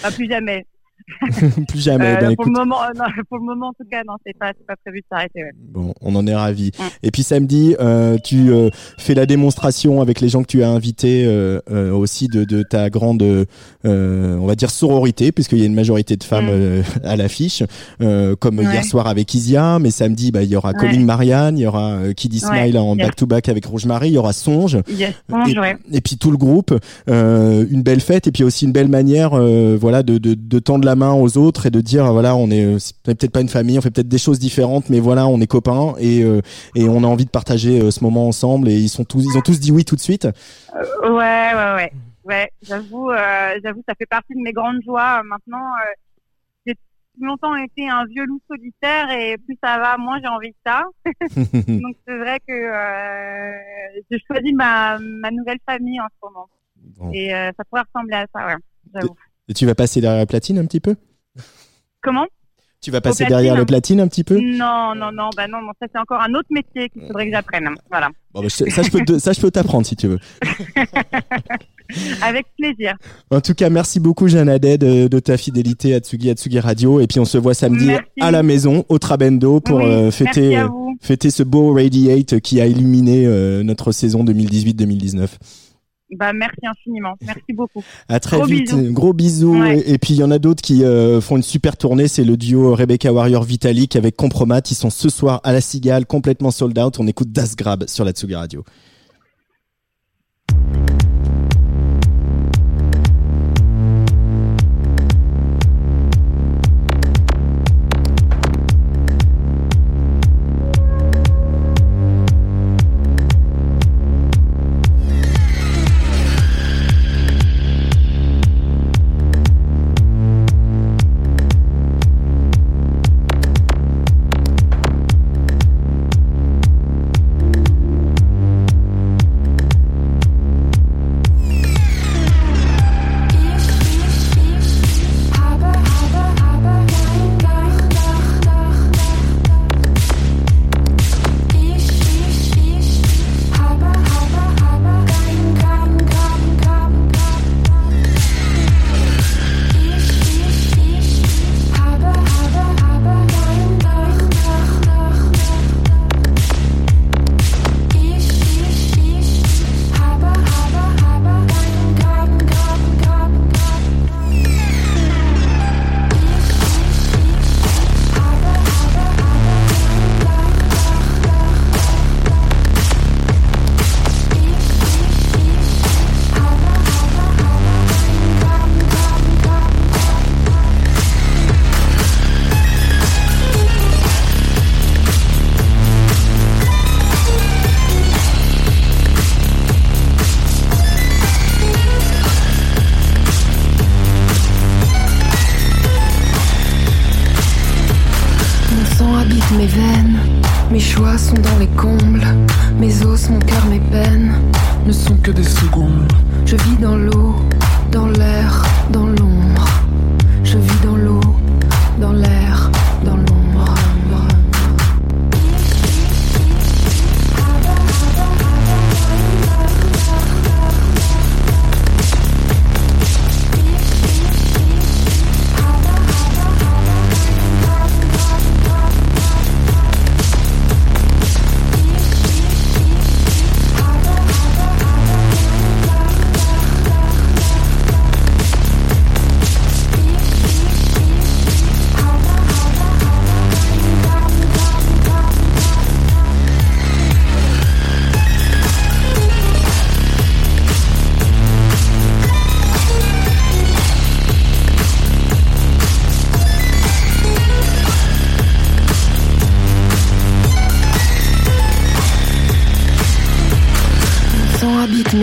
pas 0.00 0.12
plus 0.12 0.28
jamais. 0.30 0.64
plus 1.68 1.80
jamais. 1.80 2.16
Euh, 2.16 2.20
Ben, 2.20 2.36
pour 2.36 2.46
le 2.46 2.52
moment, 2.52 2.82
euh, 2.82 2.92
non, 2.96 3.04
pour 3.28 3.38
le 3.38 3.44
moment 3.44 3.68
en 3.68 3.72
tout 3.72 3.88
cas, 3.90 4.02
non, 4.06 4.14
c'est 4.26 4.36
pas 4.36 4.52
pas 4.66 4.74
prévu 4.84 5.00
de 5.00 5.04
s'arrêter. 5.10 5.44
Ouais. 5.44 5.50
bon, 5.72 5.94
on 6.00 6.14
en 6.16 6.26
est 6.26 6.34
ravis. 6.34 6.72
Mm. 6.78 6.82
Et 7.04 7.10
puis 7.10 7.22
samedi, 7.22 7.76
euh, 7.80 8.18
tu 8.22 8.50
fais 8.98 9.14
la 9.14 9.26
démonstration 9.26 10.00
avec 10.00 10.20
les 10.20 10.28
gens 10.28 10.42
que 10.42 10.48
tu 10.48 10.62
as 10.62 10.68
invités 10.70 11.26
aussi 11.92 12.28
de, 12.28 12.44
de 12.44 12.62
ta 12.62 12.90
grande, 12.90 13.22
on 13.84 14.46
va 14.46 14.54
dire 14.54 14.70
sororité, 14.70 15.32
puisqu'il 15.32 15.58
y 15.58 15.62
a 15.62 15.66
une 15.66 15.74
majorité 15.74 16.16
de 16.16 16.24
femmes 16.24 16.46
Mm. 16.46 16.82
à 17.04 17.16
l'affiche, 17.16 17.62
comme 18.40 18.58
Ouais. 18.58 18.64
hier 18.64 18.84
soir 18.84 19.06
avec 19.06 19.32
Isia. 19.34 19.78
Mais 19.78 19.90
samedi, 19.90 20.30
bah, 20.32 20.42
il 20.42 20.50
y 20.50 20.56
aura 20.56 20.70
Ouais. 20.70 20.74
Colin 20.80 21.04
Marianne, 21.04 21.58
il 21.58 21.62
y 21.62 21.66
aura 21.66 21.98
Kiddy 22.16 22.40
Smile 22.40 22.76
en 22.78 22.96
yes. 22.96 23.06
back 23.06 23.16
to 23.16 23.26
back 23.26 23.48
avec 23.48 23.66
Rouge 23.66 23.86
Marie, 23.86 24.08
il 24.08 24.14
y 24.14 24.18
aura 24.18 24.32
Songe. 24.32 24.78
Yes, 24.88 25.14
songe, 25.30 25.54
et, 25.92 26.00
puis 26.00 26.16
tout 26.18 26.30
le 26.30 26.36
groupe, 26.36 26.74
une 27.08 27.82
belle 27.82 28.00
fête 28.00 28.26
et 28.26 28.32
puis 28.32 28.42
aussi 28.44 28.64
une 28.64 28.72
belle 28.72 28.88
manière, 28.88 29.30
voilà, 29.76 30.02
de, 30.02 30.18
de, 30.18 30.34
de 30.34 30.58
tendre 30.58 30.84
la 30.84 30.95
main 30.96 31.12
aux 31.12 31.38
autres 31.38 31.66
et 31.66 31.70
de 31.70 31.80
dire, 31.80 32.12
voilà, 32.12 32.34
on 32.34 32.50
est, 32.50 32.64
euh, 32.64 32.78
peut-être 33.04 33.30
pas 33.30 33.40
une 33.40 33.48
famille, 33.48 33.78
on 33.78 33.82
fait 33.82 33.90
peut-être 33.90 34.08
des 34.08 34.18
choses 34.18 34.38
différentes, 34.38 34.88
mais 34.90 35.00
voilà, 35.00 35.26
on 35.26 35.40
est 35.40 35.46
copains 35.46 35.94
et 35.98 36.22
euh, 36.22 36.40
et 36.74 36.88
on 36.88 37.04
a 37.04 37.06
envie 37.06 37.24
de 37.24 37.30
partager 37.30 37.80
euh, 37.80 37.90
ce 37.90 38.02
moment 38.02 38.26
ensemble. 38.26 38.68
Et 38.68 38.76
ils 38.76 38.88
sont 38.88 39.04
tous, 39.04 39.24
ils 39.24 39.38
ont 39.38 39.42
tous 39.42 39.60
dit 39.60 39.72
oui 39.72 39.84
tout 39.84 39.96
de 39.96 40.00
suite. 40.00 40.28
Ouais, 41.02 41.10
ouais, 41.10 41.74
ouais. 41.74 41.92
Ouais, 42.24 42.50
j'avoue, 42.60 43.10
j'avoue, 43.62 43.84
ça 43.88 43.94
fait 43.96 44.06
partie 44.06 44.34
de 44.34 44.40
mes 44.40 44.52
grandes 44.52 44.82
joies. 44.84 45.22
Maintenant, 45.22 45.62
j'ai 46.66 46.74
longtemps 47.20 47.54
été 47.54 47.88
un 47.88 48.04
vieux 48.04 48.24
loup 48.24 48.40
solitaire 48.48 49.10
et 49.10 49.36
plus 49.38 49.56
ça 49.62 49.78
va, 49.78 49.96
moins 49.96 50.18
j'ai 50.20 50.26
envie 50.26 50.50
de 50.50 50.56
ça. 50.66 50.82
Donc 51.68 51.96
c'est 52.06 52.18
vrai 52.18 52.40
que 52.40 52.52
euh, 52.52 53.52
je 54.10 54.18
choisis 54.26 54.52
ma, 54.52 54.98
ma 54.98 55.30
nouvelle 55.30 55.58
famille 55.64 56.00
en 56.00 56.08
ce 56.10 56.28
moment. 56.28 56.48
Bon. 56.98 57.10
Et 57.12 57.34
euh, 57.34 57.50
ça 57.56 57.64
pourrait 57.64 57.82
ressembler 57.82 58.16
à 58.16 58.26
ça, 58.34 58.46
ouais. 58.46 58.54
J'avoue. 58.94 59.16
Et 59.48 59.54
tu 59.54 59.66
vas 59.66 59.74
passer 59.74 60.00
derrière 60.00 60.18
la 60.18 60.26
platine 60.26 60.58
un 60.58 60.64
petit 60.66 60.80
peu? 60.80 60.96
Comment? 62.02 62.26
Tu 62.82 62.90
vas 62.90 63.00
passer 63.00 63.24
platine 63.24 63.36
derrière 63.36 63.56
le 63.56 63.64
platine 63.64 64.00
un 64.00 64.06
petit 64.08 64.22
peu? 64.22 64.38
Non, 64.38 64.94
non, 64.94 65.10
non, 65.12 65.30
bah 65.36 65.46
non, 65.48 65.60
non, 65.62 65.72
ça 65.80 65.86
c'est 65.92 65.98
encore 65.98 66.20
un 66.20 66.32
autre 66.34 66.48
métier 66.50 66.88
qu'il 66.90 67.02
faudrait 67.06 67.26
que 67.26 67.32
j'apprenne. 67.32 67.68
Voilà. 67.90 68.10
Bon, 68.32 68.42
bah, 68.42 68.48
ça 68.48 68.82
je 68.82 68.90
peux, 68.90 69.00
te- 69.04 69.18
ça 69.18 69.32
je 69.32 69.40
peux 69.40 69.50
t'apprendre 69.50 69.86
si 69.86 69.96
tu 69.96 70.06
veux. 70.08 70.18
Avec 72.22 72.46
plaisir. 72.58 72.96
En 73.30 73.40
tout 73.40 73.54
cas, 73.54 73.70
merci 73.70 74.00
beaucoup 74.00 74.26
Haddad 74.26 74.80
de, 74.80 75.06
de 75.08 75.18
ta 75.20 75.36
fidélité 75.36 75.94
à 75.94 76.00
Tsugi 76.00 76.30
Atsugi 76.30 76.58
Radio. 76.58 77.00
Et 77.00 77.06
puis 77.06 77.20
on 77.20 77.24
se 77.24 77.38
voit 77.38 77.54
samedi 77.54 77.86
Merci. 77.86 78.04
à 78.20 78.30
la 78.32 78.42
maison 78.42 78.84
au 78.88 78.98
Trabendo 78.98 79.60
pour 79.60 79.78
Oui, 79.78 79.84
euh, 79.84 80.10
fêter. 80.10 80.56
à 80.56 80.64
euh, 80.64 80.68
fêter 81.00 81.30
ce 81.30 81.42
beau 81.44 81.72
Radiate 81.74 82.40
qui 82.40 82.60
a 82.60 82.66
illuminé 82.66 83.24
euh, 83.26 83.62
notre 83.62 83.92
saison 83.92 84.24
2018-2019. 84.24 85.28
Bah 86.16 86.32
merci 86.32 86.60
infiniment. 86.64 87.14
Merci 87.26 87.52
beaucoup. 87.52 87.82
À 88.08 88.20
très 88.20 88.36
Gros 88.36 88.46
vite, 88.46 88.72
bisous. 88.72 88.92
gros 88.92 89.12
bisous. 89.12 89.58
Ouais. 89.58 89.78
Et, 89.80 89.94
et 89.94 89.98
puis 89.98 90.14
il 90.14 90.18
y 90.18 90.22
en 90.22 90.30
a 90.30 90.38
d'autres 90.38 90.62
qui 90.62 90.84
euh, 90.84 91.20
font 91.20 91.36
une 91.36 91.42
super 91.42 91.76
tournée, 91.76 92.06
c'est 92.06 92.22
le 92.24 92.36
duo 92.36 92.74
Rebecca 92.74 93.12
Warrior 93.12 93.42
Vitalik 93.42 93.96
avec 93.96 94.14
Compromat. 94.14 94.60
Ils 94.70 94.76
sont 94.76 94.90
ce 94.90 95.08
soir 95.08 95.40
à 95.42 95.52
la 95.52 95.60
Cigale, 95.60 96.06
complètement 96.06 96.52
sold 96.52 96.78
out. 96.78 97.00
On 97.00 97.06
écoute 97.08 97.32
Das 97.32 97.56
Grab 97.56 97.86
sur 97.88 98.04
la 98.04 98.12
Tsugi 98.12 98.36
Radio. 98.36 98.64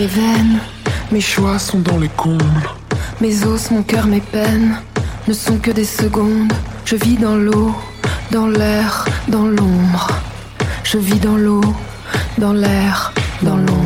Mes 0.04 0.10
veines, 0.10 0.58
mes 1.12 1.20
choix 1.20 1.58
sont 1.58 1.78
dans 1.78 1.96
les 1.96 2.10
combles. 2.10 2.68
Mes 3.22 3.46
os, 3.46 3.70
mon 3.70 3.82
cœur, 3.82 4.06
mes 4.06 4.20
peines 4.20 4.76
ne 5.26 5.32
sont 5.32 5.56
que 5.56 5.70
des 5.70 5.86
secondes. 5.86 6.52
Je 6.84 6.96
vis 6.96 7.16
dans 7.16 7.36
l'eau, 7.36 7.74
dans 8.30 8.46
l'air, 8.46 9.06
dans 9.28 9.46
l'ombre. 9.46 10.08
Je 10.82 10.98
vis 10.98 11.20
dans 11.20 11.36
l'eau, 11.36 11.62
dans 12.36 12.52
l'air, 12.52 13.14
dans 13.40 13.56
l'ombre. 13.56 13.83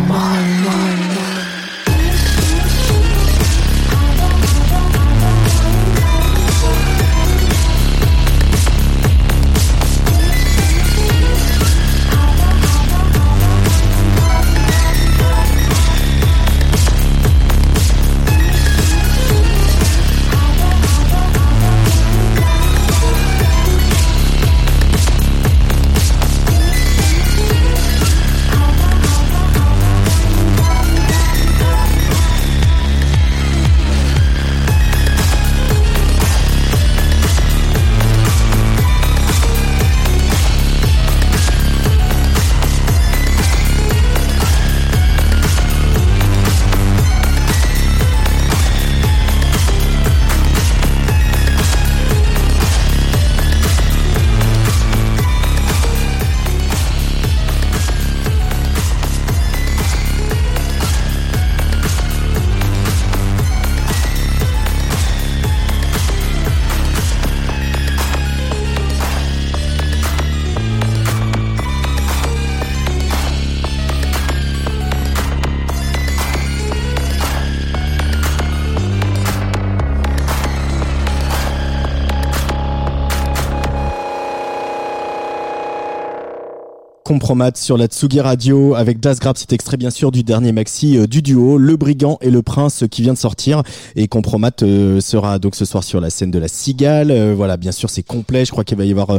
Compromat 87.18 87.50
sur 87.56 87.76
la 87.76 87.86
Tsugi 87.86 88.20
Radio 88.20 88.76
avec 88.76 89.00
Das 89.00 89.18
Grab, 89.18 89.36
cet 89.36 89.52
extrait 89.52 89.76
bien 89.76 89.90
sûr 89.90 90.12
du 90.12 90.22
dernier 90.22 90.52
maxi 90.52 90.96
euh, 90.96 91.08
du 91.08 91.20
duo 91.20 91.58
Le 91.58 91.76
Brigand 91.76 92.16
et 92.20 92.30
le 92.30 92.42
Prince 92.42 92.84
qui 92.88 93.02
vient 93.02 93.12
de 93.12 93.18
sortir 93.18 93.64
et 93.96 94.06
Compromat 94.06 94.52
euh, 94.62 95.00
sera 95.00 95.40
donc 95.40 95.56
ce 95.56 95.64
soir 95.64 95.82
sur 95.82 96.00
la 96.00 96.10
scène 96.10 96.30
de 96.30 96.38
la 96.38 96.46
Cigale. 96.46 97.10
Euh, 97.10 97.34
voilà, 97.36 97.56
bien 97.56 97.72
sûr 97.72 97.90
c'est 97.90 98.04
complet, 98.04 98.44
je 98.44 98.52
crois 98.52 98.62
qu'il 98.62 98.78
va 98.78 98.84
y 98.84 98.92
avoir 98.92 99.18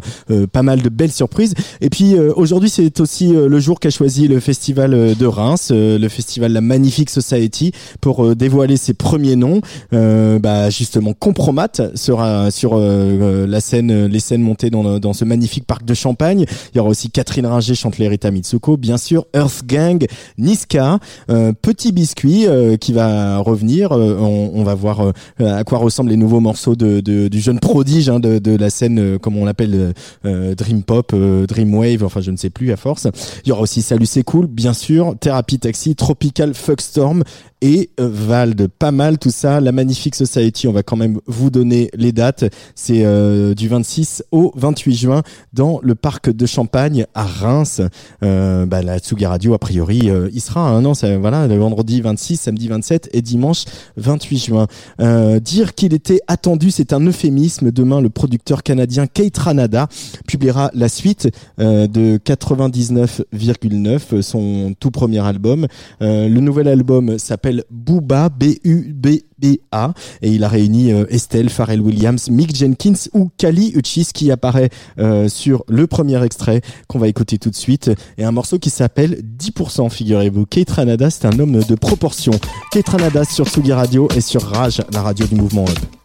pas 0.53 0.63
mal 0.63 0.81
de 0.81 0.87
belles 0.87 1.11
surprises. 1.11 1.55
Et 1.81 1.89
puis 1.89 2.17
aujourd'hui 2.17 2.69
c'est 2.69 3.01
aussi 3.01 3.33
le 3.33 3.59
jour 3.59 3.81
qu'a 3.81 3.89
choisi 3.89 4.29
le 4.29 4.39
festival 4.39 5.15
de 5.17 5.25
Reims, 5.25 5.69
le 5.71 6.07
festival 6.07 6.53
La 6.53 6.61
Magnifique 6.61 7.09
Society 7.09 7.73
pour 7.99 8.33
dévoiler 8.33 8.77
ses 8.77 8.93
premiers 8.93 9.35
noms. 9.35 9.59
Bah 9.91 10.69
justement 10.69 11.11
Compromat 11.11 11.91
sera 11.95 12.49
sur 12.49 12.77
la 12.77 13.59
scène, 13.59 14.05
les 14.05 14.19
scènes 14.21 14.41
montées 14.41 14.69
dans, 14.69 14.99
dans 14.99 15.13
ce 15.13 15.25
magnifique 15.25 15.65
parc 15.65 15.83
de 15.83 15.93
Champagne. 15.93 16.45
Il 16.73 16.77
y 16.77 16.79
aura 16.79 16.89
aussi 16.89 17.09
Catherine 17.09 17.45
Ringer 17.45 17.75
chante 17.89 17.97
les 17.97 18.07
Rita 18.07 18.29
Mitsuko, 18.29 18.77
bien 18.77 18.97
sûr 18.97 19.25
Earth 19.33 19.63
Gang, 19.65 20.05
Niska, 20.37 20.99
euh, 21.31 21.53
Petit 21.59 21.91
Biscuit 21.91 22.45
euh, 22.45 22.77
qui 22.77 22.93
va 22.93 23.39
revenir. 23.39 23.91
Euh, 23.93 24.15
on, 24.19 24.51
on 24.53 24.63
va 24.63 24.75
voir 24.75 24.99
euh, 25.01 25.11
à 25.57 25.63
quoi 25.63 25.79
ressemblent 25.79 26.11
les 26.11 26.17
nouveaux 26.17 26.39
morceaux 26.39 26.75
de, 26.75 26.99
de- 26.99 27.27
du 27.29 27.39
jeune 27.39 27.59
prodige 27.59 28.07
hein, 28.09 28.19
de, 28.19 28.37
de 28.37 28.55
la 28.55 28.69
scène, 28.69 28.99
euh, 28.99 29.17
comme 29.17 29.37
on 29.37 29.45
l'appelle, 29.45 29.93
Dream 30.23 30.83
Pop, 30.83 31.15
Dream 31.15 31.73
Wave, 31.73 32.03
enfin 32.03 32.21
je 32.21 32.29
ne 32.31 32.37
sais 32.37 32.49
plus 32.49 32.71
à 32.71 32.77
force. 32.77 33.07
Il 33.45 33.49
y 33.49 33.51
aura 33.51 33.61
aussi 33.61 33.81
Salut 33.81 34.05
c'est 34.05 34.23
cool, 34.23 34.45
bien 34.47 34.73
sûr, 34.73 35.15
Therapy 35.19 35.57
Taxi, 35.59 35.95
Tropical 35.95 36.53
Fuckstorm 36.53 37.23
et 37.61 37.89
euh, 37.99 38.09
Vald. 38.11 38.67
Pas 38.67 38.91
mal 38.91 39.17
tout 39.17 39.31
ça. 39.31 39.59
La 39.61 39.71
Magnifique 39.71 40.15
Society, 40.15 40.67
on 40.67 40.71
va 40.71 40.83
quand 40.83 40.95
même 40.95 41.19
vous 41.27 41.49
donner 41.49 41.89
les 41.93 42.11
dates. 42.11 42.45
C'est 42.75 43.05
euh, 43.05 43.53
du 43.53 43.67
26 43.67 44.23
au 44.31 44.51
28 44.55 44.95
juin 44.95 45.23
dans 45.53 45.79
le 45.81 45.95
parc 45.95 46.29
de 46.29 46.45
Champagne 46.45 47.05
à 47.13 47.23
Reims. 47.23 47.81
Euh, 48.23 48.65
bah, 48.65 48.81
la 48.81 48.99
Tsugi 48.99 49.25
Radio, 49.25 49.53
a 49.53 49.59
priori, 49.59 50.09
euh, 50.09 50.29
il 50.33 50.41
sera 50.41 50.69
un 50.69 50.85
an. 50.85 50.93
Ça, 50.93 51.17
voilà, 51.17 51.47
le 51.47 51.57
vendredi 51.57 52.01
26, 52.01 52.37
samedi 52.37 52.67
27 52.67 53.09
et 53.13 53.21
dimanche 53.21 53.65
28 53.97 54.37
juin. 54.37 54.67
Euh, 55.01 55.39
dire 55.39 55.75
qu'il 55.75 55.93
était 55.93 56.21
attendu, 56.27 56.71
c'est 56.71 56.93
un 56.93 57.05
euphémisme. 57.05 57.71
Demain, 57.71 58.01
le 58.01 58.09
producteur 58.09 58.63
canadien 58.63 59.07
Kate 59.07 59.37
Ranada 59.37 59.87
publiera 60.27 60.71
la 60.73 60.89
suite 60.89 61.29
euh, 61.59 61.87
de 61.87 62.17
99,9, 62.23 64.21
son 64.21 64.73
tout 64.79 64.91
premier 64.91 65.19
album. 65.19 65.67
Le 65.99 66.39
nouvel 66.39 66.67
album 66.67 67.17
s'appelle 67.17 67.48
Booba, 67.69 68.29
B-U-B-B-A, 68.29 69.93
et 70.21 70.31
il 70.31 70.43
a 70.43 70.47
réuni 70.47 70.91
euh, 70.91 71.05
Estelle, 71.09 71.49
Pharrell 71.49 71.81
Williams, 71.81 72.29
Mick 72.29 72.55
Jenkins 72.55 73.09
ou 73.13 73.29
Kali 73.37 73.73
Uchis 73.75 74.09
qui 74.13 74.31
apparaît 74.31 74.69
euh, 74.99 75.27
sur 75.27 75.63
le 75.67 75.87
premier 75.87 76.23
extrait 76.23 76.61
qu'on 76.87 76.99
va 76.99 77.07
écouter 77.07 77.37
tout 77.37 77.49
de 77.49 77.55
suite, 77.55 77.91
et 78.17 78.23
un 78.23 78.31
morceau 78.31 78.59
qui 78.59 78.69
s'appelle 78.69 79.21
10%, 79.39 79.89
figurez-vous. 79.89 80.45
Kate 80.45 80.69
Ranada, 80.69 81.09
c'est 81.09 81.25
un 81.25 81.39
homme 81.39 81.63
de 81.63 81.75
proportion. 81.75 82.31
Kate 82.71 82.89
Ranada 82.89 83.23
sur 83.23 83.47
Sugi 83.47 83.73
Radio 83.73 84.07
et 84.15 84.21
sur 84.21 84.41
Rage, 84.41 84.81
la 84.93 85.01
radio 85.01 85.25
du 85.25 85.35
mouvement 85.35 85.65
Up. 85.65 85.98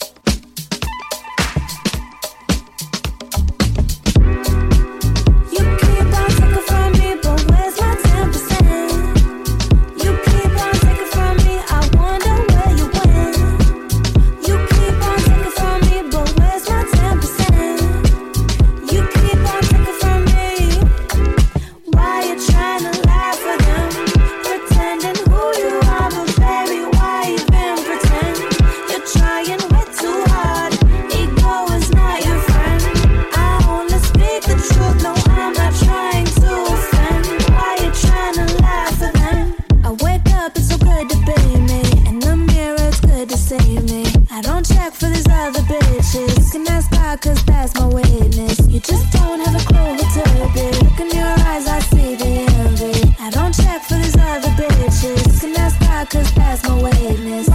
for 44.94 45.06
these 45.06 45.26
other 45.28 45.60
bitches. 45.60 46.52
Can 46.52 46.66
I 46.68 46.80
why, 46.90 47.16
cause 47.16 47.44
that's 47.44 47.74
my 47.74 47.86
witness. 47.86 48.58
You 48.68 48.80
just 48.80 49.10
don't 49.12 49.40
have 49.40 49.54
a 49.54 49.64
clue 49.66 49.94
what 49.98 50.08
to 50.14 50.22
do. 50.54 50.84
Look 50.84 51.00
in 51.00 51.10
your 51.10 51.34
eyes, 51.48 51.66
I 51.66 51.80
see 51.80 52.14
the 52.14 52.32
envy. 52.62 53.16
I 53.20 53.30
don't 53.30 53.54
check 53.54 53.82
for 53.82 53.94
these 53.94 54.16
other 54.16 54.50
bitches. 54.60 55.40
Can 55.40 55.56
I 55.56 55.70
why, 55.80 56.04
cause 56.06 56.32
that's 56.34 56.62
my 56.68 56.82
witness. 56.82 57.48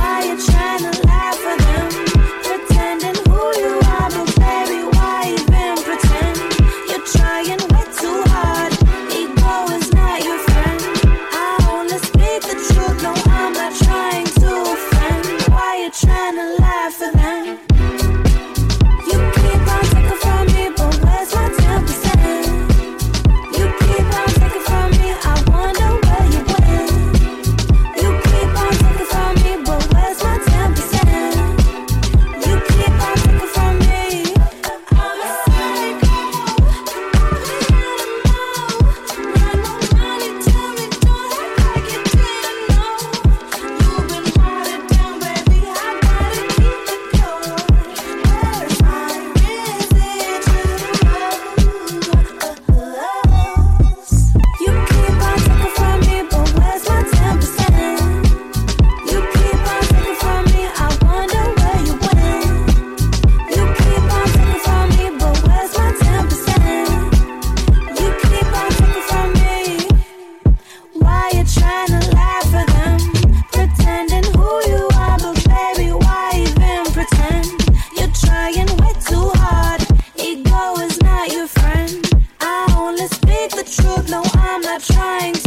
trying 84.79 85.38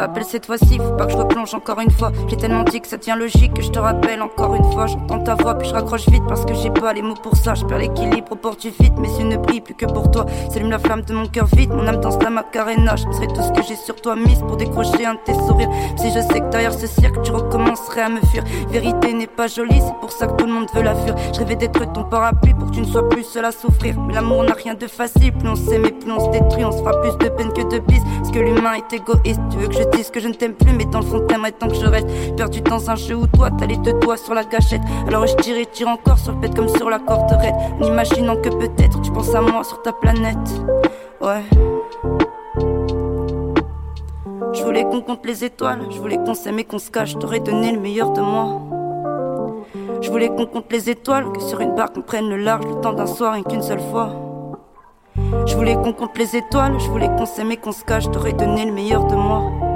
C'est 0.00 0.06
le 0.06 0.12
dernier 0.12 0.20
rappel 0.20 0.24
cette 0.24 0.46
fois-ci, 0.46 0.78
faut 0.78 0.96
pas 0.96 1.04
que 1.04 1.12
je 1.12 1.16
replonge 1.16 1.54
encore 1.54 1.78
une 1.80 1.90
fois. 1.90 2.10
J'ai 2.28 2.36
tellement 2.36 2.62
dit 2.62 2.80
que 2.80 2.88
ça 2.88 2.96
tient 2.96 3.16
logique 3.16 3.52
que 3.52 3.62
je 3.62 3.70
te 3.70 3.78
rappelle 3.78 4.22
encore 4.22 4.54
une 4.54 4.64
fois. 4.72 4.86
J'entends 4.86 5.18
ta 5.22 5.34
voix, 5.34 5.54
puis 5.56 5.68
je 5.68 5.74
raccroche 5.74 6.08
vite 6.08 6.22
parce 6.26 6.44
que 6.46 6.54
j'ai 6.54 6.70
pas 6.70 6.94
les 6.94 7.02
mots 7.02 7.14
pour 7.22 7.36
ça. 7.36 7.54
Je 7.54 7.64
perds 7.66 7.78
l'équilibre 7.78 8.32
au 8.32 8.36
port 8.36 8.56
du 8.56 8.70
vide, 8.70 8.94
mais 8.98 9.08
yeux 9.18 9.26
ne 9.26 9.36
brillent 9.36 9.60
plus 9.60 9.74
que 9.74 9.84
pour 9.84 10.10
toi. 10.10 10.24
S'allume 10.48 10.70
la 10.70 10.78
flamme 10.78 11.02
de 11.02 11.12
mon 11.12 11.26
cœur 11.26 11.46
vide, 11.54 11.70
mon 11.70 11.86
âme 11.86 12.00
danse 12.00 12.22
la 12.22 12.30
macarena. 12.30 12.96
Je 12.96 13.02
serai 13.12 13.26
tout 13.26 13.42
ce 13.42 13.52
que 13.52 13.62
j'ai 13.62 13.76
sur 13.76 13.96
toi 13.96 14.16
mise 14.16 14.38
pour 14.38 14.56
décrocher 14.56 15.04
un 15.04 15.14
de 15.14 15.20
tes 15.24 15.34
sourires. 15.34 15.68
Si 15.96 16.10
je 16.10 16.20
sais 16.20 16.40
que 16.40 16.48
derrière 16.48 16.72
ce 16.72 16.86
cirque, 16.86 17.20
tu 17.22 17.32
recommencerais 17.32 18.02
à 18.02 18.08
me 18.08 18.20
fuir. 18.32 18.42
Vérité 18.70 19.12
n'est 19.12 19.26
pas 19.26 19.48
jolie, 19.48 19.80
c'est 19.80 20.00
pour 20.00 20.12
ça 20.12 20.28
que 20.28 20.36
tout 20.36 20.46
le 20.46 20.52
monde 20.52 20.68
veut 20.74 20.82
la 20.82 20.94
fuir. 20.94 21.14
Je 21.34 21.40
rêvais 21.40 21.56
d'être 21.56 21.92
ton 21.92 22.04
parapluie 22.04 22.54
pour 22.54 22.70
que 22.70 22.76
tu 22.76 22.80
ne 22.80 22.86
sois 22.86 23.06
plus 23.08 23.24
seul 23.24 23.44
à 23.44 23.52
souffrir. 23.52 24.00
Mais 24.00 24.14
l'amour 24.14 24.44
n'a 24.44 24.54
rien 24.54 24.74
de 24.74 24.86
facile, 24.86 25.32
plus 25.32 25.48
on 25.48 25.56
s'aime 25.56 25.84
et 25.84 25.92
plus 25.92 26.10
on 26.10 26.20
se 26.20 26.30
détruit. 26.30 26.64
On 26.64 26.72
se 26.72 26.78
fera 26.78 26.98
plus 27.02 27.12
de 27.18 27.28
peine 27.28 27.52
que 27.52 27.68
de 27.68 27.80
bis, 27.80 28.00
parce 28.18 28.30
que 28.30 28.38
l'humain 28.38 28.74
est 28.74 28.94
égoïste. 28.94 29.40
Tu 29.50 29.58
veux 29.58 29.68
que 29.68 29.74
je 29.74 29.89
dise 29.96 30.10
que 30.10 30.20
je 30.20 30.28
ne 30.28 30.34
t'aime 30.34 30.54
plus, 30.54 30.72
mais 30.72 30.84
dans 30.84 31.00
le 31.00 31.06
fond 31.06 31.20
t'aimerais 31.26 31.52
tant 31.52 31.68
que 31.68 31.74
je 31.74 31.86
reste. 31.86 32.08
Perdu 32.36 32.60
dans 32.60 32.90
un 32.90 32.96
jeu 32.96 33.14
où 33.14 33.26
toi 33.26 33.50
t'as 33.56 33.66
les 33.66 33.76
deux 33.76 33.94
doigts 33.94 34.16
sur 34.16 34.34
la 34.34 34.44
gâchette. 34.44 34.82
Alors 35.06 35.26
je 35.26 35.34
tire 35.36 35.56
et 35.56 35.66
tire 35.66 35.88
encore 35.88 36.18
sur 36.18 36.32
le 36.32 36.40
pet 36.40 36.54
comme 36.54 36.68
sur 36.68 36.90
la 36.90 36.98
corde 36.98 37.30
raide. 37.32 37.54
En 37.80 37.84
imaginant 37.84 38.36
que 38.36 38.48
peut-être 38.48 39.00
tu 39.02 39.10
penses 39.10 39.34
à 39.34 39.40
moi 39.40 39.64
sur 39.64 39.82
ta 39.82 39.92
planète. 39.92 40.36
Ouais. 41.20 41.44
Je 44.52 44.64
voulais 44.64 44.84
qu'on 44.84 45.00
compte 45.00 45.24
les 45.26 45.44
étoiles, 45.44 45.80
je 45.90 45.98
voulais 45.98 46.16
qu'on 46.16 46.34
s'aime 46.34 46.58
et 46.58 46.64
qu'on 46.64 46.78
se 46.78 46.90
cache, 46.90 47.16
t'aurais 47.18 47.40
donné 47.40 47.72
le 47.72 47.78
meilleur 47.78 48.10
de 48.10 48.20
moi. 48.20 48.60
Je 50.00 50.10
voulais 50.10 50.28
qu'on 50.28 50.46
compte 50.46 50.72
les 50.72 50.90
étoiles, 50.90 51.30
que 51.32 51.40
sur 51.40 51.60
une 51.60 51.74
barque 51.74 51.96
on 51.96 52.02
prenne 52.02 52.28
le 52.28 52.36
large 52.36 52.66
le 52.66 52.80
temps 52.80 52.92
d'un 52.92 53.06
soir 53.06 53.36
et 53.36 53.42
qu'une 53.44 53.62
seule 53.62 53.80
fois. 53.80 54.10
Je 55.46 55.54
voulais 55.54 55.74
qu'on 55.74 55.92
compte 55.92 56.16
les 56.18 56.36
étoiles, 56.36 56.78
je 56.80 56.88
voulais 56.88 57.08
qu'on 57.08 57.26
s'aime 57.26 57.52
et 57.52 57.56
qu'on 57.58 57.72
se 57.72 57.84
cache, 57.84 58.10
t'aurais 58.10 58.32
donné 58.32 58.64
le 58.64 58.72
meilleur 58.72 59.06
de 59.06 59.14
moi. 59.14 59.69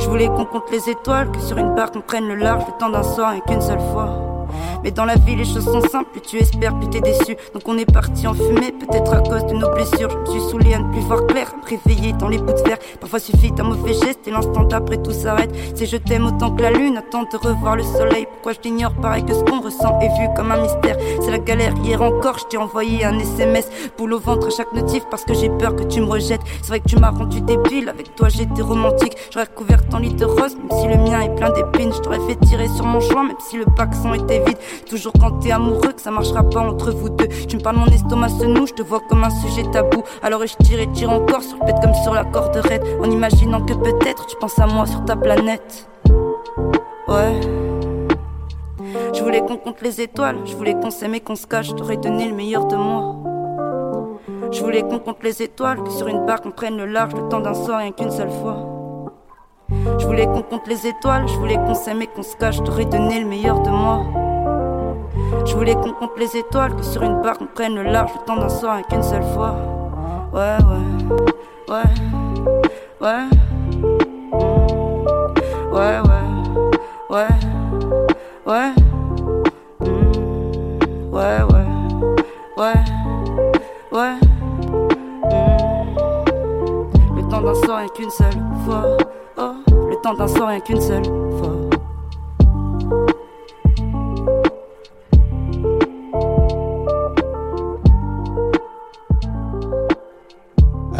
Je 0.00 0.08
voulais 0.08 0.28
qu'on 0.28 0.46
compte 0.46 0.70
les 0.70 0.88
étoiles, 0.88 1.30
que 1.30 1.40
sur 1.40 1.58
une 1.58 1.74
barque 1.74 1.94
on 1.94 2.00
prenne 2.00 2.26
le 2.26 2.34
large 2.34 2.64
le 2.66 2.78
temps 2.78 2.90
d'un 2.90 3.02
soir 3.02 3.34
et 3.34 3.42
qu'une 3.42 3.60
seule 3.60 3.80
fois. 3.92 4.29
Mais 4.82 4.90
dans 4.90 5.04
la 5.04 5.16
vie, 5.16 5.36
les 5.36 5.44
choses 5.44 5.64
sont 5.64 5.80
simples, 5.80 6.10
plus 6.12 6.20
tu 6.22 6.38
espères, 6.38 6.78
plus 6.78 6.88
t'es 6.90 7.00
déçu. 7.00 7.36
Donc 7.54 7.62
on 7.66 7.76
est 7.78 7.90
parti 7.90 8.26
en 8.26 8.34
fumée, 8.34 8.72
peut-être 8.72 9.12
à 9.12 9.20
cause 9.20 9.44
de 9.46 9.54
nos 9.54 9.70
blessures. 9.70 10.10
Je 10.10 10.16
me 10.16 10.26
suis 10.26 10.50
saoulé 10.50 10.74
à 10.74 10.78
ne 10.78 10.90
plus 10.92 11.00
voir 11.00 11.26
clair, 11.26 11.52
réveiller 11.66 12.12
dans 12.14 12.28
les 12.28 12.38
bouts 12.38 12.52
de 12.52 12.58
fer. 12.58 12.78
Parfois 13.00 13.18
suffit 13.18 13.52
d'un 13.52 13.64
mauvais 13.64 13.94
geste 13.94 14.26
et 14.26 14.30
l'instant 14.30 14.64
d'après 14.64 14.96
tout 14.98 15.12
s'arrête. 15.12 15.50
C'est 15.74 15.86
je 15.86 15.96
t'aime 15.96 16.26
autant 16.26 16.50
que 16.54 16.62
la 16.62 16.70
lune, 16.70 16.96
attends 16.96 17.24
de 17.24 17.36
revoir 17.36 17.76
le 17.76 17.82
soleil. 17.82 18.26
Pourquoi 18.30 18.52
je 18.52 18.60
l'ignore, 18.68 18.92
pareil 18.94 19.24
que 19.24 19.34
ce 19.34 19.42
qu'on 19.44 19.60
ressent 19.60 19.98
est 20.00 20.08
vu 20.20 20.28
comme 20.36 20.52
un 20.52 20.60
mystère. 20.60 20.96
C'est 21.20 21.30
la 21.30 21.38
galère, 21.38 21.74
hier 21.84 22.00
encore, 22.00 22.38
je 22.38 22.44
t'ai 22.44 22.56
envoyé 22.56 23.04
un 23.04 23.18
SMS. 23.18 23.68
Boule 23.98 24.14
au 24.14 24.18
ventre 24.18 24.48
à 24.48 24.50
chaque 24.50 24.72
notif 24.72 25.04
parce 25.10 25.24
que 25.24 25.34
j'ai 25.34 25.50
peur 25.50 25.76
que 25.76 25.82
tu 25.84 26.00
me 26.00 26.06
rejettes. 26.06 26.42
C'est 26.62 26.68
vrai 26.68 26.80
que 26.80 26.88
tu 26.88 26.96
m'as 26.96 27.10
rendu 27.10 27.40
débile, 27.40 27.88
avec 27.88 28.14
toi 28.14 28.28
j'étais 28.28 28.62
romantique. 28.62 29.16
J'aurais 29.32 29.46
recouvert 29.46 29.86
ton 29.88 29.98
lit 29.98 30.14
de 30.14 30.24
rose, 30.24 30.56
même 30.56 30.80
si 30.80 30.88
le 30.88 30.96
mien 30.96 31.20
est 31.20 31.34
plein 31.34 31.50
d'épines. 31.50 31.92
Je 31.92 32.00
t'aurais 32.00 32.20
fait 32.20 32.36
tirer 32.46 32.68
sur 32.68 32.84
mon 32.84 33.00
joint, 33.00 33.24
même 33.24 33.36
si 33.48 33.56
le 33.56 33.64
paxon 33.76 34.14
était 34.14 34.39
Toujours 34.88 35.12
quand 35.20 35.38
t'es 35.40 35.52
amoureux, 35.52 35.92
que 35.92 36.00
ça 36.00 36.10
marchera 36.10 36.42
pas 36.42 36.60
entre 36.60 36.90
vous 36.90 37.08
deux. 37.08 37.28
Tu 37.48 37.56
me 37.56 37.62
parles, 37.62 37.76
mon 37.76 37.86
estomac 37.86 38.28
se 38.28 38.44
noue, 38.44 38.66
je 38.66 38.74
te 38.74 38.82
vois 38.82 39.00
comme 39.08 39.24
un 39.24 39.30
sujet 39.30 39.64
tabou. 39.70 40.02
Alors 40.22 40.46
je 40.46 40.54
tire 40.64 40.80
et 40.80 40.90
tire 40.92 41.10
encore 41.10 41.42
sur 41.42 41.58
le 41.58 41.66
pet 41.66 41.74
comme 41.82 41.94
sur 42.02 42.14
la 42.14 42.24
corde. 42.24 42.50
En 43.00 43.10
imaginant 43.10 43.64
que 43.64 43.74
peut-être 43.74 44.26
tu 44.26 44.36
penses 44.36 44.58
à 44.58 44.66
moi 44.66 44.86
sur 44.86 45.04
ta 45.04 45.16
planète. 45.16 45.88
Ouais. 47.08 47.40
Je 49.12 49.22
voulais 49.22 49.40
qu'on 49.40 49.56
compte 49.56 49.80
les 49.82 50.00
étoiles, 50.00 50.38
je 50.44 50.54
voulais 50.56 50.74
qu'on 50.74 50.90
s'aime 50.90 51.14
et 51.14 51.20
qu'on 51.20 51.36
se 51.36 51.46
cache, 51.46 51.74
t'aurais 51.74 51.96
donné 51.96 52.28
le 52.28 52.34
meilleur 52.34 52.66
de 52.66 52.76
moi. 52.76 53.16
Je 54.52 54.62
voulais 54.62 54.82
qu'on 54.82 54.98
compte 54.98 55.22
les 55.22 55.42
étoiles, 55.42 55.82
que 55.82 55.90
sur 55.90 56.08
une 56.08 56.26
barque 56.26 56.44
on 56.46 56.50
prenne 56.50 56.76
le 56.76 56.86
large 56.86 57.14
le 57.14 57.28
temps 57.28 57.40
d'un 57.40 57.54
soir 57.54 57.78
rien 57.78 57.92
qu'une 57.92 58.10
seule 58.10 58.30
fois. 58.30 58.56
Je 59.98 60.06
voulais 60.06 60.26
qu'on 60.26 60.42
compte 60.42 60.66
les 60.66 60.86
étoiles, 60.86 61.28
je 61.28 61.34
voulais 61.34 61.56
qu'on 61.56 61.74
s'aime 61.74 62.02
et 62.02 62.08
qu'on 62.08 62.22
se 62.22 62.36
cache, 62.36 62.62
t'aurais 62.62 62.84
donné 62.84 63.20
le 63.20 63.26
meilleur 63.26 63.60
de 63.60 63.70
moi. 63.70 64.04
Je 65.46 65.54
voulais 65.54 65.74
qu'on 65.74 65.92
compte 65.92 66.16
les 66.18 66.36
étoiles, 66.36 66.74
que 66.76 66.82
sur 66.82 67.02
une 67.02 67.20
barre 67.22 67.36
on 67.40 67.46
prenne 67.46 67.74
le 67.74 67.82
large, 67.82 68.12
le 68.14 68.24
temps 68.24 68.36
d'un 68.36 68.48
soir 68.48 68.78
et 68.78 68.82
qu'une 68.84 69.02
seule 69.02 69.24
fois. 69.34 69.56
Ouais, 70.32 70.56
ouais, 70.68 70.86
ouais, 71.68 71.82
ouais. 73.00 73.28
Ouais, 75.72 76.00
ouais, 76.00 76.22
ouais, 77.10 77.28
ouais. 78.46 78.72
Hmm, 79.80 80.12
ouais, 81.12 81.42
ouais, 81.50 81.66
ouais, 82.56 82.80
ouais. 83.92 84.14
Hmm, 85.22 87.16
le 87.16 87.22
temps 87.30 87.42
d'un 87.42 87.54
soir 87.54 87.80
et 87.82 87.88
qu'une 87.90 88.10
seule 88.10 88.40
fois. 88.64 88.84
Oh, 89.38 89.54
le 89.88 89.96
temps 90.02 90.14
d'un 90.14 90.28
soir 90.28 90.50
et 90.52 90.60
qu'une 90.60 90.80
seule 90.80 91.02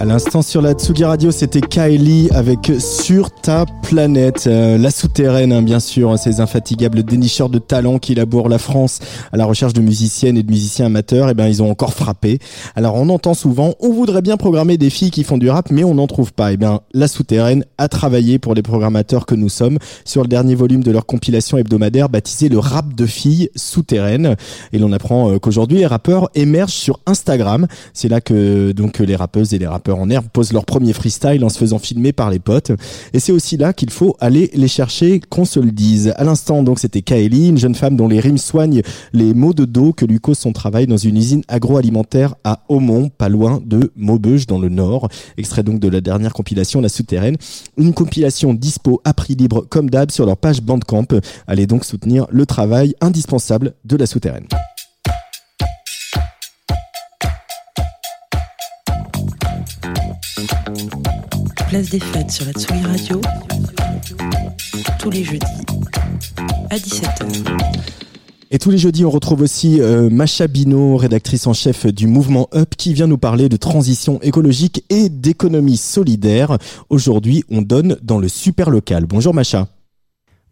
À 0.01 0.07
l'instant 0.07 0.41
sur 0.41 0.63
la 0.63 0.73
Tsugi 0.73 1.05
Radio, 1.05 1.31
c'était 1.31 1.61
Kylie 1.61 2.31
avec 2.31 2.73
Sur 2.79 3.31
ta 3.31 3.67
planète, 3.83 4.47
Euh, 4.47 4.79
la 4.79 4.91
souterraine 4.91 5.53
hein, 5.53 5.61
bien 5.61 5.79
sûr, 5.79 6.19
ces 6.19 6.41
infatigables 6.41 7.03
dénicheurs 7.03 7.51
de 7.51 7.59
talent 7.59 7.99
qui 7.99 8.15
labourent 8.15 8.49
la 8.49 8.57
France 8.57 9.01
à 9.31 9.37
la 9.37 9.45
recherche 9.45 9.75
de 9.75 9.83
musiciennes 9.83 10.39
et 10.39 10.43
de 10.43 10.51
musiciens 10.51 10.87
amateurs, 10.87 11.29
et 11.29 11.35
ben 11.35 11.49
ils 11.49 11.63
ont 11.63 11.71
encore 11.71 11.93
frappé. 11.93 12.39
Alors 12.77 12.95
on 12.95 13.11
entend 13.11 13.35
souvent, 13.35 13.75
on 13.81 13.93
voudrait 13.93 14.23
bien 14.23 14.39
programmer 14.39 14.79
des 14.79 14.89
filles 14.89 15.11
qui 15.11 15.23
font 15.23 15.37
du 15.37 15.51
rap, 15.51 15.71
mais 15.71 15.85
on 15.85 15.93
n'en 15.93 16.07
trouve 16.07 16.33
pas. 16.33 16.53
Et 16.53 16.57
bien 16.57 16.81
la 16.95 17.07
souterraine 17.07 17.67
a 17.77 17.89
travaillé 17.89 18.39
pour 18.39 18.55
les 18.55 18.63
programmateurs 18.63 19.27
que 19.27 19.35
nous 19.35 19.51
sommes 19.51 19.77
sur 20.07 20.23
le 20.23 20.29
dernier 20.29 20.55
volume 20.55 20.83
de 20.83 20.93
leur 20.93 21.05
compilation 21.05 21.59
hebdomadaire 21.59 22.09
baptisé 22.09 22.49
le 22.49 22.59
rap 22.59 22.95
de 22.95 23.05
filles 23.05 23.51
souterraines. 23.55 24.37
Et 24.73 24.79
l'on 24.79 24.93
apprend 24.93 25.31
euh, 25.31 25.39
qu'aujourd'hui 25.39 25.79
les 25.79 25.87
rappeurs 25.87 26.31
émergent 26.35 26.73
sur 26.73 27.01
Instagram. 27.05 27.67
C'est 27.93 28.09
là 28.09 28.23
que 28.23 28.73
donc 28.73 29.01
les 29.01 29.17
rappeuses 29.17 29.53
et 29.53 29.59
les 29.59 29.67
rappeurs 29.67 29.90
en 29.99 30.11
herbe 30.11 30.27
posent 30.33 30.53
leur 30.53 30.65
premier 30.65 30.93
freestyle 30.93 31.45
en 31.45 31.49
se 31.49 31.59
faisant 31.59 31.79
filmer 31.79 32.13
par 32.13 32.31
les 32.31 32.39
potes. 32.39 32.73
Et 33.13 33.21
c'est 33.21 33.33
aussi 33.33 33.57
là 33.57 33.73
qu'il 33.73 33.91
faut 33.91 34.17
aller 34.21 34.51
les 34.55 34.69
chercher, 34.69 35.21
qu'on 35.21 35.45
se 35.45 35.61
le 35.61 35.71
dise. 35.71 36.13
À 36.17 36.25
l'instant, 36.25 36.63
donc, 36.63 36.79
c'était 36.79 37.03
Kaeli, 37.03 37.49
une 37.49 37.59
jeune 37.59 37.75
femme 37.75 37.97
dont 37.97 38.09
les 38.09 38.21
rimes 38.21 38.39
soignent 38.39 38.83
les 39.13 39.35
maux 39.35 39.55
de 39.55 39.65
dos 39.65 39.93
que 39.93 40.05
lui 40.05 40.21
cause 40.21 40.39
son 40.39 40.53
travail 40.53 40.87
dans 40.87 40.97
une 40.97 41.17
usine 41.17 41.43
agroalimentaire 41.49 42.35
à 42.45 42.65
Aumont, 42.69 43.09
pas 43.09 43.29
loin 43.29 43.61
de 43.65 43.93
Maubeuge, 43.97 44.47
dans 44.47 44.59
le 44.59 44.69
Nord. 44.69 45.09
Extrait 45.37 45.63
donc 45.63 45.81
de 45.81 45.89
la 45.89 46.01
dernière 46.01 46.33
compilation, 46.33 46.81
La 46.81 46.89
Souterraine. 46.89 47.37
Une 47.77 47.95
compilation 47.95 48.55
dispo 48.55 49.01
à 49.05 49.15
prix 49.15 49.35
libre, 49.35 49.67
comme 49.69 49.91
d'hab, 49.91 50.11
sur 50.11 50.27
leur 50.27 50.37
page 50.37 50.63
Bandcamp. 50.63 51.07
Allez 51.47 51.67
donc 51.67 51.85
soutenir 51.85 52.27
le 52.31 52.47
travail 52.47 52.95
indispensable 53.01 53.75
de 53.85 53.97
La 53.97 54.07
Souterraine. 54.07 54.47
Place 61.71 61.91
des 61.91 62.01
fêtes 62.01 62.33
sur 62.33 62.45
la 62.47 62.53
Tsugi 62.53 62.83
Radio. 62.83 63.21
Tous 64.99 65.09
les 65.09 65.23
jeudis 65.23 65.47
à 66.69 66.77
17h. 66.77 67.47
Et 68.51 68.59
tous 68.59 68.73
les 68.73 68.79
jeudis, 68.79 69.05
on 69.05 69.11
retrouve 69.11 69.43
aussi 69.43 69.81
euh, 69.81 70.11
Macha 70.11 70.49
Bino, 70.49 70.97
rédactrice 70.97 71.47
en 71.47 71.53
chef 71.53 71.87
du 71.87 72.09
mouvement 72.09 72.49
Up, 72.53 72.75
qui 72.77 72.93
vient 72.93 73.07
nous 73.07 73.19
parler 73.19 73.49
de 73.49 73.57
transition 73.57 74.21
écologique 74.21 74.85
et 74.91 75.09
d'économie 75.09 75.77
solidaire. 75.77 76.59
Aujourd'hui, 76.89 77.45
on 77.49 77.63
donne 77.63 77.97
dans 78.03 78.19
le 78.19 78.27
super 78.27 78.69
local. 78.69 79.07
Bonjour 79.07 79.33
Macha. 79.33 79.69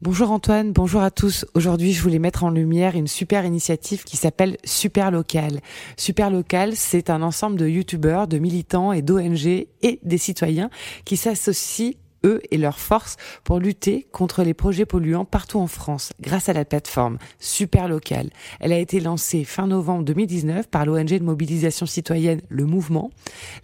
Bonjour 0.00 0.30
Antoine, 0.30 0.72
bonjour 0.72 1.02
à 1.02 1.10
tous. 1.10 1.44
Aujourd'hui, 1.54 1.92
je 1.92 2.00
voulais 2.00 2.20
mettre 2.20 2.44
en 2.44 2.50
lumière 2.50 2.94
une 2.94 3.08
super 3.08 3.44
initiative 3.44 4.04
qui 4.04 4.16
s'appelle 4.16 4.56
Super 4.62 5.10
Local. 5.10 5.60
Super 5.96 6.30
Local, 6.30 6.76
c'est 6.76 7.10
un 7.10 7.20
ensemble 7.20 7.56
de 7.56 7.66
youtubeurs, 7.66 8.28
de 8.28 8.38
militants 8.38 8.92
et 8.92 9.02
d'ONG 9.02 9.44
et 9.46 9.98
des 10.04 10.18
citoyens 10.18 10.70
qui 11.04 11.16
s'associent 11.16 11.94
eux 12.24 12.40
et 12.50 12.58
leurs 12.58 12.78
forces 12.78 13.16
pour 13.44 13.58
lutter 13.58 14.06
contre 14.12 14.42
les 14.42 14.54
projets 14.54 14.86
polluants 14.86 15.24
partout 15.24 15.58
en 15.58 15.66
France 15.66 16.12
grâce 16.20 16.48
à 16.48 16.52
la 16.52 16.64
plateforme 16.64 17.18
Super 17.38 17.88
Local. 17.88 18.30
Elle 18.60 18.72
a 18.72 18.78
été 18.78 19.00
lancée 19.00 19.44
fin 19.44 19.66
novembre 19.66 20.04
2019 20.04 20.68
par 20.68 20.86
l'ONG 20.86 21.18
de 21.18 21.24
mobilisation 21.24 21.86
citoyenne 21.86 22.40
Le 22.48 22.64
Mouvement, 22.64 23.10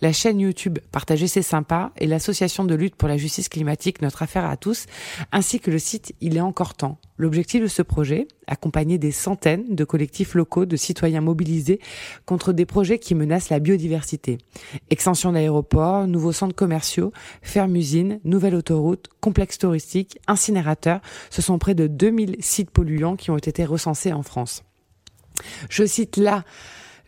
la 0.00 0.12
chaîne 0.12 0.40
YouTube 0.40 0.78
Partager 0.92 1.26
c'est 1.26 1.42
sympa 1.42 1.92
et 1.98 2.06
l'association 2.06 2.64
de 2.64 2.74
lutte 2.74 2.96
pour 2.96 3.08
la 3.08 3.16
justice 3.16 3.48
climatique 3.48 4.02
Notre 4.02 4.22
affaire 4.22 4.44
à 4.44 4.56
tous, 4.56 4.86
ainsi 5.32 5.60
que 5.60 5.70
le 5.70 5.78
site 5.78 6.14
Il 6.20 6.36
est 6.36 6.40
encore 6.40 6.74
temps. 6.74 6.98
L'objectif 7.16 7.62
de 7.62 7.68
ce 7.68 7.82
projet, 7.82 8.26
accompagner 8.48 8.98
des 8.98 9.12
centaines 9.12 9.74
de 9.74 9.84
collectifs 9.84 10.34
locaux 10.34 10.66
de 10.66 10.76
citoyens 10.76 11.20
mobilisés 11.20 11.80
contre 12.26 12.52
des 12.52 12.66
projets 12.66 12.98
qui 12.98 13.14
menacent 13.14 13.50
la 13.50 13.60
biodiversité. 13.60 14.38
Extension 14.90 15.32
d'aéroports, 15.32 16.08
nouveaux 16.08 16.32
centres 16.32 16.56
commerciaux, 16.56 17.12
fermes-usines, 17.42 18.18
nouvelles 18.24 18.56
autoroutes, 18.56 19.08
complexes 19.20 19.58
touristiques, 19.58 20.18
incinérateurs, 20.26 21.00
ce 21.30 21.40
sont 21.40 21.58
près 21.58 21.74
de 21.74 21.86
2000 21.86 22.36
sites 22.40 22.70
polluants 22.70 23.16
qui 23.16 23.30
ont 23.30 23.38
été 23.38 23.64
recensés 23.64 24.12
en 24.12 24.22
France. 24.22 24.64
Je 25.68 25.84
cite 25.84 26.16
là 26.16 26.44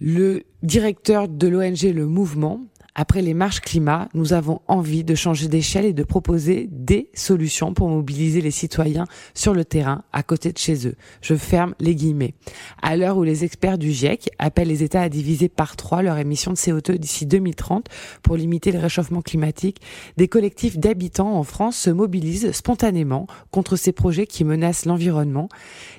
le 0.00 0.42
directeur 0.62 1.28
de 1.28 1.48
l'ONG 1.48 1.82
Le 1.82 2.06
Mouvement. 2.06 2.60
Après 2.98 3.20
les 3.20 3.34
marches 3.34 3.60
climat, 3.60 4.08
nous 4.14 4.32
avons 4.32 4.62
envie 4.68 5.04
de 5.04 5.14
changer 5.14 5.48
d'échelle 5.48 5.84
et 5.84 5.92
de 5.92 6.02
proposer 6.02 6.66
des 6.72 7.10
solutions 7.12 7.74
pour 7.74 7.90
mobiliser 7.90 8.40
les 8.40 8.50
citoyens 8.50 9.04
sur 9.34 9.52
le 9.52 9.66
terrain, 9.66 10.02
à 10.14 10.22
côté 10.22 10.50
de 10.50 10.56
chez 10.56 10.88
eux. 10.88 10.94
Je 11.20 11.34
ferme 11.34 11.74
les 11.78 11.94
guillemets. 11.94 12.32
À 12.80 12.96
l'heure 12.96 13.18
où 13.18 13.22
les 13.22 13.44
experts 13.44 13.76
du 13.76 13.92
GIEC 13.92 14.30
appellent 14.38 14.68
les 14.68 14.82
États 14.82 15.02
à 15.02 15.10
diviser 15.10 15.50
par 15.50 15.76
trois 15.76 16.00
leur 16.00 16.16
émission 16.16 16.52
de 16.52 16.56
CO2 16.56 16.96
d'ici 16.96 17.26
2030 17.26 17.86
pour 18.22 18.38
limiter 18.38 18.72
le 18.72 18.78
réchauffement 18.78 19.20
climatique, 19.20 19.82
des 20.16 20.28
collectifs 20.28 20.78
d'habitants 20.78 21.36
en 21.36 21.42
France 21.42 21.76
se 21.76 21.90
mobilisent 21.90 22.50
spontanément 22.52 23.26
contre 23.50 23.76
ces 23.76 23.92
projets 23.92 24.26
qui 24.26 24.42
menacent 24.42 24.86
l'environnement. 24.86 25.50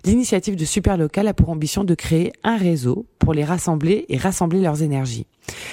L'initiative 0.04 0.56
de 0.56 0.66
Super 0.66 0.98
Local 0.98 1.28
a 1.28 1.36
pour 1.36 1.52
ambition 1.52 1.84
de 1.84 1.94
créer 1.94 2.34
un 2.44 2.58
réseau 2.58 3.06
pour 3.20 3.36
les 3.36 3.46
rassembler 3.46 4.06
et 4.10 4.18
rassembler 4.18 4.62
leurs 4.62 4.82
énergies. 4.82 5.28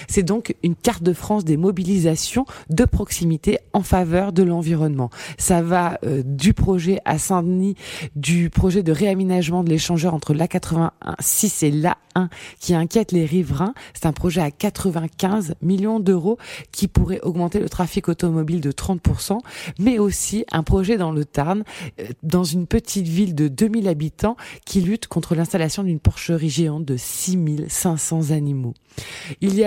C'est 0.09 0.23
donc 0.23 0.55
une 0.63 0.75
carte 0.75 1.03
de 1.03 1.13
France 1.13 1.45
des 1.45 1.57
mobilisations 1.57 2.47
de 2.71 2.85
proximité 2.85 3.59
en 3.73 3.83
faveur 3.83 4.33
de 4.33 4.43
l'environnement. 4.43 5.11
Ça 5.39 5.63
va 5.63 5.99
euh, 6.05 6.23
du 6.25 6.55
projet 6.55 6.99
à 7.05 7.19
Saint-Denis, 7.19 7.75
du 8.17 8.51
projet 8.51 8.83
de 8.83 8.93
réaménagement 8.93 9.65
de 9.65 9.71
l'échangeur 9.71 10.15
entre 10.15 10.35
l'A86 10.35 11.65
et 11.65 11.71
l'A1 11.71 12.29
qui 12.61 12.75
inquiète 12.75 13.13
les 13.13 13.25
riverains. 13.25 13.75
C'est 13.95 14.07
un 14.07 14.13
projet 14.13 14.41
à 14.41 14.51
95 14.51 15.55
millions 15.63 16.01
d'euros 16.01 16.39
qui 16.73 16.89
pourrait 16.89 17.21
augmenter 17.23 17.61
le 17.61 17.69
trafic 17.69 18.09
automobile 18.09 18.61
de 18.61 18.73
30%, 18.73 19.39
mais 19.79 19.99
aussi 19.99 20.45
un 20.53 20.63
projet 20.63 20.97
dans 20.97 21.13
le 21.13 21.25
Tarn, 21.25 21.65
euh, 22.01 22.05
dans 22.23 22.45
une 22.45 22.67
petite 22.67 23.07
ville 23.07 23.35
de 23.35 23.49
2000 23.49 23.89
habitants 23.89 24.37
qui 24.65 24.81
lutte 24.81 25.07
contre 25.09 25.35
l'installation 25.35 25.83
d'une 25.83 26.01
porcherie 26.01 26.51
géante 26.51 26.85
de 26.85 26.97
6500 26.97 28.31
animaux. 28.31 28.75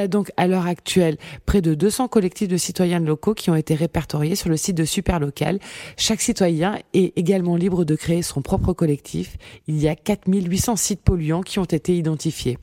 Donc 0.06 0.32
à 0.38 0.46
l'heure 0.46 0.68
actuelle 0.68 1.18
près 1.48 1.62
de 1.62 1.74
200 1.74 2.08
collectifs 2.08 2.48
de 2.48 2.58
citoyens 2.58 3.00
locaux 3.00 3.34
qui 3.34 3.50
ont 3.50 3.56
été 3.56 3.74
répertoriés 3.74 4.36
sur 4.36 4.50
le 4.50 4.58
site 4.58 4.78
de 4.78 4.86
Super 4.86 5.20
Local. 5.20 5.58
Chaque 5.98 6.22
citoyen 6.22 6.78
est 6.94 7.18
également 7.18 7.56
libre 7.56 7.84
de 7.84 7.96
créer 7.96 8.22
son 8.22 8.44
propre 8.44 8.74
collectif. 8.74 9.38
Il 9.68 9.82
y 9.82 9.88
a 9.88 9.96
4800 9.96 10.76
sites 10.76 11.02
polluants 11.02 11.42
qui 11.42 11.58
ont 11.58 11.64
été 11.64 11.98
identifiés. 11.98 12.60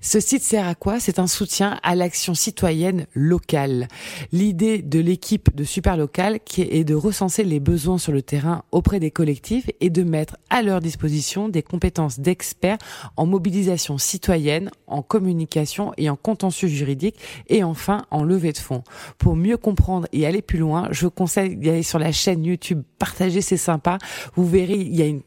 Ce 0.00 0.20
site 0.20 0.42
sert 0.42 0.66
à 0.66 0.74
quoi? 0.74 1.00
C'est 1.00 1.18
un 1.18 1.26
soutien 1.26 1.78
à 1.82 1.94
l'action 1.94 2.34
citoyenne 2.34 3.06
locale. 3.14 3.88
L'idée 4.32 4.82
de 4.82 4.98
l'équipe 4.98 5.54
de 5.54 5.64
Super 5.64 5.96
Local 5.96 6.40
est 6.58 6.84
de 6.84 6.94
recenser 6.94 7.44
les 7.44 7.60
besoins 7.60 7.98
sur 7.98 8.12
le 8.12 8.22
terrain 8.22 8.64
auprès 8.72 9.00
des 9.00 9.10
collectifs 9.10 9.70
et 9.80 9.90
de 9.90 10.02
mettre 10.02 10.36
à 10.48 10.62
leur 10.62 10.80
disposition 10.80 11.48
des 11.48 11.62
compétences 11.62 12.20
d'experts 12.20 12.78
en 13.16 13.26
mobilisation 13.26 13.98
citoyenne, 13.98 14.70
en 14.86 15.02
communication 15.02 15.92
et 15.96 16.10
en 16.10 16.16
contentieux 16.16 16.68
juridique 16.68 17.16
et 17.48 17.64
enfin 17.64 18.06
en 18.10 18.24
levée 18.24 18.52
de 18.52 18.58
fonds. 18.58 18.82
Pour 19.18 19.36
mieux 19.36 19.56
comprendre 19.56 20.06
et 20.12 20.26
aller 20.26 20.42
plus 20.42 20.58
loin, 20.58 20.88
je 20.90 21.06
vous 21.06 21.10
conseille 21.10 21.56
d'aller 21.56 21.82
sur 21.82 21.98
la 21.98 22.12
chaîne 22.12 22.44
YouTube 22.44 22.82
Partager 23.00 23.40
c'est 23.40 23.56
sympa. 23.56 23.96
Vous 24.36 24.46
verrez, 24.46 24.74
il 24.74 24.94
y 24.94 25.00
a 25.00 25.06
une 25.06 25.22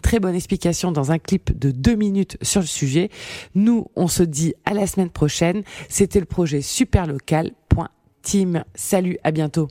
très, 0.00 0.18
bonne 0.18 0.34
explication 0.34 0.92
dans 0.92 1.12
un 1.12 1.18
clip 1.18 1.58
de 1.58 1.70
deux 1.70 1.94
minutes 1.94 2.38
sur 2.40 2.62
le 2.62 2.66
sujet. 2.66 3.10
On 3.96 4.08
se 4.08 4.22
dit 4.22 4.54
à 4.64 4.72
la 4.74 4.86
semaine 4.86 5.10
prochaine. 5.10 5.62
C'était 5.88 6.20
le 6.20 6.26
projet 6.26 6.62
superlocal.team. 6.62 8.64
Salut, 8.74 9.18
à 9.24 9.30
bientôt. 9.30 9.68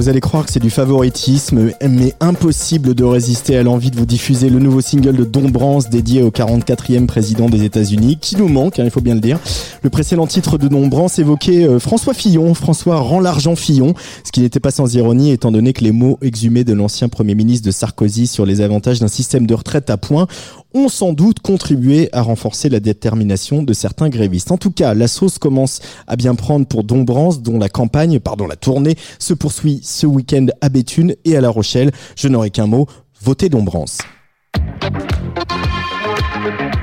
Vous 0.00 0.08
allez 0.08 0.20
croire 0.20 0.46
que 0.46 0.50
c'est 0.50 0.60
du 0.60 0.70
favoritisme, 0.70 1.72
mais 1.86 2.14
impossible 2.20 2.94
de 2.94 3.04
résister 3.04 3.58
à 3.58 3.62
l'envie 3.62 3.90
de 3.90 3.96
vous 3.96 4.06
diffuser 4.06 4.48
le 4.48 4.58
nouveau 4.58 4.80
single 4.80 5.14
de 5.14 5.24
Don 5.24 5.50
Brance 5.50 5.90
dédié 5.90 6.22
au 6.22 6.30
44e 6.30 7.04
président 7.04 7.50
des 7.50 7.64
États-Unis, 7.64 8.16
qui 8.18 8.36
nous 8.36 8.48
manque, 8.48 8.78
hein, 8.78 8.84
il 8.84 8.90
faut 8.90 9.02
bien 9.02 9.12
le 9.12 9.20
dire. 9.20 9.38
Le 9.82 9.90
précédent 9.90 10.26
titre 10.26 10.56
de 10.56 10.68
Don 10.68 10.86
Brance 10.86 11.18
évoquait 11.18 11.66
euh, 11.66 11.78
François 11.78 12.14
Fillon, 12.14 12.54
François 12.54 12.96
rend 12.96 13.20
l'argent 13.20 13.56
Fillon, 13.56 13.92
ce 14.24 14.32
qui 14.32 14.40
n'était 14.40 14.58
pas 14.58 14.70
sans 14.70 14.94
ironie 14.94 15.32
étant 15.32 15.52
donné 15.52 15.74
que 15.74 15.84
les 15.84 15.92
mots 15.92 16.18
exhumés 16.22 16.64
de 16.64 16.72
l'ancien 16.72 17.10
Premier 17.10 17.34
ministre 17.34 17.66
de 17.66 17.70
Sarkozy 17.70 18.26
sur 18.26 18.46
les 18.46 18.62
avantages 18.62 19.00
d'un 19.00 19.08
système 19.08 19.46
de 19.46 19.52
retraite 19.52 19.90
à 19.90 19.98
points 19.98 20.26
ont 20.74 20.88
sans 20.88 21.12
doute 21.12 21.40
contribué 21.40 22.08
à 22.12 22.22
renforcer 22.22 22.68
la 22.68 22.80
détermination 22.80 23.62
de 23.62 23.72
certains 23.72 24.08
grévistes. 24.08 24.50
En 24.50 24.58
tout 24.58 24.70
cas, 24.70 24.94
la 24.94 25.08
sauce 25.08 25.38
commence 25.38 25.80
à 26.06 26.16
bien 26.16 26.34
prendre 26.34 26.66
pour 26.66 26.84
Dombrance, 26.84 27.42
dont 27.42 27.58
la 27.58 27.68
campagne, 27.68 28.20
pardon, 28.20 28.46
la 28.46 28.56
tournée 28.56 28.96
se 29.18 29.34
poursuit 29.34 29.80
ce 29.82 30.06
week-end 30.06 30.46
à 30.60 30.68
Béthune 30.68 31.14
et 31.24 31.36
à 31.36 31.40
La 31.40 31.50
Rochelle. 31.50 31.90
Je 32.16 32.28
n'aurai 32.28 32.50
qu'un 32.50 32.66
mot, 32.66 32.86
votez 33.22 33.48
Dombrance. 33.48 33.98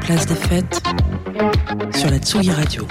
Place 0.02 0.26
des 0.26 0.36
fêtes 0.36 0.82
sur 1.94 2.10
la 2.10 2.18
Tsugi 2.18 2.52
Radio. 2.52 2.88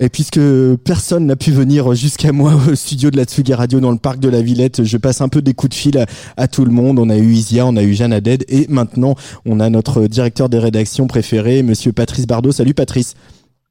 Et 0.00 0.08
puisque 0.08 0.38
personne 0.84 1.26
n'a 1.26 1.34
pu 1.34 1.50
venir 1.50 1.92
jusqu'à 1.94 2.30
moi 2.30 2.52
au 2.70 2.74
studio 2.76 3.10
de 3.10 3.16
la 3.16 3.24
Tsugi 3.24 3.52
Radio 3.52 3.80
dans 3.80 3.90
le 3.90 3.98
parc 3.98 4.20
de 4.20 4.28
la 4.28 4.42
Villette, 4.42 4.84
je 4.84 4.96
passe 4.96 5.20
un 5.20 5.28
peu 5.28 5.42
des 5.42 5.54
coups 5.54 5.70
de 5.70 5.74
fil 5.74 5.98
à, 5.98 6.06
à 6.36 6.46
tout 6.46 6.64
le 6.64 6.70
monde. 6.70 7.00
On 7.00 7.10
a 7.10 7.16
eu 7.16 7.26
Isia, 7.32 7.66
on 7.66 7.74
a 7.76 7.82
eu 7.82 7.94
Jeanne 7.94 8.12
Aded 8.12 8.44
et 8.48 8.66
maintenant 8.68 9.16
on 9.44 9.58
a 9.58 9.68
notre 9.70 10.06
directeur 10.06 10.48
des 10.48 10.60
rédactions 10.60 11.08
préféré, 11.08 11.64
monsieur 11.64 11.90
Patrice 11.92 12.28
Bardot. 12.28 12.52
Salut 12.52 12.74
Patrice. 12.74 13.16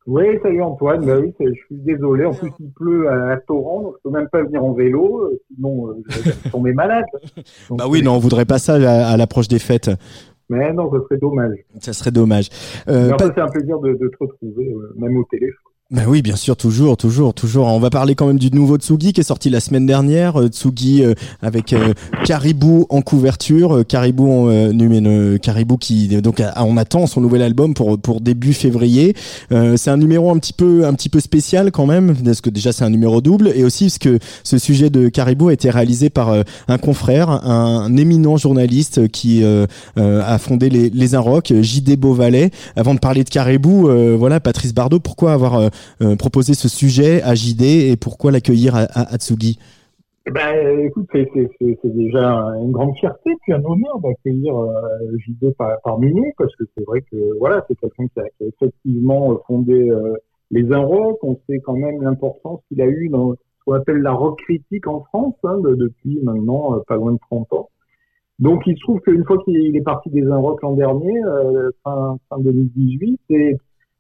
Oui, 0.06 0.24
salut 0.44 0.62
Antoine. 0.62 1.06
Bah 1.06 1.18
oui, 1.18 1.34
je 1.40 1.46
suis 1.46 1.76
désolé. 1.86 2.26
En 2.26 2.34
plus, 2.34 2.52
il 2.60 2.72
pleut 2.72 3.10
à, 3.10 3.32
à 3.32 3.38
torrent, 3.38 3.84
donc 3.84 3.94
je 3.98 4.10
peux 4.10 4.18
même 4.18 4.28
pas 4.30 4.44
venir 4.44 4.64
en 4.64 4.74
vélo, 4.74 5.20
euh, 5.22 5.40
sinon 5.54 5.88
euh, 5.88 5.94
je 6.10 6.20
vais 6.24 6.50
tomber 6.52 6.74
malade. 6.74 7.06
Donc, 7.70 7.78
Bah 7.80 7.86
oui, 7.90 8.02
non, 8.02 8.14
on 8.16 8.20
voudrait 8.20 8.46
pas 8.46 8.58
ça 8.58 8.76
à, 8.76 9.12
à 9.12 9.18
l'approche 9.18 9.48
des 9.48 9.60
fêtes. 9.60 9.92
Mais 10.50 10.72
non, 10.74 10.90
ce 10.94 11.02
serait 11.04 11.18
dommage. 11.18 11.58
Ça 11.82 11.92
serait 11.94 12.12
dommage. 12.12 12.48
Euh, 12.88 13.12
c'est 13.18 13.40
un 13.40 13.48
plaisir 13.48 13.80
de, 13.80 13.94
de 13.94 14.08
te 14.08 14.16
retrouver, 14.20 14.66
euh, 14.74 14.94
même 14.98 15.18
au 15.18 15.26
téléphone. 15.30 15.67
Bah 15.90 16.02
oui, 16.06 16.22
bien 16.22 16.36
sûr, 16.36 16.58
toujours, 16.58 16.98
toujours, 16.98 17.34
toujours. 17.34 17.68
On 17.68 17.80
va 17.80 17.90
parler 17.90 18.14
quand 18.14 18.28
même 18.28 18.38
du 18.38 18.52
nouveau 18.52 18.76
Tsugi 18.76 19.14
qui 19.14 19.22
est 19.22 19.24
sorti 19.24 19.50
la 19.50 19.62
semaine 19.62 19.86
dernière. 19.86 20.36
Euh, 20.38 20.48
Tsugi 20.50 21.02
euh, 21.02 21.14
avec 21.42 21.72
euh, 21.72 21.94
Caribou 22.26 22.86
en 22.90 23.02
couverture, 23.02 23.72
Euh, 23.78 23.84
Caribou, 23.86 24.30
en, 24.30 24.50
euh, 24.50 24.74
numéro- 24.74 25.38
Caribou 25.40 25.78
qui 25.78 26.10
donc 26.22 26.44
on 26.58 26.76
attend 26.76 27.08
son 27.08 27.22
nouvel 27.22 27.42
album 27.42 27.74
pour 27.74 27.98
pour 27.98 28.20
début 28.20 28.52
février. 28.52 29.16
C'est 29.50 29.90
un 29.90 29.96
numéro 29.96 30.30
un 30.30 30.38
petit 30.40 30.52
peu 30.52 30.86
un 30.86 30.94
petit 30.94 31.08
peu 31.08 31.22
spécial 31.22 31.72
quand 31.72 31.86
même 31.86 32.14
parce 32.18 32.42
que 32.42 32.50
déjà 32.50 32.74
c'est 32.74 32.84
un 32.84 32.90
numéro 32.90 33.22
double 33.22 33.54
et 33.56 33.64
aussi 33.64 33.86
parce 33.86 33.98
que 33.98 34.20
ce 34.44 34.58
sujet 34.58 34.90
de 34.90 35.08
Caribou 35.08 35.48
a 35.48 35.54
été 35.54 35.70
réalisé 35.70 36.10
par 36.10 36.34
un 36.68 36.78
confrère, 36.78 37.30
un, 37.30 37.96
éminent 37.96 38.36
journaliste 38.36 39.08
qui 39.08 39.42
a 39.96 40.38
fondé 40.38 40.70
les 40.70 40.90
les 40.90 41.16
Inrocks, 41.16 41.54
JD 41.62 41.96
Beauvalet. 41.98 42.52
Avant 42.76 42.94
de 42.94 43.00
parler 43.00 43.24
de 43.24 43.30
Caribou, 43.30 43.90
voilà 44.18 44.42
Patrice 44.42 44.74
Bardot, 44.74 45.00
pourquoi 45.00 45.32
avoir 45.32 45.70
euh, 46.02 46.16
proposé 46.16 46.54
ce 46.54 46.68
sujet 46.70 47.22
à 47.24 47.36
JD 47.36 47.62
et 47.92 47.98
pourquoi 47.98 48.32
l'accueillir 48.32 48.76
à, 48.76 48.82
à, 48.94 49.14
à 49.14 49.18
Tsugi? 49.18 49.60
Eh 50.30 50.32
Ben, 50.32 50.80
écoute, 50.82 51.08
c'est- 51.14 51.30
déjà 51.86 52.22
une 52.62 52.72
grande 52.74 52.94
fierté, 52.98 53.32
puis 53.44 53.54
un 53.54 53.64
honneur 53.64 54.00
d'accueillir 54.04 54.58
euh, 54.58 54.70
JD 55.26 55.54
par, 55.58 55.70
parmi 55.86 56.14
nous, 56.14 56.32
parce 56.38 56.54
que 56.58 56.66
c'est 56.78 56.84
vrai 56.86 57.02
que 57.10 57.38
voilà, 57.40 57.64
c'est 57.68 57.76
quelqu'un 57.80 58.08
qui 58.14 58.20
a, 58.20 58.24
effectivement 58.46 59.32
euh, 59.32 59.36
fondé 59.48 59.90
euh, 59.90 60.16
les 60.52 60.70
Inrocks. 60.74 61.24
On 61.24 61.40
sait 61.48 61.60
quand 61.60 61.78
même 61.78 62.02
l'importance 62.02 62.60
qu'il 62.68 62.82
a 62.82 62.88
eu 62.88 63.08
dans 63.08 63.34
ce 63.36 63.38
qu'on 63.66 63.74
appelle 63.74 64.02
la 64.02 64.12
rock 64.12 64.38
critique 64.40 64.86
en 64.88 65.02
France, 65.06 65.36
hein, 65.46 65.60
de- 65.64 65.76
depuis 65.76 66.20
maintenant 66.22 66.76
euh, 66.76 66.80
pas 66.86 66.96
loin 66.98 67.14
de 67.14 67.20
30 67.30 67.54
ans. 67.54 67.70
Donc, 68.40 68.64
il 68.68 68.76
se 68.76 68.82
trouve 68.82 69.00
qu'une 69.00 69.24
fois 69.24 69.38
qu'il 69.46 69.76
est 69.78 69.82
parti 69.82 70.10
des 70.10 70.24
Inrocks 70.28 70.62
l'an 70.62 70.74
dernier, 70.74 71.22
fin, 71.86 72.18
fin 72.30 72.38
2018, 72.40 73.20
et, 73.32 73.56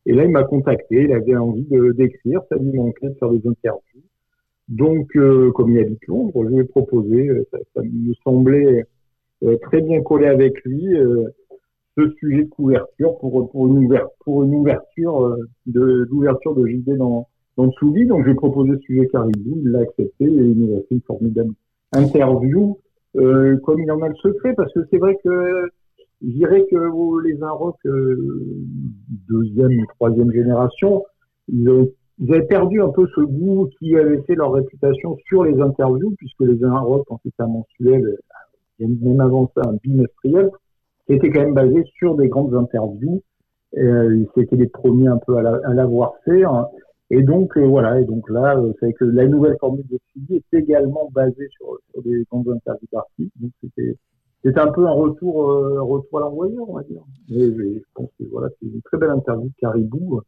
et 0.07 0.13
là, 0.13 0.23
il 0.23 0.31
m'a 0.31 0.45
contacté, 0.45 1.03
il 1.03 1.11
avait 1.11 1.35
envie 1.35 1.65
de 1.65 1.91
d'écrire, 1.91 2.39
ça 2.47 2.55
lui 2.55 2.71
manquait 2.71 3.09
de 3.09 3.15
faire 3.15 3.29
des 3.29 3.45
interviews. 3.45 4.01
Donc, 4.69 5.13
euh, 5.17 5.51
comme 5.51 5.69
il 5.69 5.79
habite 5.79 6.07
Londres, 6.07 6.45
je 6.45 6.47
lui 6.47 6.59
ai 6.59 6.63
proposé, 6.63 7.27
euh, 7.27 7.45
ça, 7.51 7.81
me 7.83 8.13
semblait 8.23 8.85
euh, 9.43 9.57
très 9.63 9.81
bien 9.81 10.01
collé 10.01 10.27
avec 10.27 10.63
lui, 10.63 10.95
ce 11.97 12.09
sujet 12.19 12.45
de 12.45 12.49
couverture 12.49 13.17
pour, 13.19 13.67
une, 13.67 13.85
ouverture, 13.85 14.09
pour 14.23 14.43
une 14.43 14.55
ouverture 14.55 15.35
de 15.65 16.05
d'ouverture 16.05 16.55
de 16.55 16.65
JD 16.65 16.95
dans, 16.95 17.27
dans 17.57 17.65
le 17.65 17.71
sous 17.71 17.93
Donc, 18.05 18.25
j'ai 18.25 18.33
proposé 18.33 18.75
ce 18.75 18.81
sujet 18.83 19.07
Caribou, 19.07 19.57
il 19.61 19.71
l'a 19.71 19.79
accepté 19.79 20.23
et 20.23 20.29
il 20.29 20.57
nous 20.57 20.77
a 20.77 20.79
fait 20.83 20.95
une 20.95 21.01
formidable 21.01 21.51
interview, 21.91 22.79
comme 23.13 23.81
il 23.81 23.91
en 23.91 24.01
a 24.01 24.07
le 24.07 24.15
secret, 24.15 24.53
parce 24.55 24.71
que 24.71 24.79
c'est 24.89 24.99
vrai 24.99 25.17
que 25.21 25.69
je 26.21 26.31
dirais 26.31 26.65
que 26.69 27.23
les 27.27 27.41
Inrocks 27.43 27.85
euh, 27.85 28.17
deuxième 29.29 29.71
ou 29.79 29.85
troisième 29.95 30.31
génération, 30.31 31.03
ils 31.47 31.69
ont 31.69 31.89
ils 32.19 32.33
avaient 32.33 32.47
perdu 32.47 32.81
un 32.81 32.89
peu 32.89 33.05
ce 33.15 33.21
goût 33.21 33.69
qui 33.77 33.95
avait 33.95 34.21
fait 34.23 34.33
leur 34.33 34.51
réputation 34.53 35.17
sur 35.27 35.43
les 35.43 35.61
interviews, 35.61 36.15
puisque 36.17 36.41
les 36.41 36.63
Inrocks, 36.63 37.05
quand 37.07 37.19
c'était 37.23 37.43
un 37.43 37.47
mensuel, 37.47 38.17
euh, 38.81 38.87
même 39.01 39.19
avant 39.21 39.51
ça, 39.55 39.61
un 39.69 39.75
bimestriel, 39.83 40.49
était 41.09 41.29
quand 41.29 41.41
même 41.41 41.53
basé 41.53 41.83
sur 41.95 42.15
des 42.15 42.27
grandes 42.27 42.55
interviews. 42.55 43.21
Euh, 43.77 44.25
C'était 44.33 44.55
les 44.55 44.67
premiers 44.67 45.07
un 45.09 45.19
peu 45.27 45.37
à 45.37 45.43
la- 45.43 45.59
à 45.63 45.73
l'avoir 45.75 46.13
fait. 46.25 46.43
hein. 46.43 46.65
Et 47.11 47.21
donc, 47.21 47.55
euh, 47.55 47.65
voilà, 47.67 48.01
et 48.01 48.05
donc 48.05 48.27
là, 48.31 48.59
c'est 48.79 48.93
que 48.93 49.05
la 49.05 49.27
nouvelle 49.27 49.55
formule 49.59 49.85
de 49.87 49.99
suivi 50.09 50.37
est 50.37 50.57
également 50.57 51.09
basée 51.13 51.47
sur, 51.51 51.77
sur 51.91 52.01
des 52.01 52.23
grandes 52.31 52.49
interviews 52.49 52.87
d'artistes. 52.91 53.31
Donc, 53.39 53.51
c'était 53.63 53.95
c'était 54.43 54.59
un 54.59 54.71
peu 54.71 54.85
un 54.87 54.91
retour, 54.91 55.49
euh, 55.51 55.81
retour 55.81 56.19
à 56.19 56.21
l'envoyeur, 56.21 56.69
on 56.69 56.75
va 56.75 56.83
dire. 56.83 57.01
Mais, 57.29 57.45
je 57.47 57.79
pense 57.93 58.09
que 58.19 58.25
voilà, 58.31 58.49
c'est 58.59 58.67
une 58.67 58.81
très 58.83 58.97
belle 58.97 59.09
interview 59.11 59.47
de 59.47 59.53
Caribou. 59.59 60.21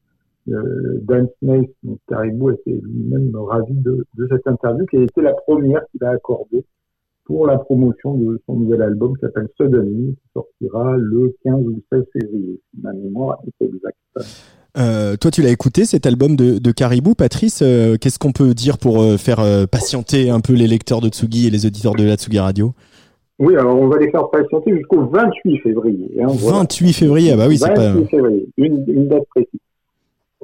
Euh, 0.49 0.99
Dan 1.03 1.27
Smith, 1.39 1.69
Caribou, 2.07 2.49
était 2.49 2.71
lui-même 2.71 3.31
ravi 3.35 3.73
de, 3.73 4.05
de 4.15 4.27
cette 4.31 4.47
interview, 4.47 4.85
qui 4.87 4.97
a 4.97 5.03
été 5.03 5.21
la 5.21 5.33
première 5.33 5.81
qu'il 5.91 6.03
a 6.03 6.09
accordée 6.09 6.65
pour 7.25 7.45
la 7.45 7.59
promotion 7.59 8.15
de 8.15 8.41
son 8.47 8.55
nouvel 8.55 8.81
album 8.81 9.15
qui 9.15 9.21
s'appelle 9.21 9.47
Suddenly, 9.57 10.15
qui 10.15 10.29
sortira 10.33 10.97
le 10.97 11.35
15 11.43 11.53
ou 11.63 11.69
le 11.69 11.83
16 11.91 12.03
février, 12.13 12.59
ma 12.81 12.91
mémoire 12.93 13.39
est 13.45 13.65
exacte. 13.65 13.97
Euh, 14.77 15.15
toi, 15.17 15.29
tu 15.29 15.43
l'as 15.43 15.51
écouté 15.51 15.85
cet 15.85 16.07
album 16.07 16.35
de, 16.35 16.57
de 16.57 16.71
Caribou, 16.71 17.13
Patrice. 17.13 17.61
euh, 17.61 17.97
Qu'est-ce 18.01 18.17
qu'on 18.17 18.31
peut 18.31 18.55
dire 18.55 18.79
pour 18.79 19.03
faire 19.19 19.43
patienter 19.69 20.31
un 20.31 20.39
peu 20.39 20.53
les 20.53 20.67
lecteurs 20.67 21.01
de 21.01 21.09
Tsugi 21.09 21.45
et 21.47 21.49
les 21.51 21.67
auditeurs 21.67 21.93
de 21.93 22.03
la 22.03 22.15
Tsugi 22.15 22.39
Radio? 22.39 22.73
Oui, 23.39 23.55
alors 23.55 23.79
on 23.79 23.87
va 23.87 23.97
les 23.97 24.11
faire 24.11 24.29
patienter 24.29 24.75
jusqu'au 24.75 25.05
28 25.07 25.59
février. 25.59 26.21
Hein, 26.21 26.27
voilà. 26.27 26.59
28 26.59 26.93
février, 26.93 27.31
ah 27.33 27.37
bah 27.37 27.47
oui, 27.47 27.57
c'est 27.57 27.73
pas. 27.73 27.93
28 27.93 28.09
février, 28.09 28.49
une, 28.57 28.83
une 28.87 29.07
date 29.07 29.25
précise. 29.29 29.59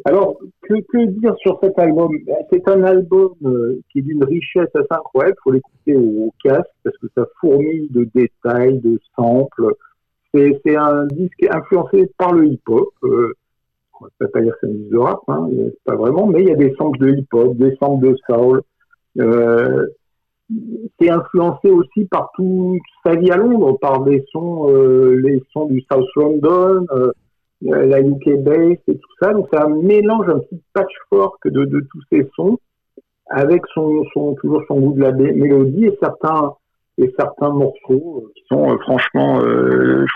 Alors, 0.03 0.37
que, 0.61 0.73
que 0.89 1.05
dire 1.05 1.35
sur 1.37 1.59
cet 1.63 1.77
album? 1.79 2.11
C'est 2.51 2.67
un 2.67 2.83
album 2.83 3.33
euh, 3.45 3.79
qui 3.91 3.99
est 3.99 4.01
d'une 4.01 4.23
richesse 4.23 4.69
assez 4.75 4.85
incroyable. 4.89 5.35
Il 5.39 5.43
faut 5.43 5.51
l'écouter 5.51 5.95
au, 5.95 6.27
au 6.27 6.33
casque 6.43 6.69
parce 6.83 6.97
que 6.97 7.07
ça 7.15 7.25
fourmille 7.39 7.87
de 7.91 8.07
détails, 8.13 8.79
de 8.79 8.99
samples. 9.15 9.73
C'est 10.33 10.75
un 10.75 11.05
disque 11.07 11.45
influencé 11.49 12.11
par 12.17 12.33
le 12.33 12.47
hip-hop. 12.47 12.89
Euh, 13.03 13.33
on 14.01 14.05
ne 14.05 14.09
peut 14.19 14.27
pas 14.27 14.41
dire 14.41 14.51
que 14.53 14.59
c'est 14.61 14.67
un 14.67 14.73
disque 14.73 14.91
de 14.91 14.97
rap, 14.97 15.19
hein, 15.29 15.49
pas 15.85 15.95
vraiment, 15.95 16.27
mais 16.27 16.41
il 16.41 16.49
y 16.49 16.51
a 16.51 16.55
des 16.55 16.75
samples 16.75 16.99
de 16.99 17.11
hip-hop, 17.11 17.55
des 17.55 17.75
samples 17.77 18.05
de 18.05 18.15
soul. 18.27 18.61
Euh, 19.19 19.87
c'est 20.99 21.09
influencé 21.09 21.69
aussi 21.69 22.05
par 22.05 22.31
toute 22.35 22.79
sa 23.05 23.15
vie 23.15 23.31
à 23.31 23.37
Londres, 23.37 23.77
par 23.79 24.03
des 24.03 24.23
sons, 24.31 24.69
euh, 24.69 25.15
les 25.15 25.41
sons 25.51 25.65
du 25.65 25.83
South 25.91 26.07
London, 26.15 26.85
euh, 26.91 27.11
euh, 27.65 27.85
la 27.85 28.01
UK 28.01 28.43
bass 28.43 28.77
et 28.87 28.97
tout 28.97 29.13
ça. 29.21 29.33
Donc 29.33 29.47
c'est 29.51 29.59
un 29.59 29.69
mélange, 29.69 30.29
un 30.29 30.39
petit 30.39 30.61
patchwork 30.73 31.47
de, 31.47 31.65
tous 31.91 32.01
ces 32.11 32.29
sons, 32.35 32.59
avec 33.29 33.63
son, 33.73 34.03
son 34.13 34.35
toujours 34.35 34.61
son 34.67 34.79
goût 34.79 34.93
de 34.93 35.01
la 35.01 35.11
mé- 35.11 35.33
mélodie 35.33 35.85
et 35.85 35.97
certains 36.01 36.53
et 36.97 37.13
certains 37.19 37.49
morceaux 37.49 38.31
qui 38.35 38.43
sont 38.47 38.77
franchement 38.79 39.41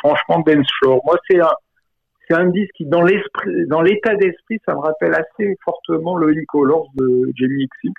franchement 0.02 0.44
dance 0.46 0.68
floor. 0.80 1.02
Moi 1.06 1.18
c'est 1.30 1.42
un 1.42 1.52
c'est 2.30 2.38
un 2.38 2.46
disque 2.46 2.72
qui 2.76 2.86
dans 2.86 3.02
l'esprit 3.02 3.66
dans 3.68 3.82
l'état 3.82 4.16
d'esprit 4.16 4.60
ça 4.66 4.76
me 4.76 4.80
rappelle 4.80 5.14
assez 5.14 5.58
fortement 5.66 6.16
le 6.16 6.34
Colors 6.48 6.88
de 6.96 7.32
Jamie 7.36 7.68
Xix. 7.68 7.94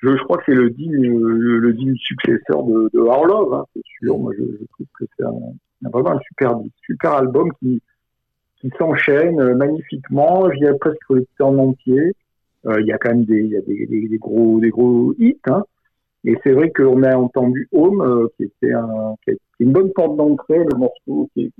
Je, 0.00 0.16
je 0.16 0.22
crois 0.24 0.38
que 0.38 0.44
c'est 0.46 0.54
le 0.54 0.70
digne, 0.70 0.94
le, 0.96 1.58
le 1.58 1.72
digne 1.72 1.96
successeur 1.96 2.62
de, 2.64 2.88
de 2.92 3.54
hein, 3.54 3.64
c'est 3.74 3.82
sûr. 3.98 4.18
Moi, 4.18 4.32
je, 4.38 4.44
je 4.44 4.64
trouve 4.72 4.86
que 4.98 5.04
c'est 5.16 5.24
un, 5.24 5.88
vraiment 5.90 6.12
un 6.12 6.20
super 6.20 6.54
super 6.84 7.12
album 7.14 7.50
qui, 7.58 7.82
qui 8.60 8.70
s'enchaîne 8.78 9.40
euh, 9.40 9.54
magnifiquement. 9.56 10.50
Je 10.52 10.58
dirais 10.58 10.78
presque 10.78 10.98
écouté 11.10 11.26
en 11.40 11.58
entier. 11.58 12.12
Euh, 12.66 12.80
Il 12.80 12.86
y 12.86 12.92
a 12.92 12.98
quand 12.98 13.10
même 13.10 13.24
des, 13.24 13.42
y 13.46 13.56
a 13.56 13.60
des, 13.62 13.86
des, 13.86 14.18
gros, 14.18 14.60
des 14.60 14.70
gros 14.70 15.14
hits. 15.18 15.38
Hein. 15.46 15.64
Et 16.24 16.36
c'est 16.44 16.52
vrai 16.52 16.70
qu'on 16.70 17.02
a 17.02 17.16
entendu 17.16 17.68
Home, 17.72 18.00
euh, 18.02 18.28
qui 18.36 18.44
était 18.44 18.72
un, 18.72 19.14
qui 19.24 19.30
est 19.30 19.38
une 19.60 19.72
bonne 19.72 19.92
porte 19.92 20.16
d'entrée, 20.16 20.58
le 20.58 20.76
morceau 20.76 21.28
qui, 21.34 21.52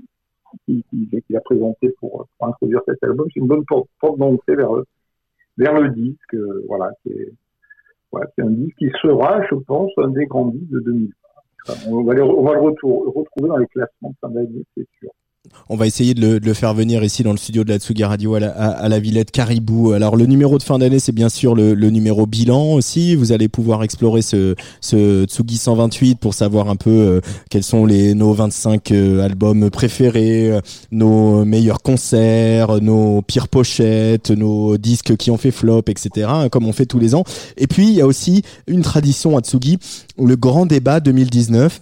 qui, 0.65 0.83
qui- 0.91 1.35
a 1.35 1.41
présenté 1.41 1.89
pour, 1.99 2.27
pour 2.37 2.47
introduire 2.47 2.81
cet 2.87 3.03
album. 3.03 3.27
C'est 3.33 3.39
une 3.39 3.47
bonne 3.47 3.65
porte, 3.65 3.87
porte 3.99 4.17
d'entrée 4.17 4.55
vers, 4.55 4.71
vers 5.57 5.79
le 5.79 5.89
disque. 5.89 6.33
euh, 6.35 6.63
voilà, 6.67 6.91
c'est 7.05 7.31
voilà, 8.11 8.27
c'est 8.35 8.43
un 8.43 8.49
disque 8.49 8.77
qui 8.77 8.89
sera, 9.01 9.41
je 9.49 9.55
pense, 9.55 9.91
un 9.97 10.09
des 10.09 10.25
grands 10.25 10.47
disques 10.47 10.71
de 10.71 10.79
2020. 10.79 11.13
Enfin, 11.67 11.89
on 11.89 12.03
va, 12.03 12.13
on 12.23 12.43
va 12.43 12.53
le 12.53 12.59
retrouver 12.59 13.49
dans 13.49 13.57
les 13.57 13.67
classements 13.67 14.09
de 14.09 14.15
fin 14.21 14.29
d'année, 14.29 14.65
c'est 14.75 14.87
sûr. 14.99 15.09
On 15.69 15.77
va 15.77 15.87
essayer 15.87 16.13
de 16.13 16.19
le, 16.19 16.39
de 16.41 16.45
le 16.45 16.53
faire 16.53 16.73
venir 16.73 17.01
ici 17.01 17.23
dans 17.23 17.31
le 17.31 17.37
studio 17.37 17.63
de 17.63 17.69
la 17.69 17.79
Tsugi 17.79 18.03
Radio 18.03 18.35
à 18.35 18.41
la, 18.41 18.49
à, 18.49 18.71
à 18.71 18.89
la 18.89 18.99
Villette 18.99 19.31
Caribou. 19.31 19.93
Alors 19.93 20.17
le 20.17 20.25
numéro 20.25 20.57
de 20.57 20.63
fin 20.63 20.79
d'année, 20.79 20.99
c'est 20.99 21.13
bien 21.13 21.29
sûr 21.29 21.55
le, 21.55 21.75
le 21.75 21.89
numéro 21.91 22.25
bilan 22.25 22.73
aussi. 22.73 23.15
Vous 23.15 23.31
allez 23.31 23.47
pouvoir 23.47 23.83
explorer 23.83 24.21
ce, 24.21 24.55
ce 24.81 25.23
Tsugi 25.23 25.57
128 25.57 26.19
pour 26.19 26.33
savoir 26.33 26.69
un 26.69 26.75
peu 26.75 26.89
euh, 26.89 27.21
quels 27.49 27.63
sont 27.63 27.85
les 27.85 28.15
nos 28.15 28.33
25 28.33 28.91
euh, 28.91 29.21
albums 29.21 29.69
préférés, 29.69 30.51
euh, 30.51 30.61
nos 30.91 31.45
meilleurs 31.45 31.81
concerts, 31.81 32.81
nos 32.81 33.21
pires 33.21 33.47
pochettes, 33.47 34.31
nos 34.31 34.77
disques 34.77 35.15
qui 35.15 35.31
ont 35.31 35.37
fait 35.37 35.51
flop, 35.51 35.83
etc. 35.87 36.27
hein, 36.29 36.49
Comme 36.49 36.67
on 36.67 36.73
fait 36.73 36.85
tous 36.85 36.99
les 36.99 37.15
ans. 37.15 37.23
Et 37.55 37.67
puis 37.67 37.87
il 37.87 37.93
y 37.93 38.01
a 38.01 38.07
aussi 38.07 38.41
une 38.67 38.81
tradition 38.81 39.37
à 39.37 39.41
Tsugi, 39.41 39.77
le 40.21 40.35
grand 40.35 40.65
débat 40.65 40.99
2019. 40.99 41.79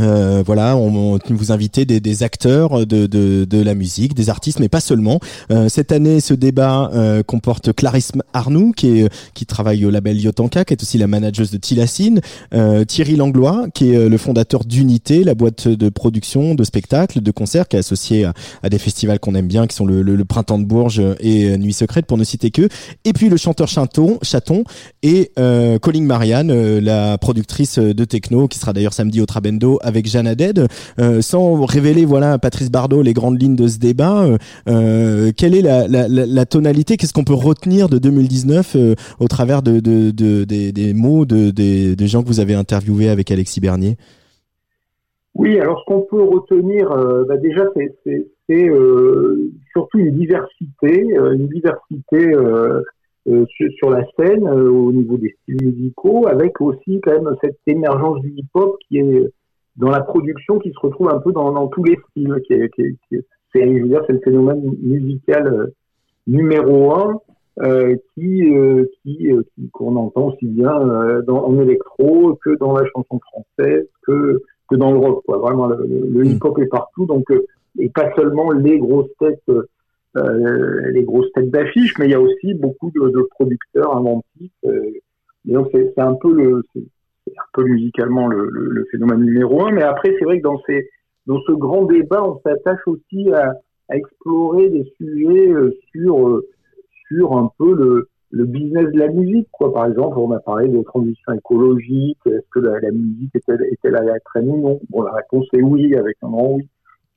Euh, 0.00 0.42
voilà, 0.44 0.76
on, 0.76 1.14
on 1.14 1.18
vous 1.30 1.52
invitez 1.52 1.84
des, 1.84 2.00
des 2.00 2.22
acteurs 2.22 2.86
de, 2.86 3.06
de, 3.06 3.44
de 3.44 3.62
la 3.62 3.74
musique, 3.74 4.14
des 4.14 4.30
artistes, 4.30 4.60
mais 4.60 4.68
pas 4.68 4.80
seulement. 4.80 5.20
Euh, 5.50 5.68
cette 5.68 5.92
année, 5.92 6.20
ce 6.20 6.34
débat 6.34 6.90
euh, 6.94 7.22
comporte 7.22 7.72
Clarisse 7.72 8.12
Arnoux, 8.32 8.72
qui, 8.76 9.00
est, 9.00 9.08
qui 9.34 9.46
travaille 9.46 9.84
au 9.84 9.90
label 9.90 10.20
Yotanka, 10.20 10.64
qui 10.64 10.74
est 10.74 10.82
aussi 10.82 10.98
la 10.98 11.06
manageuse 11.06 11.50
de 11.50 11.56
Tilacine, 11.56 12.20
euh, 12.54 12.84
Thierry 12.84 13.16
Langlois, 13.16 13.66
qui 13.74 13.92
est 13.92 13.96
euh, 13.96 14.08
le 14.08 14.18
fondateur 14.18 14.64
d'Unité, 14.64 15.24
la 15.24 15.34
boîte 15.34 15.68
de 15.68 15.88
production, 15.88 16.54
de 16.54 16.64
spectacles, 16.64 17.20
de 17.20 17.30
concerts, 17.30 17.68
qui 17.68 17.76
est 17.76 17.80
associée 17.80 18.24
à, 18.24 18.34
à 18.62 18.68
des 18.68 18.78
festivals 18.78 19.18
qu'on 19.20 19.34
aime 19.34 19.48
bien, 19.48 19.66
qui 19.66 19.76
sont 19.76 19.86
le, 19.86 20.02
le, 20.02 20.16
le 20.16 20.24
Printemps 20.24 20.58
de 20.58 20.64
Bourges 20.64 21.02
et 21.20 21.46
euh, 21.46 21.56
Nuit 21.56 21.72
Secrète, 21.72 22.06
pour 22.06 22.18
ne 22.18 22.24
citer 22.24 22.50
que. 22.50 22.68
Et 23.04 23.12
puis 23.12 23.28
le 23.28 23.36
chanteur 23.36 23.68
Chaton, 23.68 24.18
Chaton 24.22 24.64
et 25.02 25.32
euh, 25.38 25.78
Colin 25.78 26.02
Marianne, 26.02 26.50
euh, 26.50 26.80
la 26.80 27.18
productrice 27.18 27.78
de 27.78 28.04
techno, 28.04 28.48
qui 28.48 28.58
sera 28.58 28.72
d'ailleurs 28.72 28.92
samedi 28.92 29.20
au 29.20 29.26
Trabendo 29.26 29.78
avec 29.88 30.06
Jeanne 30.06 30.26
Haddad. 30.26 30.68
Euh, 31.00 31.20
sans 31.20 31.64
révéler, 31.64 32.04
voilà, 32.04 32.34
à 32.34 32.38
Patrice 32.38 32.70
Bardot, 32.70 33.02
les 33.02 33.12
grandes 33.12 33.40
lignes 33.40 33.56
de 33.56 33.66
ce 33.66 33.78
débat, 33.78 34.24
euh, 34.24 34.38
euh, 34.68 35.32
quelle 35.36 35.54
est 35.54 35.62
la, 35.62 36.46
tonalité 36.46 36.96
Qu'est-ce 36.96 37.12
qu'on 37.12 37.24
peut 37.24 37.34
retenir 37.34 37.88
de 37.88 37.98
2019 37.98 38.76
euh, 38.76 38.94
au 39.18 39.26
travers 39.26 39.62
de, 39.62 39.80
de, 39.80 40.10
de- 40.10 40.44
des, 40.44 40.94
mots 40.94 41.24
de, 41.24 41.50
des, 41.50 42.06
gens 42.06 42.22
que 42.22 42.28
vous 42.28 42.40
avez 42.40 42.54
interviewés 42.54 43.08
avec 43.08 43.30
Alexis 43.30 43.60
Bernier? 43.60 43.96
Oui, 45.34 45.58
alors 45.58 45.80
ce 45.80 45.84
qu'on 45.86 46.00
peut 46.00 46.22
retenir, 46.22 46.88
bah 47.28 47.36
déjà, 47.36 47.64
c'est 47.74 48.26
euh, 48.50 49.50
surtout 49.72 49.98
une 49.98 50.16
diversité, 50.16 51.06
une 51.14 51.48
diversité 51.48 52.32
sur, 53.26 53.72
sur 53.76 53.90
la 53.90 54.04
scène 54.18 54.48
au 54.48 54.90
niveau 54.92 55.16
des 55.16 55.36
styles 55.42 55.64
musicaux, 55.64 56.26
avec 56.26 56.60
aussi 56.60 57.00
quand 57.02 57.12
même 57.12 57.36
cette 57.42 57.58
émergence 57.66 58.20
du 58.22 58.32
hip-hop 58.36 58.76
qui 58.88 58.98
est 58.98 59.30
dans 59.78 59.90
la 59.90 60.00
production, 60.02 60.58
qui 60.58 60.70
se 60.72 60.78
retrouve 60.80 61.08
un 61.10 61.18
peu 61.18 61.32
dans, 61.32 61.50
dans 61.52 61.68
tous 61.68 61.82
les 61.84 61.96
styles. 62.10 62.34
Qui 62.46 62.52
est, 62.54 62.68
qui 62.74 62.82
est- 62.82 62.96
qui 63.08 63.14
est- 63.16 63.26
c'est, 63.52 63.64
je 63.66 63.82
veux 63.82 63.88
dire, 63.88 64.02
c'est 64.06 64.12
le 64.12 64.20
phénomène 64.20 64.60
musical 64.82 65.46
euh, 65.48 65.66
numéro 66.26 66.92
un. 66.94 67.20
euh, 67.60 67.96
qui, 68.14 68.54
euh, 68.54 68.84
qui, 69.02 69.32
euh, 69.32 69.42
qui- 69.56 69.68
qu'on 69.70 69.96
entend 69.96 70.28
aussi 70.28 70.46
bien 70.46 70.76
euh, 70.80 71.22
dans, 71.22 71.44
en 71.44 71.58
électro 71.60 72.38
que 72.44 72.50
dans 72.56 72.72
la 72.78 72.84
chanson 72.94 73.18
française 73.18 73.84
que 74.06 74.42
que 74.70 74.76
dans 74.76 74.92
le 74.92 74.98
rock. 74.98 75.24
Quoi. 75.26 75.38
Vraiment, 75.38 75.66
le, 75.66 75.84
le- 75.84 76.06
le 76.06 76.26
hip-hop 76.26 76.56
est 76.60 76.66
partout, 76.68 77.06
donc 77.06 77.28
euh, 77.32 77.44
et 77.80 77.88
pas 77.88 78.14
seulement 78.14 78.52
les 78.52 78.78
grosses 78.78 79.10
têtes, 79.18 79.42
euh, 80.16 80.90
les 80.92 81.02
grosses 81.02 81.32
têtes 81.32 81.50
d'affiches, 81.50 81.98
mais 81.98 82.04
il 82.06 82.10
y 82.12 82.14
a 82.14 82.20
aussi 82.20 82.54
beaucoup 82.54 82.92
de, 82.94 83.08
de 83.08 83.22
producteurs 83.30 83.96
inventifs. 83.96 84.52
Euh, 84.66 84.92
et 85.48 85.52
donc 85.52 85.68
c'est, 85.72 85.92
c'est 85.96 86.00
un 86.00 86.14
peu 86.14 86.32
le, 86.32 86.62
un 87.36 87.48
peu 87.52 87.64
musicalement 87.64 88.28
le, 88.28 88.86
phénomène 88.90 89.20
numéro 89.20 89.66
un. 89.66 89.72
Mais 89.72 89.82
après, 89.82 90.14
c'est 90.18 90.24
vrai 90.24 90.38
que 90.38 90.44
dans 90.44 90.60
ces, 90.66 90.88
dans 91.26 91.40
ce 91.46 91.52
grand 91.52 91.84
débat, 91.84 92.24
on 92.24 92.40
s'attache 92.40 92.80
aussi 92.86 93.30
à, 93.32 93.54
explorer 93.90 94.68
des 94.68 94.84
sujets 94.98 95.50
euh, 95.50 95.74
sur 95.92 96.28
euh, 96.28 96.46
sur 97.08 97.32
un 97.38 97.50
peu 97.58 97.74
le, 97.74 98.44
business 98.44 98.92
de 98.92 98.98
la 98.98 99.08
musique. 99.08 99.48
Quoi. 99.50 99.72
Par 99.72 99.86
exemple, 99.86 100.18
on 100.18 100.30
a 100.32 100.40
parlé 100.40 100.68
de 100.68 100.82
transition 100.82 101.32
écologique. 101.32 102.18
Est-ce 102.26 102.46
que 102.50 102.60
la, 102.60 102.90
musique 102.90 103.34
est-elle, 103.34 103.62
est-elle 103.62 103.96
à 103.96 104.02
la 104.02 104.20
traîne 104.20 104.50
ou 104.50 104.60
non? 104.60 104.80
Bon, 104.90 105.02
la 105.02 105.12
réponse 105.12 105.46
est 105.54 105.62
oui, 105.62 105.96
avec 105.96 106.16
un 106.22 106.28
grand 106.28 106.56
oui. 106.56 106.68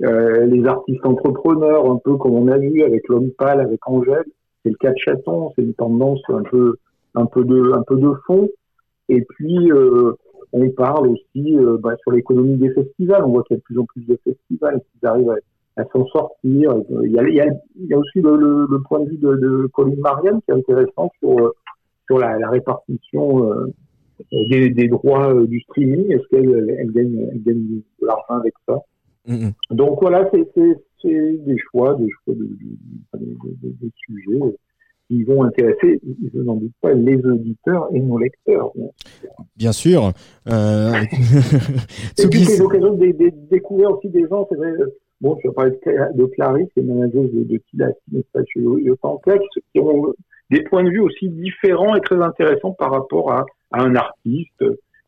Euh, 0.04 0.46
les 0.46 0.66
artistes 0.66 1.06
entrepreneurs, 1.06 1.90
un 1.90 2.00
peu 2.04 2.16
comme 2.16 2.34
on 2.34 2.48
a 2.48 2.58
vu 2.58 2.82
avec 2.84 3.08
l'homme 3.08 3.30
pâle, 3.38 3.60
avec 3.60 3.88
Angèle, 3.88 4.26
c'est 4.64 4.70
le 4.70 4.76
cas 4.76 4.92
de 4.92 4.98
Chaton, 4.98 5.52
c'est 5.56 5.62
une 5.62 5.76
tendance 5.76 6.22
un 6.30 6.42
peu, 6.42 6.78
un 7.14 7.26
peu 7.26 7.44
de, 7.44 7.72
un 7.74 7.84
peu 7.84 7.98
de 7.98 8.12
fond. 8.26 8.50
Et 9.10 9.22
puis, 9.22 9.72
euh, 9.72 10.14
on 10.54 10.70
parle 10.70 11.08
aussi 11.08 11.58
euh, 11.58 11.78
bah, 11.78 11.96
sur 12.02 12.12
l'économie 12.12 12.58
des 12.58 12.72
festivals. 12.72 13.24
On 13.26 13.32
voit 13.32 13.44
qu'il 13.44 13.56
y 13.56 13.58
a 13.58 13.60
de 13.60 13.64
plus 13.64 13.80
en 13.80 13.86
plus 13.86 14.06
de 14.06 14.18
festivals 14.24 14.82
qui 14.82 15.06
arrivent 15.06 15.30
à, 15.30 15.82
à 15.82 15.86
s'en 15.92 16.06
sortir. 16.08 16.36
Il 16.44 16.58
y 16.60 16.68
a, 17.20 17.28
il 17.28 17.36
y 17.36 17.42
a, 17.42 17.46
il 17.76 17.86
y 17.88 17.94
a 17.94 17.98
aussi 17.98 18.22
le, 18.22 18.36
le, 18.36 18.68
le 18.70 18.82
point 18.82 19.00
de 19.00 19.10
vue 19.10 19.18
de, 19.18 19.36
de 19.36 19.70
Colin 19.74 19.96
Marianne 20.00 20.40
qui 20.46 20.52
est 20.52 20.56
intéressant 20.56 21.12
sur, 21.20 21.40
euh, 21.40 21.52
sur 22.08 22.18
la, 22.20 22.38
la 22.38 22.50
répartition 22.50 23.52
euh, 23.52 23.68
des, 24.32 24.70
des 24.70 24.88
droits 24.88 25.34
euh, 25.34 25.48
du 25.48 25.60
streaming. 25.62 26.12
Est-ce 26.12 26.28
qu'elle 26.30 26.76
elle 26.80 26.92
gagne, 26.92 27.30
elle 27.32 27.44
gagne 27.44 27.82
de 28.02 28.06
l'argent 28.06 28.36
avec 28.40 28.54
ça 28.68 28.78
Mhm. 29.28 29.52
Donc 29.72 30.00
voilà, 30.02 30.28
c'est 30.34 30.48
des 30.56 31.58
choix, 31.70 31.96
des 31.96 32.10
choix 32.10 32.34
de 32.34 33.92
sujets 33.96 34.40
qui 35.12 35.24
vont 35.26 35.44
intéresser, 35.44 36.00
je 36.34 36.40
n'en 36.40 36.56
doute 36.56 36.72
pas, 36.80 36.94
les 36.94 37.18
auditeurs 37.26 37.90
et 37.94 38.00
nos 38.00 38.18
lecteurs. 38.18 38.72
bien 39.58 39.74
sûr. 39.74 40.12
Euh... 40.50 40.92
Et 42.18 42.28
puis, 42.30 42.46
c'est 42.46 42.62
l'occasion 42.62 42.94
de, 42.94 43.06
de- 43.08 43.12
de 43.12 43.32
découvrir 43.50 43.92
aussi 43.92 44.08
des 44.10 44.26
gens, 44.30 44.48
c'est 44.50 44.56
vrai, 44.58 44.70
euh, 44.72 44.88
bon, 45.20 45.38
je 45.44 45.50
vais 45.50 45.54
parler 45.54 45.72
de, 45.72 45.78
Cla- 45.78 46.16
de 46.16 46.26
Clarisse, 46.26 46.70
qui 46.74 46.80
est 46.80 46.84
manageuse 46.84 47.30
de, 47.34 47.44
de 47.44 47.58
Tilassine, 47.70 47.96
et 48.16 48.26
ça, 48.34 48.40
chez 48.54 48.62
Yotanka, 48.62 49.38
qui, 49.38 49.62
qui 49.74 49.80
ont 49.82 50.14
des 50.50 50.64
points 50.64 50.84
de 50.86 50.90
vue 50.90 51.02
aussi 51.02 51.28
différents 51.30 51.96
et 51.96 52.02
très 52.02 52.22
intéressants 52.22 52.72
par 52.72 52.92
rapport 52.92 53.32
à, 53.34 53.46
à 53.72 53.82
un 53.82 53.96
artiste. 53.96 54.64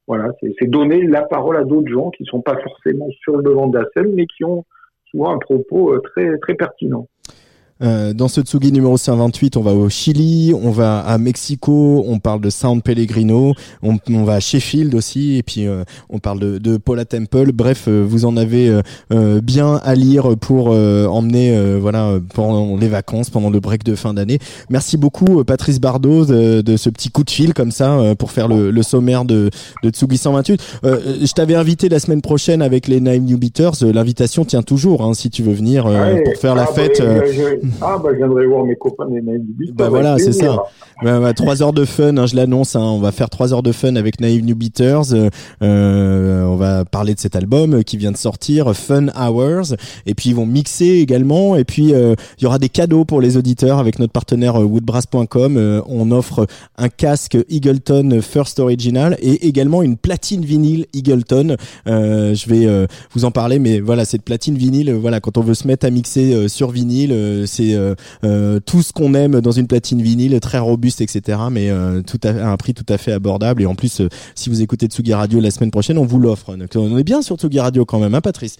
Voilà, 0.05 0.31
c'est 0.59 0.69
donner 0.69 1.01
la 1.07 1.21
parole 1.21 1.55
à 1.55 1.63
d'autres 1.63 1.87
gens 1.89 2.09
qui 2.11 2.25
sont 2.25 2.41
pas 2.41 2.57
forcément 2.61 3.07
sur 3.21 3.37
le 3.37 3.43
devant 3.43 3.67
de 3.67 3.77
la 3.77 3.85
scène, 3.93 4.11
mais 4.13 4.25
qui 4.25 4.43
ont 4.43 4.65
souvent 5.09 5.31
un 5.33 5.37
propos 5.37 5.93
euh, 5.93 5.99
très, 6.01 6.37
très 6.39 6.55
pertinent. 6.55 7.07
Euh, 7.81 8.13
dans 8.13 8.27
ce 8.27 8.41
Tsugi 8.41 8.71
numéro 8.71 8.97
128, 8.97 9.57
on 9.57 9.61
va 9.61 9.73
au 9.73 9.89
Chili, 9.89 10.53
on 10.53 10.71
va 10.71 10.99
à 10.99 11.17
Mexico, 11.17 12.03
on 12.07 12.19
parle 12.19 12.41
de 12.41 12.49
Sound 12.49 12.83
Pellegrino, 12.83 13.53
on, 13.81 13.97
on 14.09 14.23
va 14.23 14.35
à 14.35 14.39
Sheffield 14.39 14.93
aussi, 14.95 15.37
et 15.37 15.43
puis 15.43 15.67
euh, 15.67 15.83
on 16.09 16.19
parle 16.19 16.39
de, 16.39 16.57
de 16.57 16.77
Paula 16.77 17.05
Temple. 17.05 17.51
Bref, 17.51 17.85
euh, 17.87 18.05
vous 18.07 18.25
en 18.25 18.37
avez 18.37 18.79
euh, 19.11 19.41
bien 19.41 19.81
à 19.83 19.95
lire 19.95 20.37
pour 20.37 20.69
euh, 20.71 21.07
emmener 21.07 21.55
euh, 21.55 21.77
voilà 21.81 22.19
pendant 22.33 22.77
les 22.77 22.87
vacances, 22.87 23.29
pendant 23.29 23.49
le 23.49 23.59
break 23.59 23.83
de 23.83 23.95
fin 23.95 24.13
d'année. 24.13 24.39
Merci 24.69 24.97
beaucoup 24.97 25.43
Patrice 25.43 25.79
Bardot 25.79 26.25
de, 26.25 26.61
de 26.61 26.77
ce 26.77 26.89
petit 26.89 27.09
coup 27.09 27.23
de 27.23 27.31
fil 27.31 27.53
comme 27.53 27.71
ça 27.71 28.15
pour 28.17 28.31
faire 28.31 28.47
le, 28.47 28.71
le 28.71 28.83
sommaire 28.83 29.25
de, 29.25 29.49
de 29.83 29.89
Tsugi 29.89 30.17
128. 30.17 30.61
Euh, 30.85 30.99
je 31.21 31.31
t'avais 31.33 31.55
invité 31.55 31.89
la 31.89 31.99
semaine 31.99 32.21
prochaine 32.21 32.61
avec 32.61 32.87
les 32.87 32.99
Nine 32.99 33.25
New 33.25 33.37
Beaters. 33.37 33.83
L'invitation 33.83 34.45
tient 34.45 34.61
toujours 34.61 35.03
hein, 35.03 35.13
si 35.13 35.29
tu 35.29 35.43
veux 35.43 35.53
venir 35.53 35.85
euh, 35.87 36.17
pour 36.23 36.35
faire 36.35 36.55
la 36.55 36.67
ah, 36.69 36.73
fête. 36.73 37.01
Bah, 37.63 37.69
ah, 37.81 38.01
bah, 38.03 38.09
je 38.11 38.17
viendrai 38.17 38.45
voir 38.45 38.65
mes 38.65 38.75
copains 38.75 39.07
des 39.07 39.21
Naïves 39.21 39.45
du 39.45 39.53
Beat. 39.53 39.75
bah 39.75 39.89
voilà, 39.89 40.17
c'est 40.17 40.33
ça. 40.33 40.63
Bah, 41.01 41.19
bah, 41.19 41.33
trois 41.33 41.61
heures 41.63 41.73
de 41.73 41.85
fun, 41.85 42.17
hein, 42.17 42.25
je 42.25 42.35
l'annonce. 42.35 42.75
Hein, 42.75 42.81
on 42.81 42.99
va 42.99 43.11
faire 43.11 43.29
trois 43.29 43.53
heures 43.53 43.63
de 43.63 43.71
fun 43.71 43.95
avec 43.95 44.19
Naive 44.19 44.43
New 44.43 44.55
Beaters. 44.55 45.13
Euh, 45.13 45.29
euh, 45.61 46.43
on 46.43 46.55
va 46.55 46.85
parler 46.85 47.13
de 47.15 47.19
cet 47.19 47.35
album 47.35 47.75
euh, 47.75 47.81
qui 47.81 47.97
vient 47.97 48.11
de 48.11 48.17
sortir, 48.17 48.75
Fun 48.75 49.07
Hours. 49.17 49.75
Et 50.05 50.13
puis 50.13 50.29
ils 50.29 50.35
vont 50.35 50.45
mixer 50.45 50.85
également. 50.85 51.55
Et 51.55 51.63
puis 51.63 51.93
euh, 51.93 52.15
il 52.37 52.43
y 52.43 52.47
aura 52.47 52.59
des 52.59 52.69
cadeaux 52.69 53.05
pour 53.05 53.21
les 53.21 53.37
auditeurs 53.37 53.79
avec 53.79 53.99
notre 53.99 54.13
partenaire 54.13 54.55
woodbrass.com. 54.55 55.57
Euh, 55.57 55.81
on 55.87 56.11
offre 56.11 56.45
un 56.77 56.89
casque 56.89 57.37
Eagleton 57.49 58.19
First 58.21 58.59
Original 58.59 59.17
et 59.19 59.47
également 59.47 59.81
une 59.81 59.97
platine 59.97 60.43
vinyle 60.43 60.85
Eagleton. 60.93 61.55
Euh, 61.87 62.33
je 62.35 62.49
vais 62.49 62.65
euh, 62.65 62.87
vous 63.13 63.25
en 63.25 63.31
parler, 63.31 63.59
mais 63.59 63.79
voilà, 63.79 64.05
cette 64.05 64.23
platine 64.23 64.55
vinyle, 64.55 64.93
voilà, 64.93 65.19
quand 65.19 65.37
on 65.37 65.41
veut 65.41 65.53
se 65.53 65.67
mettre 65.67 65.85
à 65.85 65.89
mixer 65.89 66.33
euh, 66.33 66.47
sur 66.47 66.71
vinyle, 66.71 67.11
euh, 67.11 67.45
c'est 67.53 67.75
euh, 67.75 67.93
euh, 68.23 68.59
tout 68.59 68.81
ce 68.81 68.91
qu'on 68.91 69.13
aime 69.13 69.39
dans 69.39 69.51
une 69.51 69.67
platine 69.67 70.01
vinyle, 70.01 70.39
très 70.39 70.59
robuste, 70.59 71.01
etc. 71.01 71.39
Mais 71.51 71.69
euh, 71.69 72.01
tout 72.01 72.19
à, 72.23 72.29
un 72.29 72.57
prix 72.57 72.73
tout 72.73 72.85
à 72.89 72.97
fait 72.97 73.11
abordable. 73.11 73.61
Et 73.61 73.65
en 73.65 73.75
plus, 73.75 74.01
si 74.35 74.49
vous 74.49 74.61
écoutez 74.61 74.87
Tsugi 74.87 75.13
Radio 75.13 75.39
la 75.39 75.51
semaine 75.51 75.71
prochaine, 75.71 75.97
on 75.97 76.05
vous 76.05 76.19
l'offre. 76.19 76.55
Donc, 76.55 76.69
on 76.75 76.97
est 76.97 77.03
bien 77.03 77.21
sur 77.21 77.37
Tsugi 77.37 77.59
Radio 77.59 77.85
quand 77.85 77.99
même, 77.99 78.15
hein, 78.15 78.21
Patrice? 78.21 78.57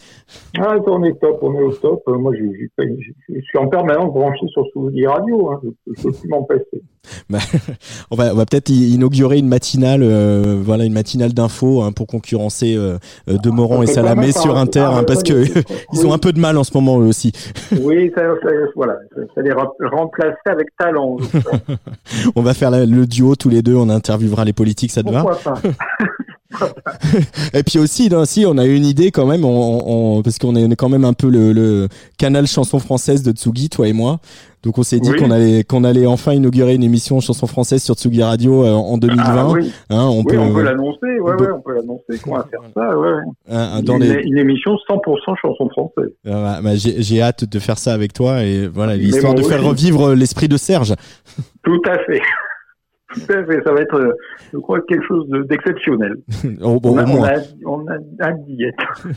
Ah, 0.60 0.76
on 0.86 1.04
est 1.04 1.20
top, 1.20 1.40
on 1.42 1.56
est 1.56 1.64
au 1.64 1.72
top. 1.74 2.04
Moi, 2.08 2.34
je 2.36 3.42
suis 3.42 3.58
en 3.58 3.68
permanence 3.68 4.14
branché 4.14 4.48
sur 4.48 4.66
Soudi 4.74 5.06
Radio. 5.06 5.52
Hein. 5.52 5.62
Je 5.88 6.04
peux 6.04 6.12
plus 6.12 6.30
m'en 6.30 6.44
passer. 6.44 6.82
Bah, 7.30 7.40
on 8.12 8.16
va, 8.16 8.32
on 8.34 8.36
va 8.36 8.46
peut-être 8.46 8.70
inaugurer 8.70 9.38
une 9.38 9.48
matinale, 9.48 10.02
euh, 10.04 10.62
voilà, 10.64 10.86
une 10.86 10.94
matinale 10.94 11.34
d'infos 11.34 11.82
hein, 11.82 11.92
pour 11.92 12.08
concurrencer 12.08 12.76
euh, 12.76 12.98
euh, 13.30 13.38
Demorand 13.44 13.84
et 13.84 13.88
fait 13.88 13.94
Salamé 13.94 14.32
sur. 14.32 14.58
Inter, 14.58 14.86
Ah, 14.88 14.98
hein, 15.00 15.04
parce 15.06 15.24
que 15.24 15.44
ils 15.94 16.06
ont 16.06 16.14
un 16.14 16.18
peu 16.18 16.32
de 16.32 16.40
mal 16.40 16.58
en 16.58 16.64
ce 16.64 16.72
moment 16.74 17.00
eux 17.02 17.06
aussi. 17.08 17.32
Oui, 17.82 18.12
ça, 18.16 18.22
ça- 18.42 18.50
voilà, 18.76 18.96
ça, 19.36 19.42
les 19.42 19.52
rem- 19.52 19.68
remplacer 19.92 20.38
avec 20.46 20.68
talent. 20.78 21.18
On 22.36 22.42
va 22.42 22.54
faire 22.54 22.72
la- 22.72 22.86
le 22.86 23.06
duo 23.06 23.36
tous 23.36 23.50
les 23.50 23.62
deux, 23.62 23.76
on 23.76 23.90
interviewera 23.90 24.46
les 24.46 24.54
politiques, 24.54 24.92
ça 24.92 25.04
te 25.04 25.10
va? 25.12 25.22
Pourquoi 25.24 25.40
pas? 25.54 25.62
Et 27.54 27.64
puis 27.64 27.80
aussi, 27.80 28.10
si, 28.26 28.46
on 28.46 28.58
a 28.58 28.66
une 28.66 28.86
idée 28.86 29.12
quand 29.12 29.26
même, 29.26 29.46
on, 29.46 30.18
on- 30.18 30.22
parce 30.24 30.38
qu'on 30.38 30.56
est 30.56 30.76
quand 30.76 30.90
même 30.90 31.06
un 31.06 31.14
peu 31.14 31.30
le, 31.30 31.52
le 31.54 31.88
canal 32.18 32.48
chanson 32.48 32.80
française 32.80 33.24
de 33.24 33.32
Tsugi, 33.32 33.70
toi 33.70 33.88
et 33.88 33.94
moi. 33.94 34.20
Donc 34.64 34.78
on 34.78 34.84
s'est 34.84 35.02
dit 35.02 35.10
Oui. 35.12 35.18
qu'on 35.20 35.30
allait 35.30 35.66
qu'on 35.66 35.84
allait 35.84 36.06
enfin 36.06 36.32
inaugurer 36.32 36.76
une 36.76 36.84
émission 36.84 37.20
chanson 37.20 37.48
française 37.48 37.84
sur 37.84 37.96
Tsugi 37.96 38.24
Radio 38.24 38.64
euh, 38.64 38.72
en 38.72 38.98
2020. 38.98 39.24
Ah, 39.26 39.50
oui. 39.50 39.74
Hein, 39.90 40.06
on 40.06 40.20
oui, 40.20 40.24
peut, 40.30 40.38
on 40.40 40.54
peut 40.54 40.62
l'annoncer, 40.64 41.00
ouais, 41.20 41.34
on 41.34 41.38
peut- 41.38 41.44
ouais, 41.48 41.52
on 41.52 41.62
peut 41.62 41.74
l'annoncer 41.76 42.18
qu'on 42.24 42.36
va 42.36 42.48
faire 42.50 42.62
ça, 42.74 42.98
ouais. 42.98 43.12
hein, 43.52 43.82
dans 43.84 43.98
une, 43.98 44.04
les- 44.04 44.24
une 44.24 44.38
émission 44.38 44.72
100% 44.90 45.36
chanson 45.42 45.68
française. 45.70 46.12
Euh, 46.28 46.62
bah, 46.62 46.76
j'ai 46.76 47.02
j'ai 47.04 47.22
hâte 47.22 47.44
de 47.44 47.60
faire 47.60 47.78
ça 47.78 47.92
avec 47.94 48.14
toi 48.14 48.42
et 48.44 48.68
voilà 48.68 48.96
l'histoire 48.96 49.34
de 49.36 49.42
faire 49.44 49.62
revivre 49.66 50.14
l'esprit 50.16 50.48
de 50.48 50.56
Serge. 50.56 50.94
Tout 51.66 51.82
à 51.86 51.98
fait. 52.06 52.22
Tout 53.14 53.32
à 53.34 53.44
fait. 53.46 53.64
Ça 53.64 53.72
va 53.74 53.82
être, 53.82 53.96
euh, 53.96 54.12
je 54.52 54.58
crois, 54.58 54.82
quelque 54.82 55.06
chose 55.06 55.28
de- 55.30 55.44
d'exceptionnel. 55.44 56.16
Bon, 56.60 56.80
on, 56.84 56.98
on, 56.98 57.24
a, 57.24 57.34
on 57.66 57.88
a 57.88 57.94
hâte 58.22 58.44
d'y 58.46 58.64
être. 58.66 59.08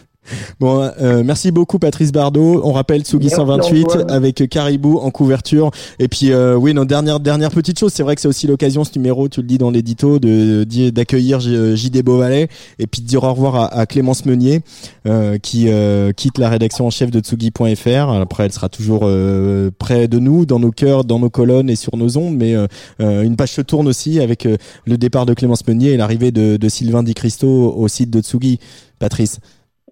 Bon, 0.60 0.90
euh, 1.00 1.22
merci 1.24 1.50
beaucoup 1.50 1.78
Patrice 1.78 2.12
Bardot. 2.12 2.60
On 2.64 2.72
rappelle 2.72 3.02
Tsugi 3.02 3.26
Merci, 3.26 3.36
128 3.36 3.84
Antoine. 3.84 4.10
avec 4.10 4.48
Caribou 4.48 4.98
en 4.98 5.10
couverture. 5.10 5.70
Et 5.98 6.08
puis 6.08 6.32
euh, 6.32 6.54
oui, 6.56 6.74
nos 6.74 6.84
dernière 6.84 7.20
dernière 7.20 7.50
petite 7.50 7.78
chose, 7.78 7.92
c'est 7.92 8.02
vrai 8.02 8.14
que 8.14 8.20
c'est 8.20 8.28
aussi 8.28 8.46
l'occasion 8.46 8.84
ce 8.84 8.90
numéro, 8.96 9.28
tu 9.28 9.40
le 9.40 9.46
dis 9.46 9.58
dans 9.58 9.70
l'édito, 9.70 10.18
de 10.18 10.64
d'accueillir 10.90 11.40
JD 11.40 12.02
Beauvalet 12.02 12.48
et 12.78 12.86
puis 12.86 13.02
de 13.02 13.06
dire 13.06 13.24
au 13.24 13.30
revoir 13.30 13.56
à, 13.56 13.66
à 13.74 13.86
Clémence 13.86 14.24
Meunier 14.24 14.62
euh, 15.06 15.38
qui 15.38 15.68
euh, 15.68 16.12
quitte 16.12 16.38
la 16.38 16.48
rédaction 16.48 16.86
en 16.86 16.90
chef 16.90 17.10
de 17.10 17.20
Tsugi.fr. 17.20 18.10
Après, 18.10 18.44
elle 18.44 18.52
sera 18.52 18.68
toujours 18.68 19.00
euh, 19.04 19.70
près 19.78 20.08
de 20.08 20.18
nous, 20.18 20.46
dans 20.46 20.58
nos 20.58 20.70
cœurs, 20.72 21.04
dans 21.04 21.18
nos 21.18 21.30
colonnes 21.30 21.70
et 21.70 21.76
sur 21.76 21.96
nos 21.96 22.16
ondes. 22.16 22.36
Mais 22.36 22.54
euh, 22.54 22.66
euh, 23.00 23.22
une 23.22 23.36
page 23.36 23.52
se 23.52 23.60
tourne 23.60 23.88
aussi 23.88 24.20
avec 24.20 24.46
euh, 24.46 24.56
le 24.86 24.96
départ 24.98 25.26
de 25.26 25.34
Clémence 25.34 25.66
Meunier 25.66 25.92
et 25.92 25.96
l'arrivée 25.96 26.32
de, 26.32 26.56
de 26.56 26.68
Sylvain 26.68 27.02
Di 27.02 27.14
Cristo 27.14 27.46
au 27.76 27.88
site 27.88 28.10
de 28.10 28.20
Tsugi. 28.20 28.58
Patrice. 28.98 29.40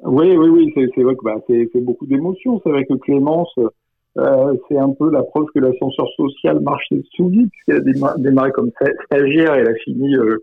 Oui, 0.05 0.37
oui, 0.37 0.49
oui, 0.49 0.91
c'est 0.95 1.03
vrai 1.03 1.17
que 1.17 1.25
bah, 1.25 1.37
c'est 1.49 1.81
beaucoup 1.81 2.07
d'émotions. 2.07 2.61
C'est 2.63 2.71
vrai 2.71 2.85
que 2.85 2.95
Clémence, 2.95 3.53
euh, 4.19 4.55
c'est 4.69 4.77
un 4.79 4.91
peu 4.91 5.11
la 5.11 5.23
preuve 5.23 5.47
que 5.55 5.61
l'ascenseur 5.61 6.07
social 6.17 6.61
marche 6.61 6.85
chez 6.89 7.01
Tsugi, 7.01 7.49
puisqu'elle 7.49 7.77
a 7.77 7.81
déma- 7.81 8.21
démarré 8.21 8.53
comme 8.53 8.69
sta- 8.69 8.95
stagiaire 9.07 9.55
et 9.55 9.61
elle 9.61 9.69
a 9.69 9.75
fini 9.77 10.15
euh, 10.15 10.39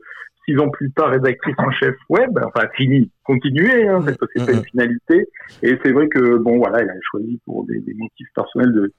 six 0.45 0.57
ans 0.57 0.69
plus 0.69 0.91
tard 0.91 1.11
rédactrice 1.11 1.55
en 1.59 1.69
chef 1.71 1.95
web. 2.09 2.39
Enfin, 2.43 2.67
fini, 2.75 3.09
continuer, 3.23 3.87
hein, 3.87 4.01
parce 4.03 4.17
que 4.17 4.25
c'est 4.35 4.45
pas 4.45 4.51
une 4.51 4.65
finalité. 4.65 5.27
Et 5.61 5.77
c'est 5.83 5.91
vrai 5.91 6.07
que, 6.09 6.37
bon, 6.37 6.57
voilà, 6.57 6.79
elle 6.81 6.89
a 6.89 6.99
choisi 7.11 7.39
pour 7.45 7.63
des, 7.65 7.79
des 7.79 7.93
motifs 7.93 8.29
personnels 8.35 8.73
de, 8.73 8.91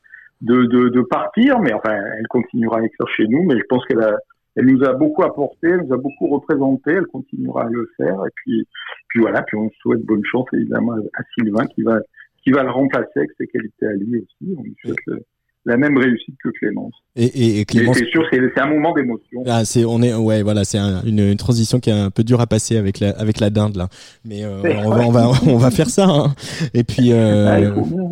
de, 0.42 0.64
de, 0.66 0.88
de 0.90 1.00
partir, 1.02 1.58
mais 1.58 1.72
enfin, 1.72 1.96
elle 2.18 2.28
continuera 2.28 2.78
à 2.78 2.84
écrire 2.84 3.08
chez 3.08 3.26
nous, 3.26 3.42
mais 3.42 3.58
je 3.58 3.64
pense 3.68 3.84
qu'elle 3.86 4.00
a, 4.00 4.16
elle 4.56 4.66
nous 4.66 4.82
a 4.84 4.92
beaucoup 4.94 5.22
apporté, 5.22 5.68
elle 5.68 5.84
nous 5.86 5.94
a 5.94 5.98
beaucoup 5.98 6.28
représenté, 6.28 6.92
elle 6.92 7.06
continuera 7.06 7.64
à 7.64 7.68
le 7.70 7.88
faire, 7.96 8.14
et 8.26 8.30
puis, 8.34 8.66
puis 9.08 9.20
voilà, 9.20 9.42
puis 9.42 9.56
on 9.56 9.70
souhaite 9.80 10.04
bonne 10.04 10.24
chance 10.24 10.46
évidemment 10.52 10.92
à 10.92 11.22
Sylvain 11.34 11.66
qui 11.66 11.82
va, 11.82 11.98
qui 12.44 12.50
va 12.50 12.62
le 12.62 12.70
remplacer 12.70 13.10
avec 13.16 13.30
ses 13.38 13.46
qualités 13.46 13.86
à 13.86 13.92
lui 13.92 14.18
aussi. 14.18 14.54
On 14.58 14.62
lui 14.62 14.74
souhaite 14.84 14.96
le- 15.06 15.22
la 15.64 15.76
même 15.76 15.96
réussite 15.96 16.34
que 16.42 16.48
Clémence. 16.48 16.92
Et, 17.14 17.24
et, 17.24 17.54
et 17.54 17.58
Mais 17.60 17.64
Clémence. 17.66 17.96
c'est 17.96 18.06
sûr, 18.08 18.24
c'est 18.32 18.58
un 18.60 18.66
moment 18.66 18.92
d'émotion. 18.94 19.44
Ah, 19.46 19.64
c'est 19.64 19.84
on 19.84 20.02
est 20.02 20.12
ouais 20.12 20.42
voilà 20.42 20.64
c'est 20.64 20.78
un- 20.78 21.02
une, 21.04 21.20
une 21.20 21.36
transition 21.36 21.78
qui 21.78 21.90
est 21.90 21.92
un 21.92 22.10
peu 22.10 22.24
dure 22.24 22.40
à 22.40 22.48
passer 22.48 22.76
avec 22.76 22.98
la 22.98 23.10
avec 23.10 23.38
la 23.38 23.48
dinde 23.50 23.76
là 23.76 23.86
mais 24.24 24.42
euh, 24.44 24.60
on 24.84 24.90
va 24.90 25.06
on 25.06 25.10
va 25.12 25.30
on 25.46 25.56
va 25.58 25.70
faire 25.70 25.88
ça 25.88 26.06
hein. 26.08 26.34
et 26.74 26.82
puis 26.82 27.12
euh, 27.12 27.46
Ah. 27.48 28.02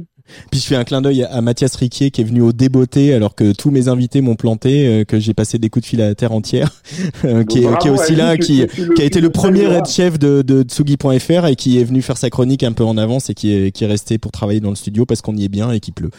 Puis 0.50 0.60
je 0.60 0.66
fais 0.66 0.76
un 0.76 0.84
clin 0.84 1.00
d'œil 1.00 1.24
à, 1.24 1.40
Mathias 1.40 1.74
Riquier 1.76 2.10
qui 2.10 2.20
est 2.20 2.24
venu 2.24 2.40
au 2.42 2.52
débeauté 2.52 3.14
alors 3.14 3.34
que 3.34 3.52
tous 3.52 3.70
mes 3.70 3.88
invités 3.88 4.20
m'ont 4.20 4.36
planté 4.36 4.86
euh, 4.86 5.04
que 5.04 5.18
j'ai 5.18 5.34
passé 5.34 5.58
des 5.58 5.70
coups 5.70 5.84
de 5.84 5.88
fil 5.88 6.02
à 6.02 6.08
la 6.08 6.14
terre 6.14 6.32
entière 6.32 6.70
euh, 7.24 7.44
qui 7.44 7.58
est 7.58 7.62
Bravo 7.62 7.78
qui 7.78 7.88
est 7.88 7.90
aussi 7.90 8.14
là 8.14 8.36
qui 8.36 8.62
a 8.62 9.04
été 9.04 9.20
le 9.20 9.30
premier 9.30 9.64
head 9.64 9.86
chef 9.86 10.18
de 10.18 10.42
de 10.42 10.62
Tsugi.fr 10.62 11.46
et 11.46 11.56
qui 11.56 11.80
est 11.80 11.84
venu 11.84 12.02
faire 12.02 12.16
sa 12.16 12.30
chronique 12.30 12.62
un 12.62 12.72
peu 12.72 12.84
en 12.84 12.96
avance 12.96 13.30
et 13.30 13.34
qui 13.34 13.54
est 13.54 13.70
qui 13.70 13.84
est 13.84 13.88
resté 13.88 14.18
pour 14.18 14.32
travailler 14.32 14.60
dans 14.60 14.70
le 14.70 14.76
studio 14.76 15.06
parce 15.06 15.22
qu'on 15.22 15.36
y 15.36 15.44
est 15.44 15.48
bien 15.48 15.70
et 15.72 15.80
qu'il 15.80 15.94
pleut 15.94 16.10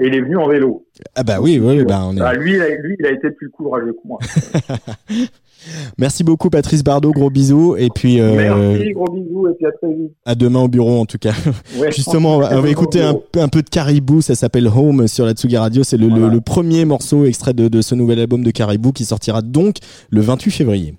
Et 0.00 0.08
il 0.08 0.14
est 0.14 0.20
venu 0.20 0.36
en 0.36 0.48
vélo. 0.48 0.86
ah 1.14 1.22
bah 1.22 1.40
oui 1.40 1.58
oui 1.62 1.84
bah 1.84 2.02
on 2.06 2.16
est 2.16 2.20
Ah, 2.20 2.34
lui, 2.34 2.54
il 2.54 2.62
a, 2.62 2.68
lui, 2.68 2.96
il 2.98 3.06
a 3.06 3.12
été 3.12 3.30
plus 3.30 3.50
courageux 3.50 3.92
que 3.92 4.06
moi. 4.08 4.18
merci 5.98 6.24
beaucoup 6.24 6.50
Patrice 6.50 6.82
Bardot 6.84 7.12
gros 7.12 7.30
bisous 7.30 7.76
et 7.76 7.88
puis 7.94 8.20
euh, 8.20 8.34
Merci, 8.34 8.92
gros 8.92 9.10
bisous, 9.12 9.48
et 9.48 9.54
puis 9.56 9.66
à 9.66 9.72
très 9.72 9.88
vite. 9.92 10.12
À 10.26 10.34
demain 10.34 10.60
au 10.60 10.68
bureau 10.68 11.00
en 11.00 11.06
tout 11.06 11.18
cas. 11.18 11.32
Ouais. 11.78 11.90
Justement, 11.96 12.36
on 12.36 12.40
va, 12.40 12.56
on 12.56 12.60
va 12.60 12.68
écouter 12.68 13.00
un, 13.02 13.14
peu- 13.14 13.40
un 13.40 13.48
peu 13.48 13.62
de 13.62 13.68
Caribou, 13.68 14.20
ça 14.22 14.34
s'appelle 14.34 14.68
Home 14.68 15.06
sur 15.08 15.24
la 15.26 15.32
Tsugi 15.32 15.56
Radio. 15.56 15.82
C'est 15.84 15.96
le, 15.96 16.08
le- 16.08 16.28
le 16.28 16.40
premier 16.40 16.84
morceau 16.84 17.24
extrait 17.24 17.54
de, 17.54 17.68
de 17.68 17.80
ce 17.82 17.94
nouvel 17.94 18.18
album 18.20 18.42
de 18.42 18.50
Caribou 18.50 18.92
qui 18.92 19.04
sortira 19.04 19.42
donc 19.42 19.76
le 20.10 20.20
28 20.20 20.50
février. 20.50 20.94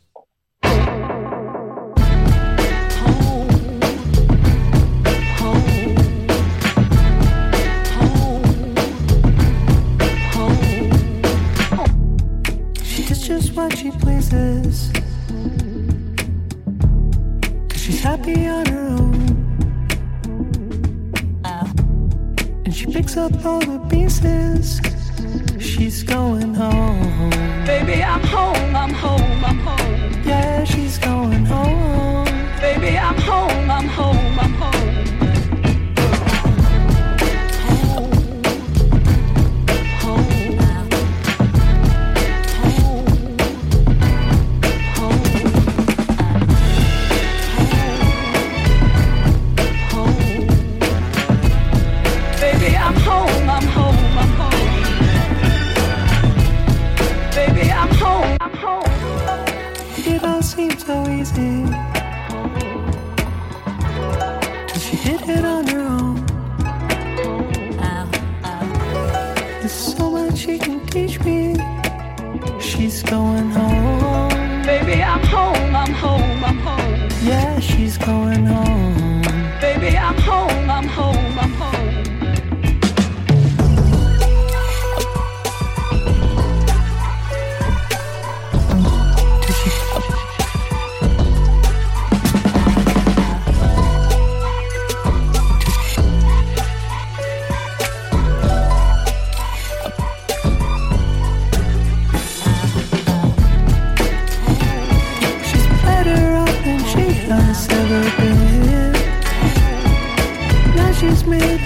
Happy 18.25 18.47
on 18.47 18.65
her 18.65 18.87
own. 18.87 19.13
And 22.65 22.73
she 22.73 22.85
picks 22.87 23.17
up 23.17 23.45
all 23.45 23.59
the 23.59 23.79
pieces. 23.89 24.81
She's 25.59 26.03
going 26.03 26.53
home. 26.53 27.29
Baby, 27.65 28.03
I'm 28.03 28.23
home, 28.23 28.75
I'm 28.75 28.93
home, 28.93 29.45
I'm 29.45 29.59
home. 29.59 30.23
Yeah, 30.25 30.63
she's 30.63 30.97
going 30.97 31.45
home. 31.45 32.25
Baby, 32.59 32.97
I'm 32.97 33.17
home, 33.17 33.69
I'm 33.69 33.87
home, 33.87 34.39
I'm 34.39 34.53
home. 34.53 34.94
Seemed 60.45 60.79
so 60.79 61.07
easy. 61.09 61.63
Cause 64.69 64.83
she 64.85 64.95
hit 64.95 65.27
it 65.27 65.43
on 65.43 65.67
her 65.67 65.79
own. 65.79 66.25
There's 69.59 69.71
so 69.71 70.11
much 70.11 70.37
she 70.37 70.59
can 70.59 70.85
teach 70.85 71.19
me. 71.23 71.55
She's 72.59 73.01
going 73.03 73.49
home. 73.49 74.29
Baby, 74.63 75.01
I'm 75.01 75.23
home, 75.25 75.75
I'm 75.75 75.93
home, 75.93 76.43
I'm 76.43 76.59
home. 76.59 77.09
Yeah, 77.23 77.59
she's 77.59 77.97
going 77.97 78.45
home. 78.45 79.23
Baby, 79.59 79.97
I'm 79.97 80.17
home, 80.19 80.69
I'm 80.69 80.87
home, 80.87 81.39
I'm 81.39 81.51
home. 81.51 81.54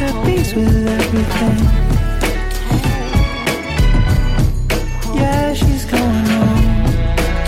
at 0.10 0.26
peace 0.26 0.53
with 0.53 0.88
everything. 0.88 1.60
Yeah, 5.15 5.53
she's 5.53 5.86
going 5.86 6.26
home. 6.36 6.64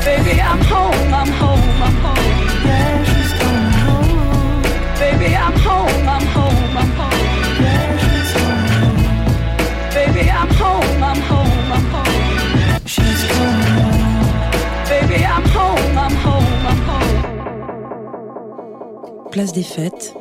Baby, 0.05 0.33
I'm 0.49 0.61
home, 0.73 1.13
I'm 1.21 1.31
home, 1.41 1.81
I'm 1.87 1.95
home. 2.05 2.27
Yeah, 2.67 3.03
she's 3.09 3.33
going 3.41 3.75
home. 3.85 4.61
Baby, 5.03 5.29
I'm 5.45 5.57
home, 5.67 6.05
I'm 6.15 6.25
home, 6.37 6.77
I'm 6.81 6.91
home. 6.99 7.27
Yeah, 7.63 7.87
she's 8.03 8.31
home. 8.39 8.97
Baby, 9.97 10.23
I'm 10.39 10.51
home, 10.61 11.03
I'm 11.09 11.21
home, 11.31 11.71
I'm 11.75 11.85
home. 11.93 12.21
She's 12.93 13.21
home. 13.31 13.63
Baby, 14.91 15.19
I'm 15.35 15.45
home, 15.57 15.95
I'm 16.05 16.15
home, 16.25 16.67
I'm 16.71 16.81
home. 16.89 17.19
Place 19.31 19.53
des 19.53 19.63
fêtes. 19.63 20.20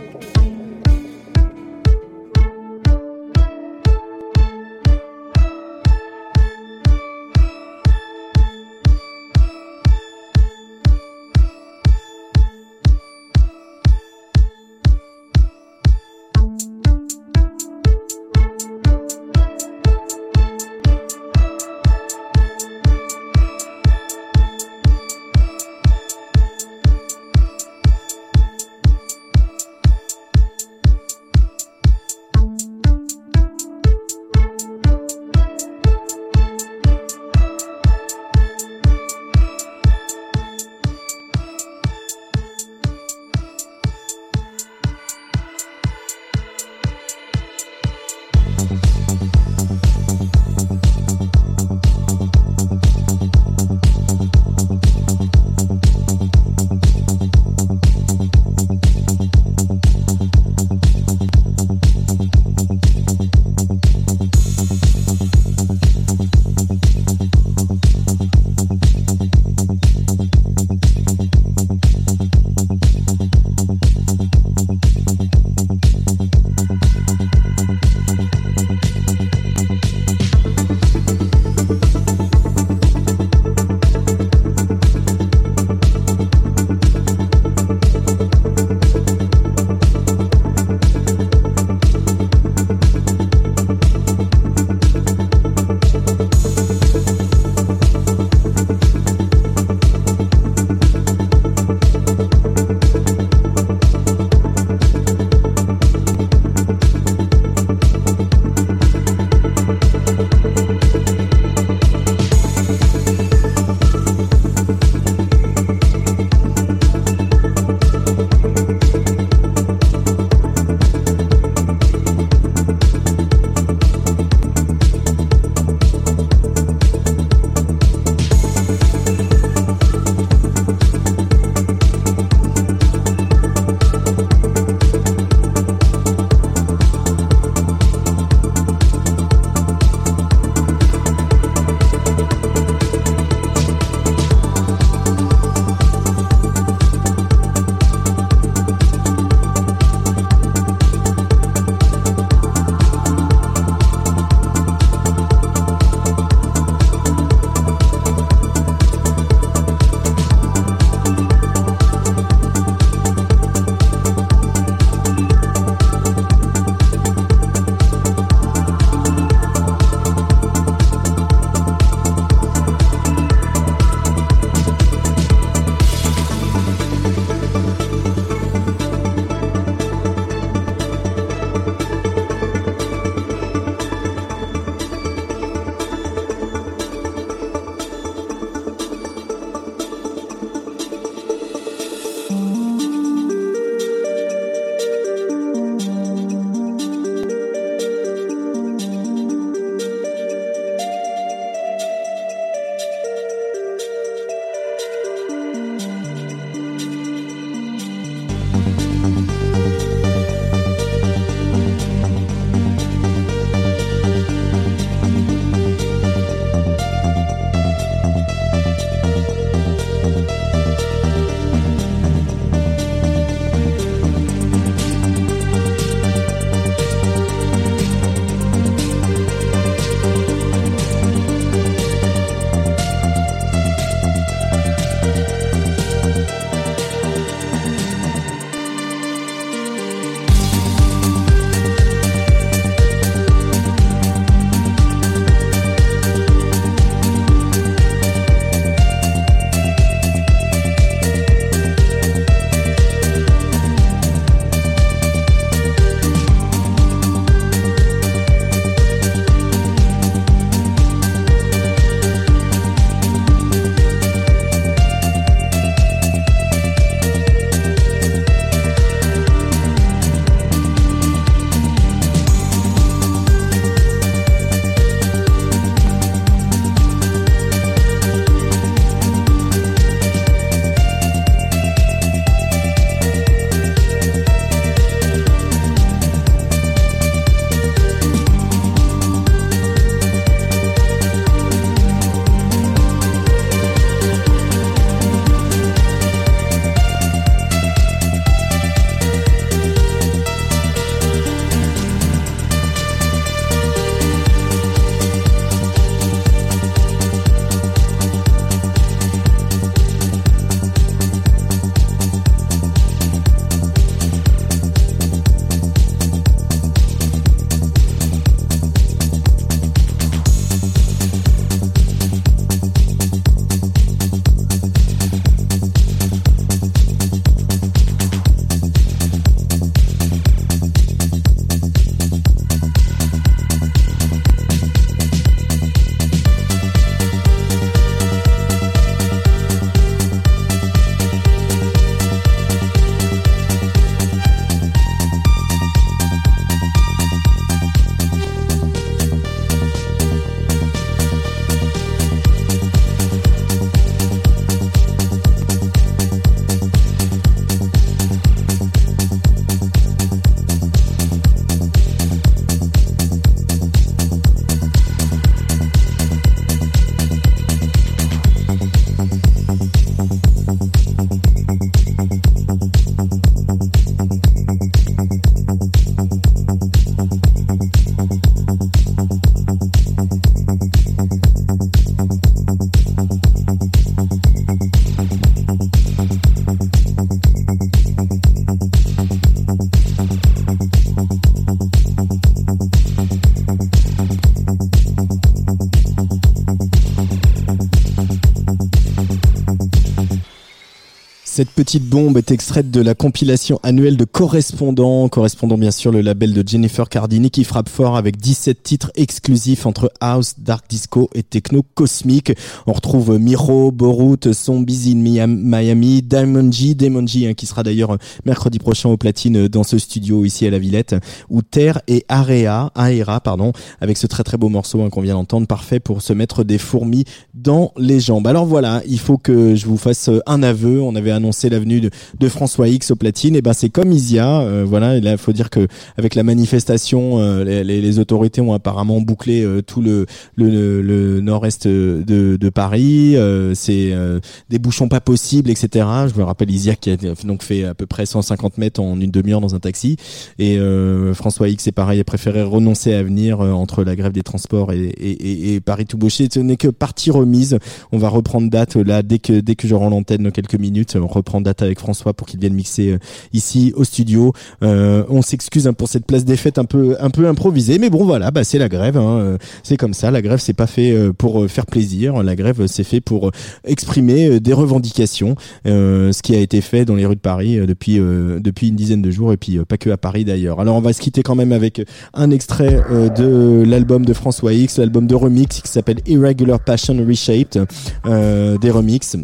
Petite 401.51 401.85
bombe 401.87 402.17
est 402.17 402.31
extraite 402.31 402.71
de 402.71 402.81
la 402.81 402.95
compilation 402.95 403.59
annuelle 403.63 403.97
de 403.97 404.05
Correspondant, 404.05 405.07
Correspondant 405.09 405.57
bien 405.57 405.71
sûr 405.71 405.91
le 405.91 406.01
label 406.01 406.33
de 406.33 406.47
Jennifer 406.47 406.87
Cardini 406.89 407.29
qui 407.29 407.43
frappe 407.43 407.69
fort 407.69 407.97
avec 407.97 408.17
17 408.17 408.63
titres 408.63 408.91
exclusifs 408.95 409.65
entre 409.65 409.91
house, 409.99 410.35
dark 410.39 410.65
disco 410.69 411.09
et 411.13 411.23
techno 411.23 411.63
cosmique. 411.75 412.33
On 412.67 412.73
retrouve 412.73 413.17
Miro, 413.19 413.71
Borut, 413.71 414.31
Zombies 414.33 414.91
in 414.93 414.97
Miam- 414.97 415.41
Miami, 415.43 416.01
Diamond 416.01 416.51
G, 416.51 416.73
Damon 416.75 417.05
G 417.05 417.27
hein, 417.27 417.33
qui 417.33 417.45
sera 417.45 417.63
d'ailleurs 417.63 417.97
mercredi 418.25 418.57
prochain 418.59 418.89
au 418.89 418.97
platine 418.97 419.47
dans 419.47 419.63
ce 419.63 419.77
studio 419.77 420.23
ici 420.25 420.47
à 420.47 420.51
la 420.51 420.59
Villette, 420.59 420.95
ou 421.29 421.41
Terre 421.41 421.81
et 421.87 422.05
Area, 422.07 422.71
Aera 422.75 423.19
pardon, 423.19 423.51
avec 423.81 423.97
ce 423.97 424.07
très 424.07 424.23
très 424.23 424.37
beau 424.37 424.49
morceau 424.49 424.81
hein, 424.81 424.89
qu'on 424.89 425.01
vient 425.01 425.15
d'entendre, 425.15 425.47
parfait 425.47 425.79
pour 425.79 426.01
se 426.01 426.13
mettre 426.13 426.43
des 426.43 426.57
fourmis 426.57 427.05
dans 427.33 427.71
les 427.77 427.99
jambes. 427.99 428.27
Alors 428.27 428.45
voilà, 428.45 428.81
il 428.87 428.99
faut 428.99 429.17
que 429.17 429.55
je 429.55 429.65
vous 429.65 429.77
fasse 429.77 430.09
un 430.25 430.43
aveu. 430.43 430.81
On 430.81 430.95
avait 430.95 431.11
annoncé 431.11 431.40
l'avenue 431.49 431.81
de, 431.81 431.89
de 432.19 432.29
François 432.29 432.67
X 432.67 432.91
au 432.91 432.95
platine. 432.95 433.35
Et 433.35 433.41
ben 433.41 433.53
c'est 433.53 433.69
comme 433.69 433.91
Isia. 433.91 434.41
euh, 434.41 434.63
voilà, 434.67 434.97
et 434.97 435.17
faut 435.17 435.33
dire 435.33 435.49
que 435.49 435.67
avec 435.97 436.15
la 436.15 436.23
manifestation, 436.23 437.19
euh, 437.19 437.43
les, 437.43 437.63
les- 437.63 437.99
autorités 437.99 438.41
ont 438.41 438.53
apparemment 438.53 439.01
bouclé 439.01 439.43
euh, 439.43 439.61
tout 439.61 439.81
le, 439.81 440.05
le, 440.35 440.81
le 440.81 441.19
nord-est 441.21 441.67
de, 441.67 442.03
de 442.37 442.49
Paris. 442.49 443.15
Euh, 443.15 443.53
c'est 443.53 443.91
euh, 443.93 444.19
des 444.49 444.59
bouchons 444.59 444.87
pas 444.87 445.01
possibles, 445.01 445.49
etc. 445.49 445.85
Je 446.13 446.17
me 446.17 446.23
rappelle 446.23 446.49
Isia 446.51 446.75
qui 446.75 446.89
a 446.91 446.97
donc 447.25 447.43
fait 447.43 447.65
à 447.65 447.73
peu 447.73 447.85
près 447.85 448.05
150 448.05 448.57
mètres 448.57 448.81
en 448.81 448.99
une 448.99 449.11
demi-heure 449.11 449.41
dans 449.41 449.55
un 449.55 449.59
taxi. 449.59 449.97
Et 450.39 450.57
euh, 450.57 451.13
François 451.13 451.49
X, 451.49 451.63
c'est 451.65 451.71
pareil, 451.71 451.99
a 451.99 452.03
préféré 452.03 452.41
renoncer 452.43 452.93
à 452.93 453.03
venir 453.03 453.39
entre 453.41 453.83
la 453.83 453.95
grève 453.95 454.11
des 454.13 454.23
transports 454.23 454.71
et, 454.73 454.79
et, 454.85 455.11
et, 455.11 455.53
et 455.55 455.59
Paris 455.61 455.85
tout 455.85 455.97
bouché. 455.97 456.27
Ce 456.33 456.39
n'est 456.39 456.57
que 456.57 456.67
partie 456.69 457.11
remise. 457.11 457.57
On 457.91 457.97
va 457.97 458.09
reprendre 458.09 458.49
date 458.49 458.75
là 458.75 459.03
dès 459.03 459.19
que 459.19 459.39
dès 459.39 459.55
que 459.55 459.67
je 459.67 459.75
rends 459.75 459.89
l'antenne 459.89 460.23
dans 460.23 460.31
quelques 460.31 460.55
minutes. 460.59 460.97
On 460.99 461.07
reprend 461.07 461.30
date 461.39 461.61
avec 461.61 461.79
François 461.79 462.13
pour 462.13 462.27
qu'il 462.27 462.39
vienne 462.39 462.53
mixer 462.53 462.89
euh, 462.89 462.99
ici 463.31 463.71
au 463.75 463.85
studio. 463.85 464.33
Euh, 464.63 465.05
on 465.07 465.21
s'excuse 465.21 465.67
hein, 465.67 465.73
pour 465.73 465.87
cette 465.87 466.05
place 466.05 466.25
des 466.25 466.35
fêtes 466.35 466.57
un 466.57 466.65
peu 466.65 466.97
un 466.99 467.09
peu 467.09 467.27
improvisée, 467.27 467.79
mais 467.79 467.89
bon 467.89 468.03
voilà, 468.03 468.31
bah 468.31 468.43
c'est 468.43 468.57
la 468.57 468.67
grève. 468.67 468.97
Hein, 468.97 469.19
euh, 469.19 469.37
c'est 469.63 469.77
comme 469.77 469.93
ça. 469.93 470.11
La 470.11 470.21
grève 470.21 470.39
c'est 470.39 470.53
pas 470.53 470.67
fait 470.67 470.93
pour 471.13 471.49
faire 471.49 471.65
plaisir. 471.65 472.21
La 472.23 472.35
grève 472.35 472.65
c'est 472.67 472.83
fait 472.83 472.99
pour 472.99 473.31
exprimer 473.63 474.39
des 474.39 474.53
revendications. 474.53 475.35
Ce 475.65 476.21
qui 476.21 476.35
a 476.35 476.39
été 476.39 476.59
fait 476.59 476.83
dans 476.83 476.95
les 476.95 477.05
rues 477.05 477.15
de 477.15 477.21
Paris 477.21 477.57
depuis 477.65 477.97
depuis 477.97 478.69
une 478.69 478.75
dizaine 478.75 479.01
de 479.01 479.11
jours 479.11 479.31
et 479.31 479.37
puis 479.37 479.59
pas 479.59 479.77
que 479.77 479.89
à 479.89 479.97
Paris 479.97 480.25
d'ailleurs. 480.25 480.59
Alors 480.59 480.75
on 480.75 480.81
va 480.81 480.93
se 480.93 480.99
quitter 480.99 481.21
quand 481.21 481.35
même 481.35 481.51
avec 481.51 481.81
un 482.13 482.31
extrait 482.31 482.81
de 483.15 483.63
l'album 483.65 484.03
de 484.03 484.13
François 484.13 484.53
X, 484.53 484.79
l'album 484.79 485.05
de 485.07 485.15
remix 485.15 485.61
qui 485.61 485.69
s'appelle 485.69 485.99
Irregular 486.07 486.59
Passion 486.59 486.97
Reshaped, 487.05 487.65
euh, 488.05 488.57
des 488.57 488.71
remixes. 488.71 489.17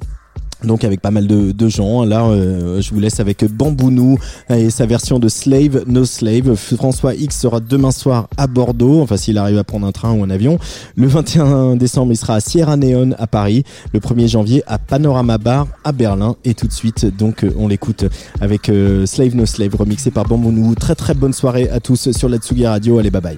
Donc 0.63 0.83
avec 0.83 1.01
pas 1.01 1.11
mal 1.11 1.27
de, 1.27 1.51
de 1.51 1.67
gens. 1.67 2.03
Là, 2.03 2.25
euh, 2.25 2.81
je 2.81 2.91
vous 2.91 2.99
laisse 2.99 3.19
avec 3.19 3.45
Bambounou 3.45 4.17
et 4.49 4.69
sa 4.69 4.85
version 4.85 5.19
de 5.19 5.27
Slave 5.27 5.83
No 5.87 6.03
Slave. 6.03 6.55
François 6.55 7.13
X 7.13 7.39
sera 7.39 7.59
demain 7.59 7.91
soir 7.91 8.27
à 8.37 8.47
Bordeaux, 8.47 9.01
enfin 9.01 9.17
s'il 9.17 9.37
arrive 9.37 9.57
à 9.57 9.63
prendre 9.63 9.85
un 9.85 9.91
train 9.91 10.11
ou 10.13 10.23
un 10.23 10.29
avion. 10.29 10.57
Le 10.95 11.07
21 11.07 11.75
décembre, 11.75 12.11
il 12.11 12.17
sera 12.17 12.35
à 12.35 12.39
Sierra 12.39 12.75
Neon 12.75 13.11
à 13.19 13.27
Paris. 13.27 13.63
Le 13.93 13.99
1er 13.99 14.27
janvier 14.27 14.63
à 14.67 14.79
Panorama 14.79 15.37
Bar 15.37 15.67
à 15.83 15.91
Berlin. 15.91 16.35
Et 16.43 16.53
tout 16.53 16.67
de 16.67 16.73
suite, 16.73 17.05
donc 17.17 17.43
euh, 17.43 17.53
on 17.57 17.67
l'écoute 17.67 18.05
avec 18.41 18.69
euh, 18.69 19.05
Slave 19.05 19.35
No 19.35 19.45
Slave 19.45 19.75
remixé 19.75 20.09
par 20.09 20.25
Bambounou. 20.25 20.73
Très 20.75 20.95
très 20.95 21.13
bonne 21.13 21.33
soirée 21.33 21.69
à 21.69 21.79
tous 21.79 22.11
sur 22.11 22.29
la 22.29 22.37
Tsugi 22.37 22.65
Radio. 22.65 22.97
Allez, 22.97 23.11
bye 23.11 23.21
bye. 23.21 23.37